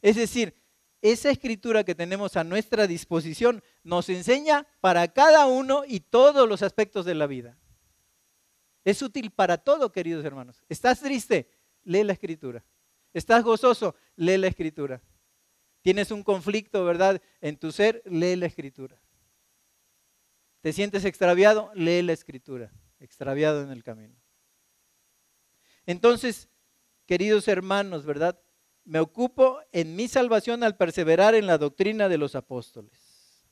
Es 0.03 0.17
decir, 0.17 0.55
esa 1.03 1.31
escritura 1.31 1.85
que 1.85 1.95
tenemos 1.95 2.37
a 2.37 2.45
nuestra 2.45 2.87
disposición 2.87 3.63
nos 3.83 4.09
enseña 4.09 4.67
para 4.81 5.09
cada 5.09 5.47
uno 5.47 5.85
y 5.87 6.01
todos 6.01 6.49
los 6.49 6.63
aspectos 6.63 7.05
de 7.05 7.15
la 7.15 7.27
vida. 7.27 7.59
Es 8.85 9.03
útil 9.03 9.31
para 9.31 9.59
todo, 9.59 9.93
queridos 9.93 10.25
hermanos. 10.25 10.63
¿Estás 10.69 11.01
triste? 11.01 11.51
Lee 11.85 12.05
la 12.05 12.13
escritura. 12.13 12.65
¿Estás 13.13 13.43
gozoso? 13.43 13.97
Lee 14.17 14.39
la 14.39 14.47
escritura. 14.47 15.03
¿Tienes 15.83 16.11
un 16.11 16.23
conflicto, 16.23 16.85
verdad, 16.85 17.21
en 17.41 17.57
tu 17.57 17.73
ser? 17.73 18.03
Lee 18.07 18.37
la 18.37 18.47
escritura. 18.47 19.01
¿Te 20.61 20.73
sientes 20.73 21.05
extraviado? 21.05 21.71
Lee 21.75 22.03
la 22.03 22.13
escritura. 22.13 22.73
Extraviado 22.99 23.63
en 23.63 23.71
el 23.71 23.85
camino. 23.85 24.17
Entonces, 25.87 26.49
queridos 27.07 27.47
hermanos, 27.49 28.05
¿verdad? 28.05 28.41
Me 28.87 29.01
ocupo 29.01 29.59
en 29.73 29.97
mi 29.97 30.07
salvación 30.07 30.63
al 30.63 30.77
perseverar 30.77 31.35
en 31.35 31.49
la 31.49 31.59
doctrina 31.59 32.09
de 32.09 32.19
los 32.19 32.37
apóstoles. 32.37 33.45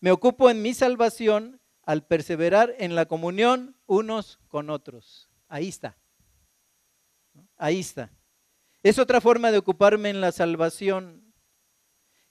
Me 0.00 0.10
ocupo 0.10 0.48
en 0.48 0.62
mi 0.62 0.72
salvación 0.72 1.60
al 1.82 2.06
perseverar 2.06 2.74
en 2.78 2.94
la 2.94 3.04
comunión 3.04 3.76
unos 3.84 4.38
con 4.48 4.70
otros. 4.70 5.28
Ahí 5.46 5.68
está. 5.68 5.98
Ahí 7.58 7.80
está. 7.80 8.10
Es 8.82 8.98
otra 8.98 9.20
forma 9.20 9.50
de 9.52 9.58
ocuparme 9.58 10.08
en 10.08 10.22
la 10.22 10.32
salvación. 10.32 11.34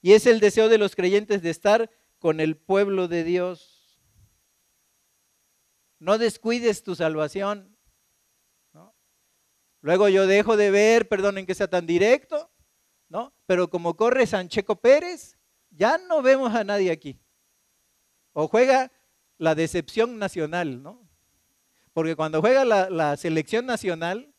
Y 0.02 0.14
es 0.14 0.26
el 0.26 0.40
deseo 0.40 0.68
de 0.68 0.80
los 0.80 0.96
creyentes 0.96 1.44
de 1.44 1.52
estar 1.52 1.92
con 2.18 2.40
el 2.40 2.58
pueblo 2.58 3.08
de 3.08 3.24
Dios. 3.24 4.02
No 6.00 6.18
descuides 6.18 6.82
tu 6.82 6.96
salvación. 6.96 7.77
Luego 9.82 10.10
yo 10.10 10.28
dejo 10.28 10.58
de 10.58 10.72
ver, 10.72 11.08
perdonen 11.08 11.46
que 11.46 11.56
sea 11.56 11.70
tan 11.70 11.86
directo, 11.86 12.50
¿no? 13.10 13.34
Pero 13.46 13.70
como 13.70 13.96
corre 13.96 14.26
Sancheco 14.26 14.76
Pérez, 14.76 15.38
ya 15.70 15.98
no 15.98 16.22
vemos 16.22 16.54
a 16.54 16.64
nadie 16.64 16.92
aquí. 16.92 17.20
O 18.34 18.48
juega 18.48 18.92
la 19.38 19.56
decepción 19.56 20.18
nacional, 20.18 20.82
¿no? 20.82 21.08
Porque 21.94 22.16
cuando 22.16 22.42
juega 22.42 22.66
la, 22.66 23.18
selección 23.18 23.66
nacional 23.66 24.34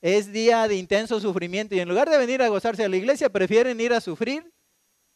es 0.00 0.32
día 0.32 0.66
de 0.68 0.76
intenso 0.76 1.20
sufrimiento 1.20 1.74
y 1.74 1.80
en 1.80 1.88
lugar 1.88 2.10
de 2.10 2.18
venir 2.18 2.42
a 2.42 2.48
gozarse 2.48 2.84
a 2.84 2.88
la 2.88 2.96
iglesia, 2.96 3.30
prefieren 3.30 3.80
ir 3.80 3.92
a 3.92 4.00
sufrir 4.00 4.52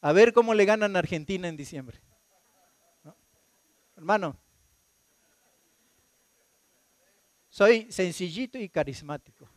a 0.01 0.13
ver 0.13 0.33
cómo 0.33 0.55
le 0.55 0.65
ganan 0.65 0.95
a 0.95 1.01
Argentina 1.01 1.49
en 1.49 1.57
diciembre. 1.57 2.01
Hermano, 3.97 4.37
soy 7.49 7.91
sencillito 7.91 8.59
y 8.59 8.69
carismático. 8.69 9.49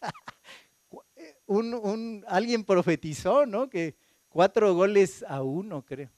un, 1.46 2.24
alguien 2.26 2.64
profetizó, 2.64 3.46
¿no? 3.46 3.68
Que 3.68 3.96
cuatro 4.28 4.74
goles 4.74 5.24
a 5.28 5.42
uno, 5.42 5.84
creo. 5.84 6.10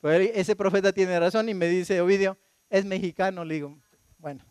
Pues 0.00 0.30
ese 0.34 0.54
profeta 0.54 0.92
tiene 0.92 1.18
razón 1.18 1.48
y 1.48 1.54
me 1.54 1.66
dice, 1.66 2.00
Ovidio, 2.00 2.36
es 2.68 2.84
mexicano. 2.84 3.42
Le 3.44 3.54
digo, 3.54 3.78
bueno, 4.18 4.44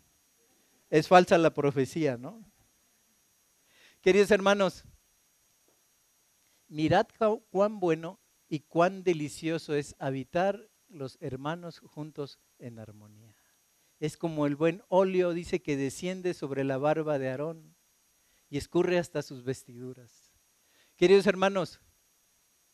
es 0.90 1.08
falsa 1.08 1.38
la 1.38 1.54
profecía, 1.54 2.18
¿no? 2.18 2.44
Queridos 4.02 4.32
hermanos, 4.32 4.84
mirad 6.68 7.06
cuán 7.52 7.80
bueno 7.80 8.20
y 8.50 8.62
cuán 8.62 9.04
delicioso 9.04 9.76
es 9.76 9.96
habitar 10.00 10.70
los 10.90 11.18
hermanos 11.22 11.80
juntos 11.80 12.40
en 12.58 12.80
armonía. 12.80 13.23
Es 14.04 14.18
como 14.18 14.48
el 14.48 14.58
buen 14.58 14.84
óleo, 14.90 15.32
dice, 15.32 15.62
que 15.62 15.78
desciende 15.78 16.34
sobre 16.34 16.66
la 16.66 16.78
barba 16.78 17.18
de 17.20 17.30
Aarón 17.30 17.74
y 18.50 18.58
escurre 18.58 18.98
hasta 18.98 19.22
sus 19.22 19.46
vestiduras. 19.46 20.30
Queridos 20.98 21.26
hermanos, 21.26 21.80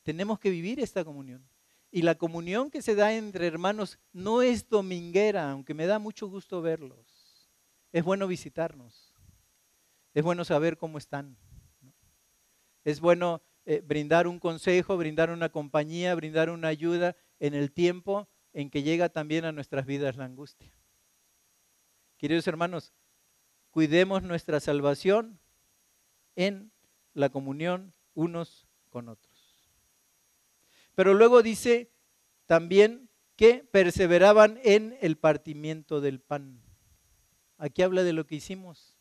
tenemos 0.02 0.40
que 0.40 0.50
vivir 0.50 0.80
esta 0.80 1.06
comunión. 1.06 1.48
Y 1.92 2.02
la 2.02 2.16
comunión 2.16 2.72
que 2.72 2.82
se 2.82 2.96
da 2.96 3.14
entre 3.14 3.46
hermanos 3.46 4.00
no 4.12 4.42
es 4.42 4.70
dominguera, 4.70 5.52
aunque 5.52 5.76
me 5.76 5.86
da 5.86 6.00
mucho 6.00 6.28
gusto 6.28 6.64
verlos. 6.64 7.48
Es 7.92 8.04
bueno 8.04 8.26
visitarnos. 8.26 9.14
Es 10.16 10.24
bueno 10.24 10.44
saber 10.46 10.80
cómo 10.80 10.98
están. 10.98 11.38
Es 12.84 13.00
bueno 13.00 13.44
eh, 13.66 13.84
brindar 13.86 14.26
un 14.26 14.40
consejo, 14.40 14.98
brindar 14.98 15.30
una 15.30 15.50
compañía, 15.50 16.16
brindar 16.16 16.50
una 16.50 16.70
ayuda 16.70 17.16
en 17.38 17.54
el 17.54 17.72
tiempo 17.72 18.28
en 18.52 18.72
que 18.72 18.82
llega 18.82 19.10
también 19.10 19.46
a 19.46 19.52
nuestras 19.52 19.86
vidas 19.86 20.18
la 20.18 20.26
angustia. 20.26 20.74
Queridos 22.20 22.45
hermanos, 22.47 22.91
cuidemos 23.72 24.24
nuestra 24.24 24.59
salvación 24.59 25.39
en 26.36 26.74
la 27.13 27.30
comunión 27.30 27.93
unos 28.13 28.67
con 28.89 29.07
otros. 29.07 29.57
Pero 30.95 31.13
luego 31.13 31.41
dice 31.41 31.93
también 32.45 33.09
que 33.38 33.63
perseveraban 33.63 34.59
en 34.65 34.97
el 34.99 35.17
partimiento 35.17 36.01
del 36.01 36.20
pan. 36.20 36.61
Aquí 37.57 37.84
habla 37.84 38.03
de 38.03 38.11
lo 38.11 38.28
que 38.28 38.36
hicimos 38.36 38.97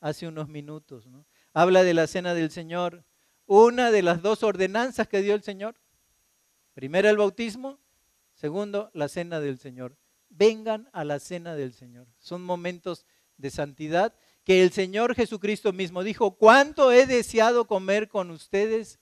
hace 0.00 0.28
unos 0.28 0.46
minutos. 0.46 1.06
¿no? 1.06 1.24
Habla 1.54 1.84
de 1.84 1.94
la 1.94 2.06
cena 2.06 2.34
del 2.34 2.50
Señor, 2.50 3.06
una 3.46 3.90
de 3.90 4.02
las 4.02 4.20
dos 4.20 4.42
ordenanzas 4.42 5.08
que 5.08 5.22
dio 5.22 5.34
el 5.34 5.42
Señor. 5.42 5.80
Primero 6.74 7.08
el 7.08 7.16
bautismo, 7.16 7.80
segundo 8.34 8.90
la 8.92 9.08
cena 9.08 9.40
del 9.40 9.58
Señor. 9.58 9.96
Vengan 10.36 10.88
a 10.92 11.04
la 11.04 11.18
cena 11.18 11.54
del 11.54 11.72
Señor. 11.72 12.06
Son 12.18 12.42
momentos 12.42 13.06
de 13.36 13.50
santidad 13.50 14.14
que 14.44 14.62
el 14.62 14.70
Señor 14.70 15.14
Jesucristo 15.14 15.72
mismo 15.72 16.04
dijo, 16.04 16.36
¿cuánto 16.36 16.92
he 16.92 17.06
deseado 17.06 17.66
comer 17.66 18.08
con 18.08 18.30
ustedes 18.30 19.00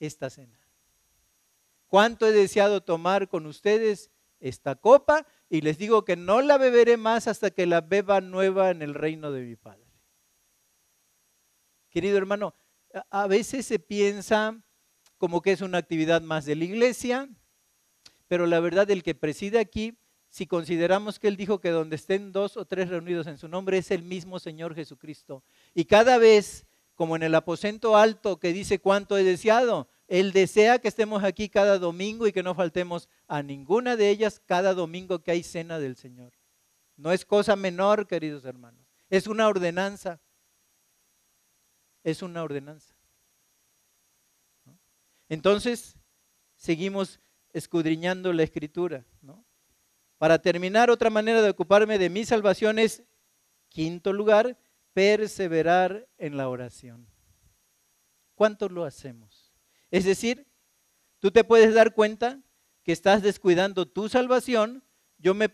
esta 0.00 0.30
cena? 0.30 0.58
¿Cuánto 1.86 2.26
he 2.26 2.32
deseado 2.32 2.82
tomar 2.82 3.28
con 3.28 3.46
ustedes 3.46 4.10
esta 4.40 4.74
copa? 4.74 5.26
Y 5.48 5.60
les 5.60 5.78
digo 5.78 6.04
que 6.04 6.16
no 6.16 6.40
la 6.40 6.58
beberé 6.58 6.96
más 6.96 7.28
hasta 7.28 7.50
que 7.50 7.66
la 7.66 7.80
beba 7.80 8.20
nueva 8.20 8.70
en 8.70 8.82
el 8.82 8.94
reino 8.94 9.30
de 9.30 9.42
mi 9.42 9.54
Padre. 9.54 9.86
Querido 11.90 12.18
hermano, 12.18 12.54
a 13.10 13.26
veces 13.26 13.66
se 13.66 13.78
piensa 13.78 14.60
como 15.18 15.40
que 15.40 15.52
es 15.52 15.60
una 15.60 15.78
actividad 15.78 16.20
más 16.20 16.44
de 16.44 16.56
la 16.56 16.64
iglesia, 16.64 17.28
pero 18.26 18.46
la 18.46 18.60
verdad 18.60 18.90
el 18.90 19.02
que 19.02 19.14
preside 19.14 19.58
aquí, 19.58 19.96
si 20.36 20.46
consideramos 20.46 21.18
que 21.18 21.28
él 21.28 21.36
dijo 21.38 21.60
que 21.60 21.70
donde 21.70 21.96
estén 21.96 22.30
dos 22.30 22.58
o 22.58 22.66
tres 22.66 22.90
reunidos 22.90 23.26
en 23.26 23.38
su 23.38 23.48
nombre 23.48 23.78
es 23.78 23.90
el 23.90 24.02
mismo 24.02 24.38
Señor 24.38 24.74
Jesucristo. 24.74 25.42
Y 25.72 25.86
cada 25.86 26.18
vez, 26.18 26.66
como 26.94 27.16
en 27.16 27.22
el 27.22 27.34
aposento 27.34 27.96
alto 27.96 28.38
que 28.38 28.52
dice 28.52 28.78
cuánto 28.78 29.16
he 29.16 29.24
deseado, 29.24 29.88
él 30.08 30.32
desea 30.32 30.78
que 30.78 30.88
estemos 30.88 31.24
aquí 31.24 31.48
cada 31.48 31.78
domingo 31.78 32.26
y 32.26 32.32
que 32.32 32.42
no 32.42 32.54
faltemos 32.54 33.08
a 33.26 33.42
ninguna 33.42 33.96
de 33.96 34.10
ellas 34.10 34.42
cada 34.44 34.74
domingo 34.74 35.22
que 35.22 35.30
hay 35.30 35.42
cena 35.42 35.78
del 35.78 35.96
Señor. 35.96 36.34
No 36.98 37.12
es 37.12 37.24
cosa 37.24 37.56
menor, 37.56 38.06
queridos 38.06 38.44
hermanos. 38.44 38.86
Es 39.08 39.26
una 39.26 39.48
ordenanza 39.48 40.20
es 42.04 42.22
una 42.22 42.44
ordenanza. 42.44 42.94
Entonces, 45.30 45.96
seguimos 46.54 47.20
escudriñando 47.54 48.32
la 48.34 48.42
escritura. 48.44 49.04
Para 50.18 50.40
terminar, 50.40 50.90
otra 50.90 51.10
manera 51.10 51.42
de 51.42 51.50
ocuparme 51.50 51.98
de 51.98 52.10
mi 52.10 52.24
salvación 52.24 52.78
es, 52.78 53.02
quinto 53.68 54.12
lugar, 54.12 54.58
perseverar 54.92 56.08
en 56.18 56.36
la 56.36 56.48
oración. 56.48 57.06
¿Cuánto 58.34 58.68
lo 58.68 58.84
hacemos? 58.84 59.52
Es 59.90 60.04
decir, 60.04 60.46
tú 61.18 61.30
te 61.30 61.44
puedes 61.44 61.74
dar 61.74 61.94
cuenta 61.94 62.40
que 62.82 62.92
estás 62.92 63.22
descuidando 63.22 63.86
tu 63.86 64.08
salvación, 64.08 64.84
yo 65.18 65.34
me, 65.34 65.52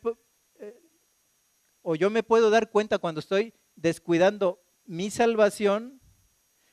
eh, 0.59 0.81
o 1.83 1.95
yo 1.95 2.11
me 2.11 2.23
puedo 2.23 2.51
dar 2.51 2.71
cuenta 2.71 2.99
cuando 2.99 3.21
estoy 3.21 3.55
descuidando 3.75 4.63
mi 4.85 5.11
salvación 5.11 6.03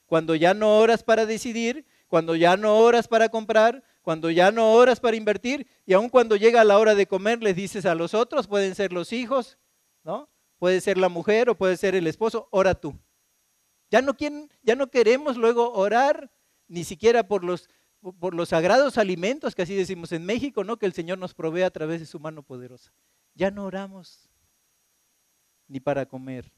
cuando 0.10 0.34
ya 0.34 0.56
no 0.56 0.80
oras 0.80 1.04
para 1.04 1.28
decidir, 1.28 1.86
cuando 2.08 2.36
ya 2.36 2.58
no 2.58 2.80
oras 2.80 3.08
para 3.08 3.30
comprar, 3.30 3.84
cuando 4.02 4.30
ya 4.30 4.52
no 4.52 4.74
oras 4.74 5.00
para 5.00 5.18
invertir 5.18 5.68
y 5.86 5.94
aun 5.94 6.10
cuando 6.10 6.36
llega 6.36 6.64
la 6.64 6.78
hora 6.78 6.96
de 6.96 7.08
comer 7.08 7.44
les 7.44 7.56
dices 7.56 7.86
a 7.86 7.96
los 7.96 8.14
otros, 8.14 8.48
pueden 8.48 8.76
ser 8.76 8.94
los 8.94 9.14
hijos, 9.14 9.58
¿no? 10.04 10.30
Puede 10.58 10.82
ser 10.82 10.98
la 10.98 11.10
mujer 11.10 11.50
o 11.50 11.58
puede 11.58 11.78
ser 11.78 11.96
el 11.96 12.08
esposo, 12.08 12.48
ora 12.52 12.76
tú. 12.76 12.98
Ya 13.92 14.02
no, 14.02 14.16
ya 14.62 14.76
no 14.76 14.90
queremos 14.90 15.38
luego 15.38 15.72
orar 15.74 16.32
ni 16.68 16.84
siquiera 16.84 17.28
por 17.28 17.44
los, 17.44 17.70
por 18.20 18.34
los 18.34 18.50
sagrados 18.50 18.98
alimentos 18.98 19.56
que 19.56 19.64
así 19.64 19.76
decimos 19.76 20.12
en 20.12 20.26
México, 20.26 20.64
¿no? 20.64 20.78
Que 20.78 20.86
el 20.86 20.94
Señor 20.94 21.18
nos 21.18 21.34
provee 21.34 21.64
a 21.64 21.72
través 21.72 22.00
de 22.00 22.06
su 22.06 22.20
mano 22.20 22.44
poderosa. 22.44 22.92
Ya 23.34 23.52
no 23.52 23.66
oramos 23.66 24.30
ni 25.68 25.80
para 25.80 26.06
comer. 26.06 26.52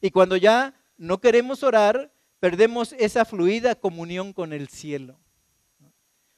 Y 0.00 0.10
cuando 0.10 0.36
ya 0.36 0.74
no 0.96 1.20
queremos 1.20 1.62
orar, 1.62 2.12
perdemos 2.38 2.92
esa 2.94 3.24
fluida 3.24 3.74
comunión 3.74 4.32
con 4.32 4.52
el 4.52 4.68
cielo. 4.68 5.18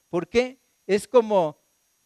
¿Por 0.09 0.27
qué? 0.27 0.59
Es 0.85 1.07
como 1.07 1.61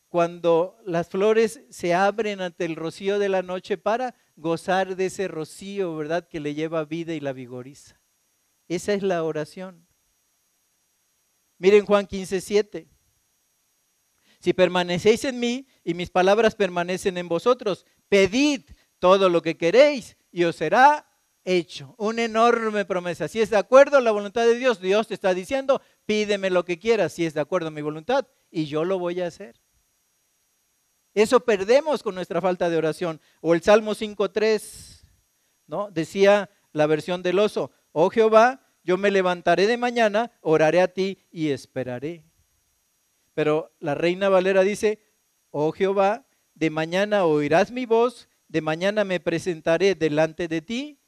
cuando 0.09 0.77
las 0.85 1.09
flores 1.09 1.61
se 1.69 1.93
abren 1.93 2.41
ante 2.41 2.65
el 2.65 2.75
rocío 2.75 3.19
de 3.19 3.29
la 3.29 3.43
noche 3.43 3.77
para 3.77 4.15
gozar 4.35 4.95
de 4.95 5.05
ese 5.05 5.27
rocío, 5.27 5.95
¿verdad? 5.95 6.27
Que 6.27 6.39
le 6.39 6.53
lleva 6.53 6.83
vida 6.83 7.13
y 7.13 7.19
la 7.19 7.31
vigoriza. 7.31 7.99
Esa 8.67 8.93
es 8.93 9.03
la 9.03 9.23
oración. 9.23 9.87
Miren 11.57 11.85
Juan 11.85 12.07
15, 12.07 12.41
7. 12.41 12.87
Si 14.39 14.53
permanecéis 14.53 15.23
en 15.25 15.39
mí 15.39 15.67
y 15.83 15.93
mis 15.93 16.09
palabras 16.09 16.55
permanecen 16.55 17.17
en 17.17 17.29
vosotros, 17.29 17.85
pedid 18.09 18.63
todo 18.97 19.29
lo 19.29 19.41
que 19.41 19.55
queréis 19.55 20.17
y 20.31 20.43
os 20.45 20.55
será 20.55 21.10
hecho. 21.43 21.95
Una 21.97 22.23
enorme 22.23 22.85
promesa. 22.85 23.27
Si 23.27 23.41
es 23.41 23.49
de 23.49 23.57
acuerdo 23.57 23.97
a 23.97 24.01
la 24.01 24.11
voluntad 24.11 24.45
de 24.45 24.55
Dios, 24.55 24.79
Dios 24.79 25.07
te 25.07 25.13
está 25.13 25.33
diciendo, 25.33 25.81
pídeme 26.05 26.49
lo 26.49 26.65
que 26.65 26.79
quieras, 26.79 27.13
si 27.13 27.25
es 27.25 27.33
de 27.33 27.41
acuerdo 27.41 27.67
a 27.67 27.71
mi 27.71 27.81
voluntad, 27.81 28.27
y 28.49 28.65
yo 28.65 28.83
lo 28.83 28.99
voy 28.99 29.21
a 29.21 29.27
hacer. 29.27 29.59
Eso 31.13 31.41
perdemos 31.41 32.03
con 32.03 32.15
nuestra 32.15 32.41
falta 32.41 32.69
de 32.69 32.77
oración. 32.77 33.19
O 33.41 33.53
el 33.53 33.61
Salmo 33.61 33.93
5.3, 33.93 35.03
¿no? 35.67 35.91
Decía 35.91 36.49
la 36.71 36.87
versión 36.87 37.21
del 37.21 37.39
oso, 37.39 37.71
oh 37.91 38.09
Jehová, 38.09 38.65
yo 38.83 38.97
me 38.97 39.11
levantaré 39.11 39.67
de 39.67 39.77
mañana, 39.77 40.31
oraré 40.41 40.81
a 40.81 40.87
ti 40.87 41.19
y 41.29 41.49
esperaré. 41.49 42.23
Pero 43.33 43.75
la 43.79 43.93
reina 43.93 44.29
Valera 44.29 44.61
dice, 44.61 44.99
oh 45.49 45.71
Jehová, 45.71 46.25
de 46.55 46.69
mañana 46.69 47.25
oirás 47.25 47.71
mi 47.71 47.85
voz, 47.85 48.29
de 48.47 48.61
mañana 48.61 49.03
me 49.03 49.19
presentaré 49.19 49.95
delante 49.95 50.47
de 50.47 50.61
ti 50.61 51.00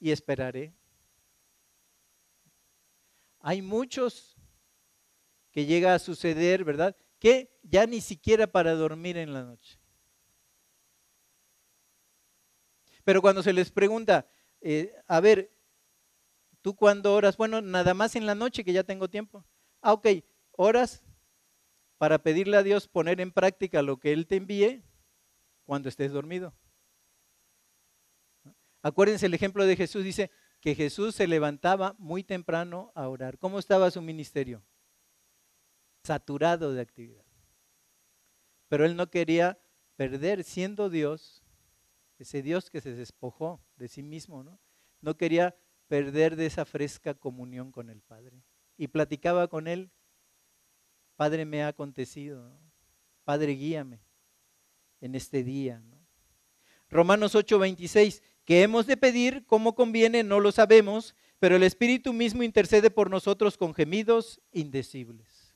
y 0.00 0.10
esperaré. 0.10 0.74
Hay 3.38 3.62
muchos 3.62 4.36
que 5.52 5.66
llega 5.66 5.94
a 5.94 5.98
suceder, 6.00 6.64
¿verdad? 6.64 6.96
Que 7.20 7.56
ya 7.62 7.86
ni 7.86 8.00
siquiera 8.00 8.46
para 8.46 8.74
dormir 8.74 9.16
en 9.16 9.32
la 9.32 9.44
noche. 9.44 9.78
Pero 13.04 13.22
cuando 13.22 13.42
se 13.42 13.52
les 13.52 13.70
pregunta, 13.70 14.28
eh, 14.60 14.92
a 15.06 15.20
ver, 15.20 15.50
¿Tú 16.62 16.76
cuando 16.76 17.14
oras? 17.14 17.36
Bueno, 17.36 17.62
nada 17.62 17.94
más 17.94 18.16
en 18.16 18.26
la 18.26 18.34
noche 18.34 18.64
que 18.64 18.72
ya 18.72 18.84
tengo 18.84 19.08
tiempo. 19.08 19.44
Ah, 19.80 19.94
ok, 19.94 20.08
oras 20.52 21.02
para 21.96 22.22
pedirle 22.22 22.56
a 22.56 22.62
Dios 22.62 22.86
poner 22.86 23.20
en 23.20 23.32
práctica 23.32 23.82
lo 23.82 23.98
que 23.98 24.12
Él 24.12 24.26
te 24.26 24.36
envíe 24.36 24.82
cuando 25.64 25.88
estés 25.88 26.12
dormido. 26.12 26.52
Acuérdense 28.82 29.26
el 29.26 29.34
ejemplo 29.34 29.66
de 29.66 29.76
Jesús, 29.76 30.04
dice 30.04 30.30
que 30.60 30.74
Jesús 30.74 31.14
se 31.14 31.26
levantaba 31.26 31.94
muy 31.98 32.24
temprano 32.24 32.92
a 32.94 33.08
orar. 33.08 33.38
¿Cómo 33.38 33.58
estaba 33.58 33.90
su 33.90 34.00
ministerio? 34.02 34.62
Saturado 36.04 36.72
de 36.72 36.80
actividad. 36.80 37.24
Pero 38.68 38.84
Él 38.84 38.96
no 38.96 39.10
quería 39.10 39.58
perder, 39.96 40.44
siendo 40.44 40.88
Dios, 40.88 41.42
ese 42.18 42.42
Dios 42.42 42.70
que 42.70 42.80
se 42.80 42.94
despojó 42.94 43.62
de 43.76 43.88
sí 43.88 44.02
mismo, 44.02 44.42
¿no? 44.42 44.58
No 45.00 45.16
quería 45.16 45.56
perder 45.88 46.36
de 46.36 46.46
esa 46.46 46.64
fresca 46.64 47.14
comunión 47.14 47.72
con 47.72 47.90
el 47.90 48.00
Padre. 48.00 48.44
Y 48.76 48.88
platicaba 48.88 49.48
con 49.48 49.66
él, 49.66 49.90
Padre 51.16 51.44
me 51.44 51.62
ha 51.62 51.68
acontecido, 51.68 52.58
Padre 53.24 53.52
guíame 53.52 54.00
en 55.00 55.14
este 55.14 55.42
día. 55.42 55.82
Romanos 56.88 57.34
8:26, 57.34 58.22
que 58.50 58.62
hemos 58.62 58.88
de 58.88 58.96
pedir 58.96 59.46
como 59.46 59.76
conviene, 59.76 60.24
no 60.24 60.40
lo 60.40 60.50
sabemos, 60.50 61.14
pero 61.38 61.54
el 61.54 61.62
Espíritu 61.62 62.12
mismo 62.12 62.42
intercede 62.42 62.90
por 62.90 63.08
nosotros 63.08 63.56
con 63.56 63.74
gemidos 63.74 64.40
indecibles. 64.50 65.54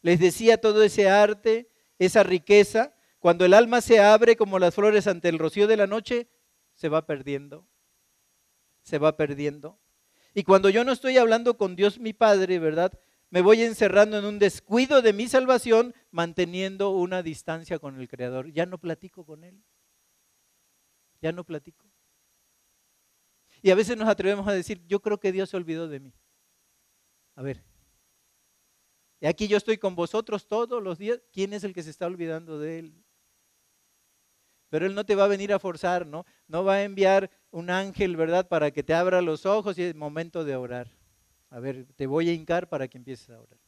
Les 0.00 0.18
decía 0.18 0.60
todo 0.60 0.82
ese 0.82 1.08
arte, 1.08 1.70
esa 2.00 2.24
riqueza, 2.24 2.92
cuando 3.20 3.44
el 3.44 3.54
alma 3.54 3.80
se 3.80 4.00
abre 4.00 4.34
como 4.34 4.58
las 4.58 4.74
flores 4.74 5.06
ante 5.06 5.28
el 5.28 5.38
rocío 5.38 5.68
de 5.68 5.76
la 5.76 5.86
noche, 5.86 6.28
se 6.74 6.88
va 6.88 7.06
perdiendo 7.06 7.68
se 8.82 8.98
va 8.98 9.16
perdiendo. 9.16 9.78
Y 10.34 10.42
cuando 10.44 10.68
yo 10.68 10.84
no 10.84 10.92
estoy 10.92 11.16
hablando 11.18 11.56
con 11.56 11.76
Dios 11.76 11.98
mi 11.98 12.12
Padre, 12.12 12.58
¿verdad? 12.58 12.92
Me 13.30 13.40
voy 13.40 13.62
encerrando 13.62 14.18
en 14.18 14.24
un 14.24 14.38
descuido 14.38 15.02
de 15.02 15.12
mi 15.12 15.28
salvación, 15.28 15.94
manteniendo 16.10 16.90
una 16.90 17.22
distancia 17.22 17.78
con 17.78 17.98
el 18.00 18.08
Creador. 18.08 18.52
Ya 18.52 18.66
no 18.66 18.78
platico 18.78 19.24
con 19.24 19.44
Él. 19.44 19.62
Ya 21.20 21.32
no 21.32 21.44
platico. 21.44 21.91
Y 23.62 23.70
a 23.70 23.74
veces 23.74 23.96
nos 23.96 24.08
atrevemos 24.08 24.46
a 24.46 24.52
decir, 24.52 24.84
yo 24.86 25.00
creo 25.00 25.18
que 25.18 25.32
Dios 25.32 25.48
se 25.48 25.56
olvidó 25.56 25.88
de 25.88 26.00
mí. 26.00 26.12
A 27.36 27.42
ver, 27.42 27.64
y 29.22 29.26
aquí 29.28 29.46
yo 29.46 29.56
estoy 29.56 29.78
con 29.78 29.94
vosotros 29.94 30.48
todos 30.48 30.82
los 30.82 30.98
días. 30.98 31.20
¿Quién 31.32 31.52
es 31.52 31.62
el 31.62 31.72
que 31.72 31.84
se 31.84 31.90
está 31.90 32.06
olvidando 32.06 32.58
de 32.58 32.80
Él? 32.80 33.04
Pero 34.68 34.84
Él 34.84 34.96
no 34.96 35.06
te 35.06 35.14
va 35.14 35.26
a 35.26 35.28
venir 35.28 35.52
a 35.52 35.60
forzar, 35.60 36.04
¿no? 36.04 36.26
No 36.48 36.64
va 36.64 36.74
a 36.74 36.82
enviar 36.82 37.30
un 37.52 37.70
ángel, 37.70 38.16
¿verdad? 38.16 38.48
Para 38.48 38.72
que 38.72 38.82
te 38.82 38.94
abra 38.94 39.22
los 39.22 39.46
ojos 39.46 39.78
y 39.78 39.84
es 39.84 39.94
momento 39.94 40.42
de 40.42 40.56
orar. 40.56 40.90
A 41.50 41.60
ver, 41.60 41.86
te 41.94 42.08
voy 42.08 42.30
a 42.30 42.32
hincar 42.32 42.68
para 42.68 42.88
que 42.88 42.98
empieces 42.98 43.30
a 43.30 43.40
orar. 43.40 43.60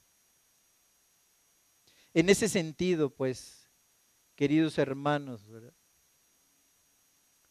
En 2.15 2.29
ese 2.31 2.49
sentido, 2.49 3.11
pues, 3.11 3.71
queridos 4.35 4.77
hermanos, 4.77 5.49
¿verdad? 5.49 5.75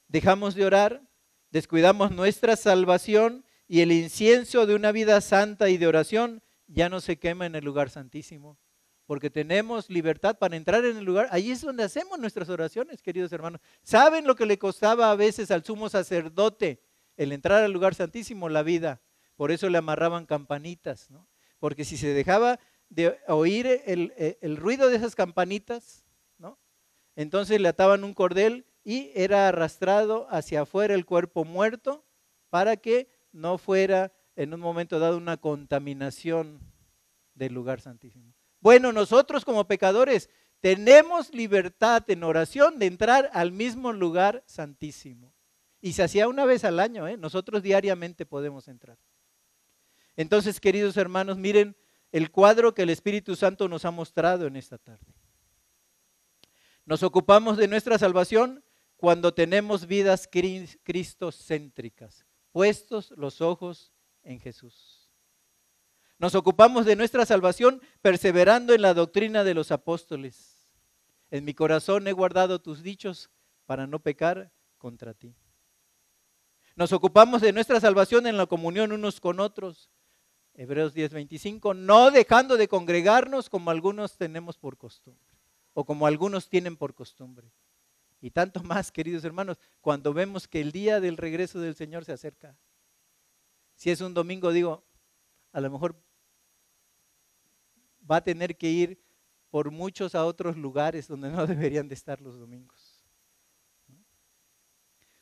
Dejamos 0.09 0.55
de 0.55 0.65
orar, 0.65 1.07
descuidamos 1.53 2.09
nuestra 2.11 2.55
salvación 2.55 3.45
y 3.67 3.81
el 3.81 3.91
incienso 3.91 4.65
de 4.65 4.73
una 4.73 4.91
vida 4.91 5.21
santa 5.21 5.69
y 5.69 5.77
de 5.77 5.85
oración 5.85 6.41
ya 6.65 6.89
no 6.89 6.99
se 6.99 7.19
quema 7.19 7.45
en 7.45 7.53
el 7.53 7.63
lugar 7.63 7.91
santísimo 7.91 8.57
porque 9.05 9.29
tenemos 9.29 9.87
libertad 9.87 10.39
para 10.39 10.55
entrar 10.55 10.83
en 10.83 10.97
el 10.97 11.03
lugar. 11.03 11.27
Ahí 11.29 11.51
es 11.51 11.61
donde 11.61 11.83
hacemos 11.83 12.17
nuestras 12.17 12.49
oraciones, 12.49 13.03
queridos 13.03 13.31
hermanos. 13.31 13.61
¿Saben 13.83 14.25
lo 14.25 14.35
que 14.35 14.47
le 14.47 14.57
costaba 14.57 15.11
a 15.11 15.15
veces 15.15 15.51
al 15.51 15.63
sumo 15.63 15.89
sacerdote 15.89 16.81
el 17.17 17.31
entrar 17.31 17.63
al 17.63 17.71
lugar 17.71 17.93
santísimo? 17.93 18.49
La 18.49 18.63
vida. 18.63 19.01
Por 19.35 19.51
eso 19.51 19.69
le 19.69 19.77
amarraban 19.77 20.25
campanitas, 20.25 21.11
¿no? 21.11 21.27
Porque 21.59 21.85
si 21.85 21.97
se 21.97 22.07
dejaba 22.07 22.59
de 22.89 23.19
oír 23.27 23.67
el, 23.85 24.13
el 24.41 24.57
ruido 24.57 24.89
de 24.89 24.95
esas 24.95 25.13
campanitas, 25.13 26.05
¿no? 26.39 26.57
Entonces 27.15 27.61
le 27.61 27.67
ataban 27.67 28.03
un 28.03 28.15
cordel 28.15 28.65
y 28.83 29.11
era 29.15 29.47
arrastrado 29.47 30.27
hacia 30.29 30.61
afuera 30.61 30.93
el 30.93 31.05
cuerpo 31.05 31.45
muerto 31.45 32.05
para 32.49 32.77
que 32.77 33.09
no 33.31 33.57
fuera 33.57 34.11
en 34.35 34.53
un 34.53 34.59
momento 34.59 34.99
dado 34.99 35.17
una 35.17 35.37
contaminación 35.37 36.59
del 37.33 37.53
lugar 37.53 37.81
santísimo. 37.81 38.33
Bueno, 38.59 38.91
nosotros 38.91 39.45
como 39.45 39.67
pecadores 39.67 40.29
tenemos 40.59 41.33
libertad 41.33 42.09
en 42.09 42.23
oración 42.23 42.79
de 42.79 42.85
entrar 42.85 43.29
al 43.33 43.51
mismo 43.51 43.91
lugar 43.91 44.43
santísimo. 44.45 45.33
Y 45.81 45.93
se 45.93 46.03
hacía 46.03 46.29
una 46.29 46.45
vez 46.45 46.63
al 46.63 46.79
año, 46.79 47.07
¿eh? 47.07 47.17
nosotros 47.17 47.61
diariamente 47.61 48.25
podemos 48.25 48.69
entrar. 48.69 48.97
Entonces, 50.15 50.61
queridos 50.61 50.95
hermanos, 50.95 51.37
miren 51.37 51.75
el 52.13 52.31
cuadro 52.31 52.73
que 52.73 52.83
el 52.83 52.89
Espíritu 52.89 53.35
Santo 53.35 53.67
nos 53.67 53.83
ha 53.83 53.91
mostrado 53.91 54.47
en 54.47 54.55
esta 54.55 54.77
tarde. 54.77 55.13
Nos 56.85 57.03
ocupamos 57.03 57.57
de 57.57 57.67
nuestra 57.67 57.97
salvación 57.97 58.63
cuando 59.03 59.33
tenemos 59.33 59.85
vidas 59.85 60.29
cristocéntricas, 60.31 62.25
puestos 62.53 63.11
los 63.17 63.41
ojos 63.41 63.91
en 64.23 64.39
Jesús. 64.39 65.09
Nos 66.17 66.35
ocupamos 66.35 66.85
de 66.85 66.95
nuestra 66.95 67.25
salvación 67.25 67.81
perseverando 68.01 68.73
en 68.73 68.81
la 68.81 68.93
doctrina 68.93 69.43
de 69.43 69.55
los 69.55 69.73
apóstoles. 69.73 70.69
En 71.31 71.43
mi 71.43 71.53
corazón 71.53 72.07
he 72.07 72.13
guardado 72.13 72.61
tus 72.61 72.81
dichos 72.81 73.29
para 73.65 73.87
no 73.87 73.99
pecar 73.99 74.53
contra 74.77 75.13
ti. 75.13 75.35
Nos 76.77 76.93
ocupamos 76.93 77.41
de 77.41 77.51
nuestra 77.51 77.81
salvación 77.81 78.25
en 78.25 78.37
la 78.37 78.45
comunión 78.45 78.93
unos 78.93 79.19
con 79.19 79.41
otros. 79.41 79.91
Hebreos 80.53 80.93
10:25, 80.93 81.75
no 81.75 82.09
dejando 82.09 82.55
de 82.55 82.69
congregarnos 82.69 83.49
como 83.49 83.69
algunos 83.69 84.15
tenemos 84.15 84.57
por 84.57 84.77
costumbre, 84.77 85.37
o 85.73 85.83
como 85.83 86.07
algunos 86.07 86.47
tienen 86.47 86.77
por 86.77 86.93
costumbre. 86.93 87.51
Y 88.23 88.31
tanto 88.31 88.63
más, 88.63 88.89
queridos 88.89 89.25
hermanos, 89.25 89.59
cuando 89.81 90.13
vemos 90.13 90.47
que 90.47 90.61
el 90.61 90.71
día 90.71 91.01
del 91.01 91.17
regreso 91.17 91.59
del 91.59 91.75
Señor 91.75 92.05
se 92.05 92.13
acerca. 92.13 92.57
Si 93.75 93.91
es 93.91 93.99
un 93.99 94.13
domingo, 94.13 94.53
digo, 94.53 94.81
a 95.51 95.59
lo 95.59 95.69
mejor 95.69 96.01
va 98.09 98.15
a 98.15 98.23
tener 98.23 98.55
que 98.55 98.69
ir 98.69 99.03
por 99.49 99.71
muchos 99.71 100.15
a 100.15 100.23
otros 100.23 100.55
lugares 100.55 101.09
donde 101.09 101.29
no 101.31 101.45
deberían 101.47 101.89
de 101.89 101.95
estar 101.95 102.21
los 102.21 102.39
domingos. 102.39 103.03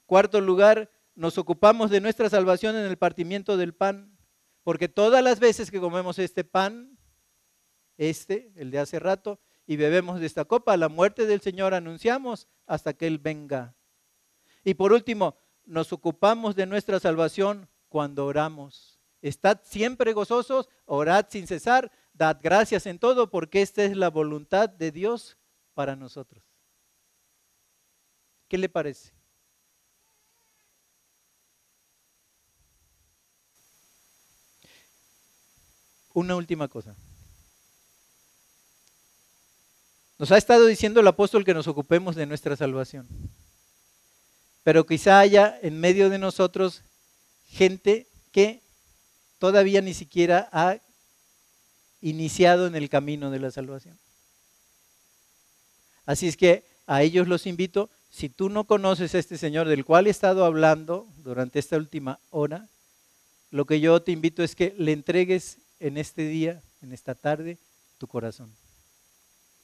Cuarto 0.05 0.39
lugar, 0.39 0.91
nos 1.15 1.39
ocupamos 1.39 1.89
de 1.89 2.01
nuestra 2.01 2.29
salvación 2.29 2.75
en 2.75 2.85
el 2.85 2.97
partimiento 2.99 3.57
del 3.57 3.73
pan, 3.73 4.15
porque 4.61 4.87
todas 4.87 5.23
las 5.23 5.39
veces 5.39 5.71
que 5.71 5.79
comemos 5.79 6.19
este 6.19 6.43
pan, 6.43 6.99
este, 7.97 8.51
el 8.57 8.69
de 8.69 8.77
hace 8.77 8.99
rato, 8.99 9.39
y 9.65 9.75
bebemos 9.75 10.19
de 10.19 10.25
esta 10.25 10.45
copa, 10.45 10.77
la 10.77 10.89
muerte 10.89 11.25
del 11.25 11.41
Señor 11.41 11.73
anunciamos 11.73 12.47
hasta 12.65 12.93
que 12.93 13.07
Él 13.07 13.19
venga. 13.19 13.75
Y 14.63 14.73
por 14.73 14.93
último, 14.93 15.37
nos 15.65 15.93
ocupamos 15.93 16.55
de 16.55 16.65
nuestra 16.65 16.99
salvación 16.99 17.69
cuando 17.89 18.25
oramos. 18.25 18.99
Estad 19.21 19.59
siempre 19.63 20.13
gozosos, 20.13 20.69
orad 20.85 21.27
sin 21.29 21.47
cesar, 21.47 21.91
dad 22.13 22.39
gracias 22.41 22.85
en 22.85 22.99
todo, 22.99 23.29
porque 23.29 23.61
esta 23.61 23.83
es 23.83 23.95
la 23.95 24.09
voluntad 24.09 24.69
de 24.69 24.91
Dios 24.91 25.37
para 25.73 25.95
nosotros. 25.95 26.43
¿Qué 28.47 28.57
le 28.57 28.67
parece? 28.67 29.13
Una 36.13 36.35
última 36.35 36.67
cosa. 36.67 36.95
Nos 40.21 40.31
ha 40.31 40.37
estado 40.37 40.67
diciendo 40.67 40.99
el 40.99 41.07
apóstol 41.07 41.43
que 41.43 41.55
nos 41.55 41.67
ocupemos 41.67 42.15
de 42.15 42.27
nuestra 42.27 42.55
salvación. 42.55 43.07
Pero 44.63 44.85
quizá 44.85 45.19
haya 45.19 45.57
en 45.63 45.79
medio 45.79 46.11
de 46.11 46.19
nosotros 46.19 46.83
gente 47.47 48.05
que 48.31 48.61
todavía 49.39 49.81
ni 49.81 49.95
siquiera 49.95 50.47
ha 50.51 50.77
iniciado 52.01 52.67
en 52.67 52.75
el 52.75 52.87
camino 52.87 53.31
de 53.31 53.39
la 53.39 53.49
salvación. 53.49 53.97
Así 56.05 56.27
es 56.27 56.37
que 56.37 56.65
a 56.85 57.01
ellos 57.01 57.27
los 57.27 57.47
invito, 57.47 57.89
si 58.11 58.29
tú 58.29 58.47
no 58.49 58.65
conoces 58.65 59.15
a 59.15 59.17
este 59.17 59.39
Señor 59.39 59.67
del 59.67 59.85
cual 59.85 60.05
he 60.05 60.11
estado 60.11 60.45
hablando 60.45 61.07
durante 61.23 61.57
esta 61.57 61.77
última 61.77 62.19
hora, 62.29 62.67
lo 63.49 63.65
que 63.65 63.79
yo 63.79 63.99
te 64.03 64.11
invito 64.11 64.43
es 64.43 64.53
que 64.53 64.75
le 64.77 64.91
entregues 64.91 65.57
en 65.79 65.97
este 65.97 66.27
día, 66.27 66.61
en 66.83 66.93
esta 66.93 67.15
tarde, 67.15 67.57
tu 67.97 68.05
corazón, 68.05 68.53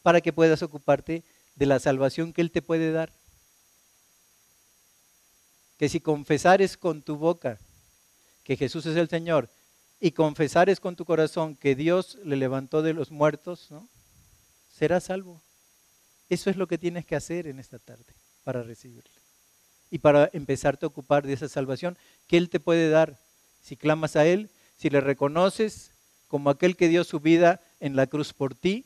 para 0.02 0.22
que 0.22 0.34
puedas 0.34 0.62
ocuparte 0.64 1.24
de 1.56 1.66
la 1.66 1.80
salvación 1.80 2.34
que 2.34 2.41
Él 2.41 2.52
te 2.52 2.62
puede 2.62 2.91
dar. 2.91 3.12
Que 5.78 5.89
si 5.89 6.00
confesares 6.00 6.78
con 6.78 7.02
tu 7.02 7.18
boca 7.18 7.60
que 8.43 8.56
Jesús 8.56 8.86
es 8.86 8.95
el 8.95 9.10
Señor 9.10 9.50
y 10.00 10.12
confesares 10.12 10.80
con 10.80 10.95
tu 10.95 11.06
corazón 11.06 11.56
que 11.56 11.76
Dios 11.76 12.18
le 12.24 12.36
levantó 12.36 12.82
de 12.82 12.93
los 12.93 13.12
muertos, 13.12 13.68
¿no? 13.70 13.88
serás 14.78 15.06
salvo. 15.06 15.41
Eso 16.30 16.50
es 16.50 16.58
lo 16.58 16.68
que 16.68 16.78
tienes 16.78 17.06
que 17.06 17.16
hacer 17.16 17.48
en 17.48 17.60
esta 17.60 17.80
tarde 17.80 18.14
para 18.43 18.64
recibirle. 18.64 19.10
Y 19.89 20.00
para 20.00 20.30
empezarte 20.34 20.86
a 20.86 20.88
ocupar 20.88 21.26
de 21.26 21.34
esa 21.34 21.48
salvación 21.48 21.98
que 22.28 22.38
Él 22.38 22.50
te 22.50 22.60
puede 22.60 22.89
dar. 22.89 23.18
Si 23.62 23.76
clamas 23.76 24.16
a 24.16 24.26
Él, 24.26 24.50
si 24.78 24.89
le 24.89 25.02
reconoces 25.02 25.91
como 26.28 26.50
aquel 26.50 26.76
que 26.76 26.89
dio 26.89 27.04
su 27.04 27.20
vida 27.20 27.62
en 27.80 27.95
la 27.95 28.08
cruz 28.08 28.34
por 28.34 28.54
ti, 28.54 28.86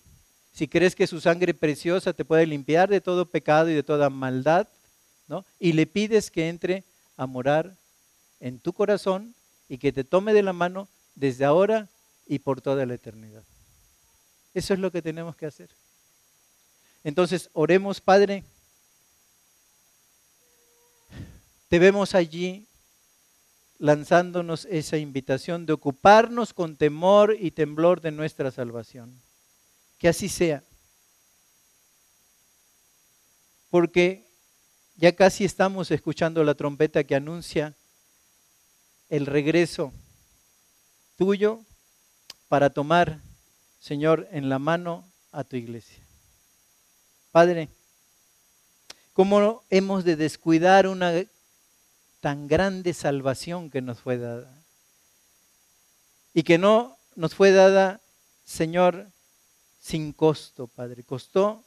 si 0.54 0.68
crees 0.68 0.96
que 0.96 1.08
su 1.08 1.22
sangre 1.22 1.54
preciosa 1.54 2.14
te 2.14 2.26
puede 2.26 2.46
limpiar 2.46 2.90
de 2.90 3.02
todo 3.02 3.26
pecado 3.26 3.70
y 3.70 3.74
de 3.74 3.84
toda 3.84 4.10
maldad, 4.10 4.68
¿no? 5.28 5.46
y 5.60 5.74
le 5.74 5.88
pides 5.88 6.30
que 6.30 6.50
entre 6.50 6.84
a 7.18 7.26
morar 7.26 7.76
en 8.40 8.60
tu 8.60 8.74
corazón 8.74 9.34
y 9.70 9.78
que 9.78 9.94
te 9.94 10.04
tome 10.04 10.34
de 10.34 10.44
la 10.44 10.54
mano 10.54 10.88
desde 11.16 11.46
ahora 11.46 11.88
y 12.28 12.40
por 12.40 12.62
toda 12.62 12.86
la 12.86 12.96
eternidad. 12.96 13.44
Eso 14.54 14.74
es 14.74 14.80
lo 14.80 14.92
que 14.92 15.02
tenemos 15.02 15.36
que 15.36 15.46
hacer. 15.46 15.70
Entonces, 17.04 17.50
oremos, 17.54 18.02
Padre. 18.02 18.44
Te 21.70 21.80
vemos 21.80 22.16
allí 22.16 22.66
lanzándonos 23.80 24.66
esa 24.66 24.98
invitación 24.98 25.66
de 25.66 25.74
ocuparnos 25.74 26.54
con 26.54 26.76
temor 26.76 27.36
y 27.40 27.52
temblor 27.52 28.02
de 28.02 28.12
nuestra 28.12 28.52
salvación. 28.52 29.22
Que 30.02 30.10
así 30.10 30.30
sea. 30.30 30.64
Porque 33.70 34.26
ya 34.96 35.16
casi 35.16 35.46
estamos 35.46 35.92
escuchando 35.92 36.44
la 36.44 36.56
trompeta 36.56 37.04
que 37.04 37.14
anuncia 37.14 37.76
el 39.10 39.28
regreso 39.28 39.94
tuyo 41.18 41.60
para 42.48 42.72
tomar, 42.72 43.20
Señor, 43.80 44.28
en 44.32 44.50
la 44.50 44.58
mano 44.58 45.08
a 45.32 45.44
tu 45.44 45.56
iglesia. 45.56 46.04
Padre, 47.32 47.70
¿cómo 49.14 49.64
hemos 49.70 50.04
de 50.04 50.16
descuidar 50.16 50.88
una 50.88 51.14
tan 52.22 52.48
grande 52.48 52.96
salvación 52.96 53.70
que 53.70 53.82
nos 53.82 54.00
fue 54.00 54.18
dada? 54.18 54.52
Y 56.34 56.42
que 56.42 56.58
no 56.58 56.98
nos 57.16 57.36
fue 57.36 57.52
dada, 57.52 58.02
Señor, 58.46 59.11
sin 59.82 60.14
costo, 60.14 60.68
Padre. 60.68 61.04
Costó 61.04 61.64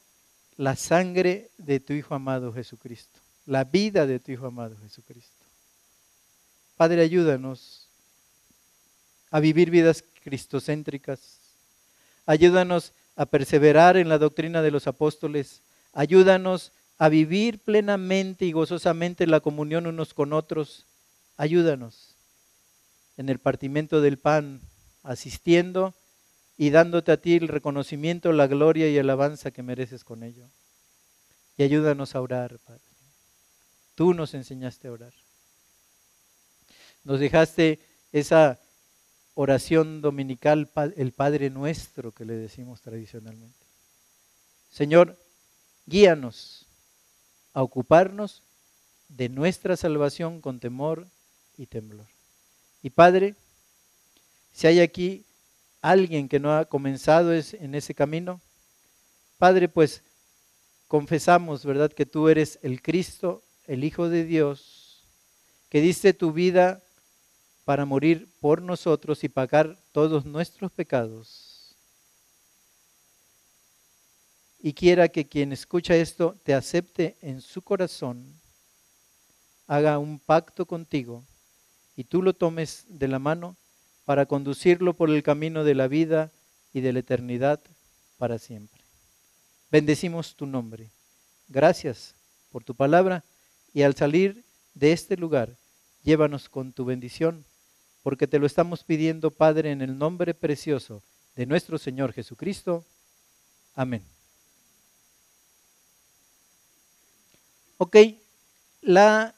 la 0.57 0.75
sangre 0.75 1.51
de 1.57 1.79
tu 1.79 1.93
Hijo 1.93 2.15
amado 2.15 2.53
Jesucristo, 2.53 3.19
la 3.45 3.65
vida 3.65 4.07
de 4.07 4.19
tu 4.19 4.31
Hijo 4.31 4.47
amado 4.47 4.77
Jesucristo. 4.81 5.45
Padre, 6.77 7.01
ayúdanos 7.01 7.87
a 9.29 9.39
vivir 9.39 9.69
vidas 9.69 10.03
cristocéntricas. 10.23 11.39
Ayúdanos 12.25 12.93
a 13.15 13.25
perseverar 13.25 13.97
en 13.97 14.09
la 14.09 14.17
doctrina 14.17 14.61
de 14.61 14.71
los 14.71 14.87
apóstoles. 14.87 15.61
Ayúdanos 15.93 16.71
a 16.97 17.09
vivir 17.09 17.59
plenamente 17.59 18.45
y 18.45 18.51
gozosamente 18.51 19.27
la 19.27 19.41
comunión 19.41 19.87
unos 19.87 20.13
con 20.13 20.33
otros. 20.33 20.85
Ayúdanos 21.37 22.15
en 23.17 23.29
el 23.29 23.39
partimiento 23.39 24.01
del 24.01 24.17
pan, 24.17 24.61
asistiendo 25.03 25.93
y 26.57 26.69
dándote 26.69 27.11
a 27.11 27.17
ti 27.17 27.35
el 27.35 27.47
reconocimiento, 27.47 28.31
la 28.31 28.47
gloria 28.47 28.89
y 28.89 28.97
alabanza 28.97 29.51
que 29.51 29.63
mereces 29.63 30.03
con 30.03 30.23
ello. 30.23 30.49
Y 31.57 31.63
ayúdanos 31.63 32.15
a 32.15 32.21
orar, 32.21 32.59
Padre. 32.59 32.81
Tú 33.95 34.13
nos 34.13 34.33
enseñaste 34.33 34.87
a 34.87 34.91
orar. 34.91 35.13
Nos 37.03 37.19
dejaste 37.19 37.79
esa 38.11 38.59
oración 39.35 40.01
dominical, 40.01 40.69
el 40.95 41.11
Padre 41.11 41.49
nuestro 41.49 42.11
que 42.11 42.25
le 42.25 42.33
decimos 42.33 42.81
tradicionalmente. 42.81 43.65
Señor, 44.71 45.17
guíanos 45.85 46.65
a 47.53 47.61
ocuparnos 47.61 48.41
de 49.07 49.29
nuestra 49.29 49.77
salvación 49.77 50.41
con 50.41 50.59
temor 50.59 51.07
y 51.57 51.67
temblor. 51.67 52.07
Y 52.81 52.89
Padre, 52.89 53.35
si 54.53 54.67
hay 54.67 54.79
aquí 54.79 55.25
alguien 55.91 56.27
que 56.27 56.39
no 56.39 56.57
ha 56.57 56.65
comenzado 56.65 57.31
en 57.33 57.75
ese 57.75 57.93
camino, 57.93 58.41
Padre, 59.37 59.69
pues 59.69 60.01
confesamos, 60.87 61.63
¿verdad?, 61.63 61.91
que 61.93 62.05
tú 62.05 62.27
eres 62.27 62.57
el 62.63 62.81
Cristo, 62.81 63.43
el 63.67 63.83
Hijo 63.83 64.09
de 64.09 64.23
Dios, 64.23 65.03
que 65.69 65.81
diste 65.81 66.13
tu 66.13 66.31
vida 66.31 66.81
para 67.65 67.85
morir 67.85 68.27
por 68.39 68.61
nosotros 68.61 69.23
y 69.23 69.29
pagar 69.29 69.77
todos 69.91 70.25
nuestros 70.25 70.71
pecados. 70.71 71.75
Y 74.59 74.73
quiera 74.73 75.09
que 75.09 75.27
quien 75.27 75.51
escucha 75.51 75.95
esto 75.95 76.35
te 76.43 76.55
acepte 76.55 77.15
en 77.21 77.41
su 77.41 77.61
corazón, 77.61 78.39
haga 79.67 79.99
un 79.99 80.17
pacto 80.17 80.65
contigo 80.65 81.23
y 81.95 82.05
tú 82.05 82.23
lo 82.23 82.33
tomes 82.33 82.85
de 82.87 83.07
la 83.07 83.19
mano 83.19 83.55
para 84.05 84.27
conducirlo 84.27 84.93
por 84.93 85.09
el 85.09 85.23
camino 85.23 85.63
de 85.63 85.75
la 85.75 85.87
vida 85.87 86.31
y 86.71 86.81
de 86.81 86.93
la 86.93 86.99
eternidad 86.99 87.59
para 88.17 88.37
siempre. 88.39 88.81
Bendecimos 89.71 90.35
tu 90.35 90.45
nombre. 90.45 90.89
Gracias 91.47 92.15
por 92.51 92.63
tu 92.63 92.75
palabra 92.75 93.23
y 93.73 93.81
al 93.81 93.95
salir 93.95 94.43
de 94.73 94.93
este 94.93 95.17
lugar, 95.17 95.55
llévanos 96.03 96.49
con 96.49 96.71
tu 96.71 96.85
bendición 96.85 97.43
porque 98.03 98.27
te 98.27 98.37
lo 98.37 98.45
estamos 98.45 98.83
pidiendo, 98.83 99.31
Padre, 99.31 99.71
en 99.71 99.81
el 99.81 99.97
nombre 99.97 100.35
precioso 100.35 101.01
de 101.35 101.47
nuestro 101.47 101.77
Señor 101.77 102.13
Jesucristo. 102.13 102.85
Amén. 103.73 104.03
Ok, 107.77 107.97
la, 108.81 109.33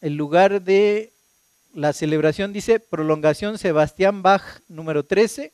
el 0.00 0.14
lugar 0.14 0.62
de 0.62 1.13
la 1.74 1.92
celebración 1.92 2.52
dice 2.52 2.78
prolongación 2.80 3.58
Sebastián 3.58 4.22
Bach 4.22 4.60
número 4.68 5.04
13, 5.04 5.52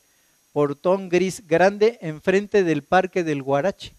portón 0.52 1.08
gris 1.08 1.46
grande 1.46 1.98
enfrente 2.02 2.62
del 2.62 2.84
Parque 2.84 3.24
del 3.24 3.42
Guarache. 3.42 3.94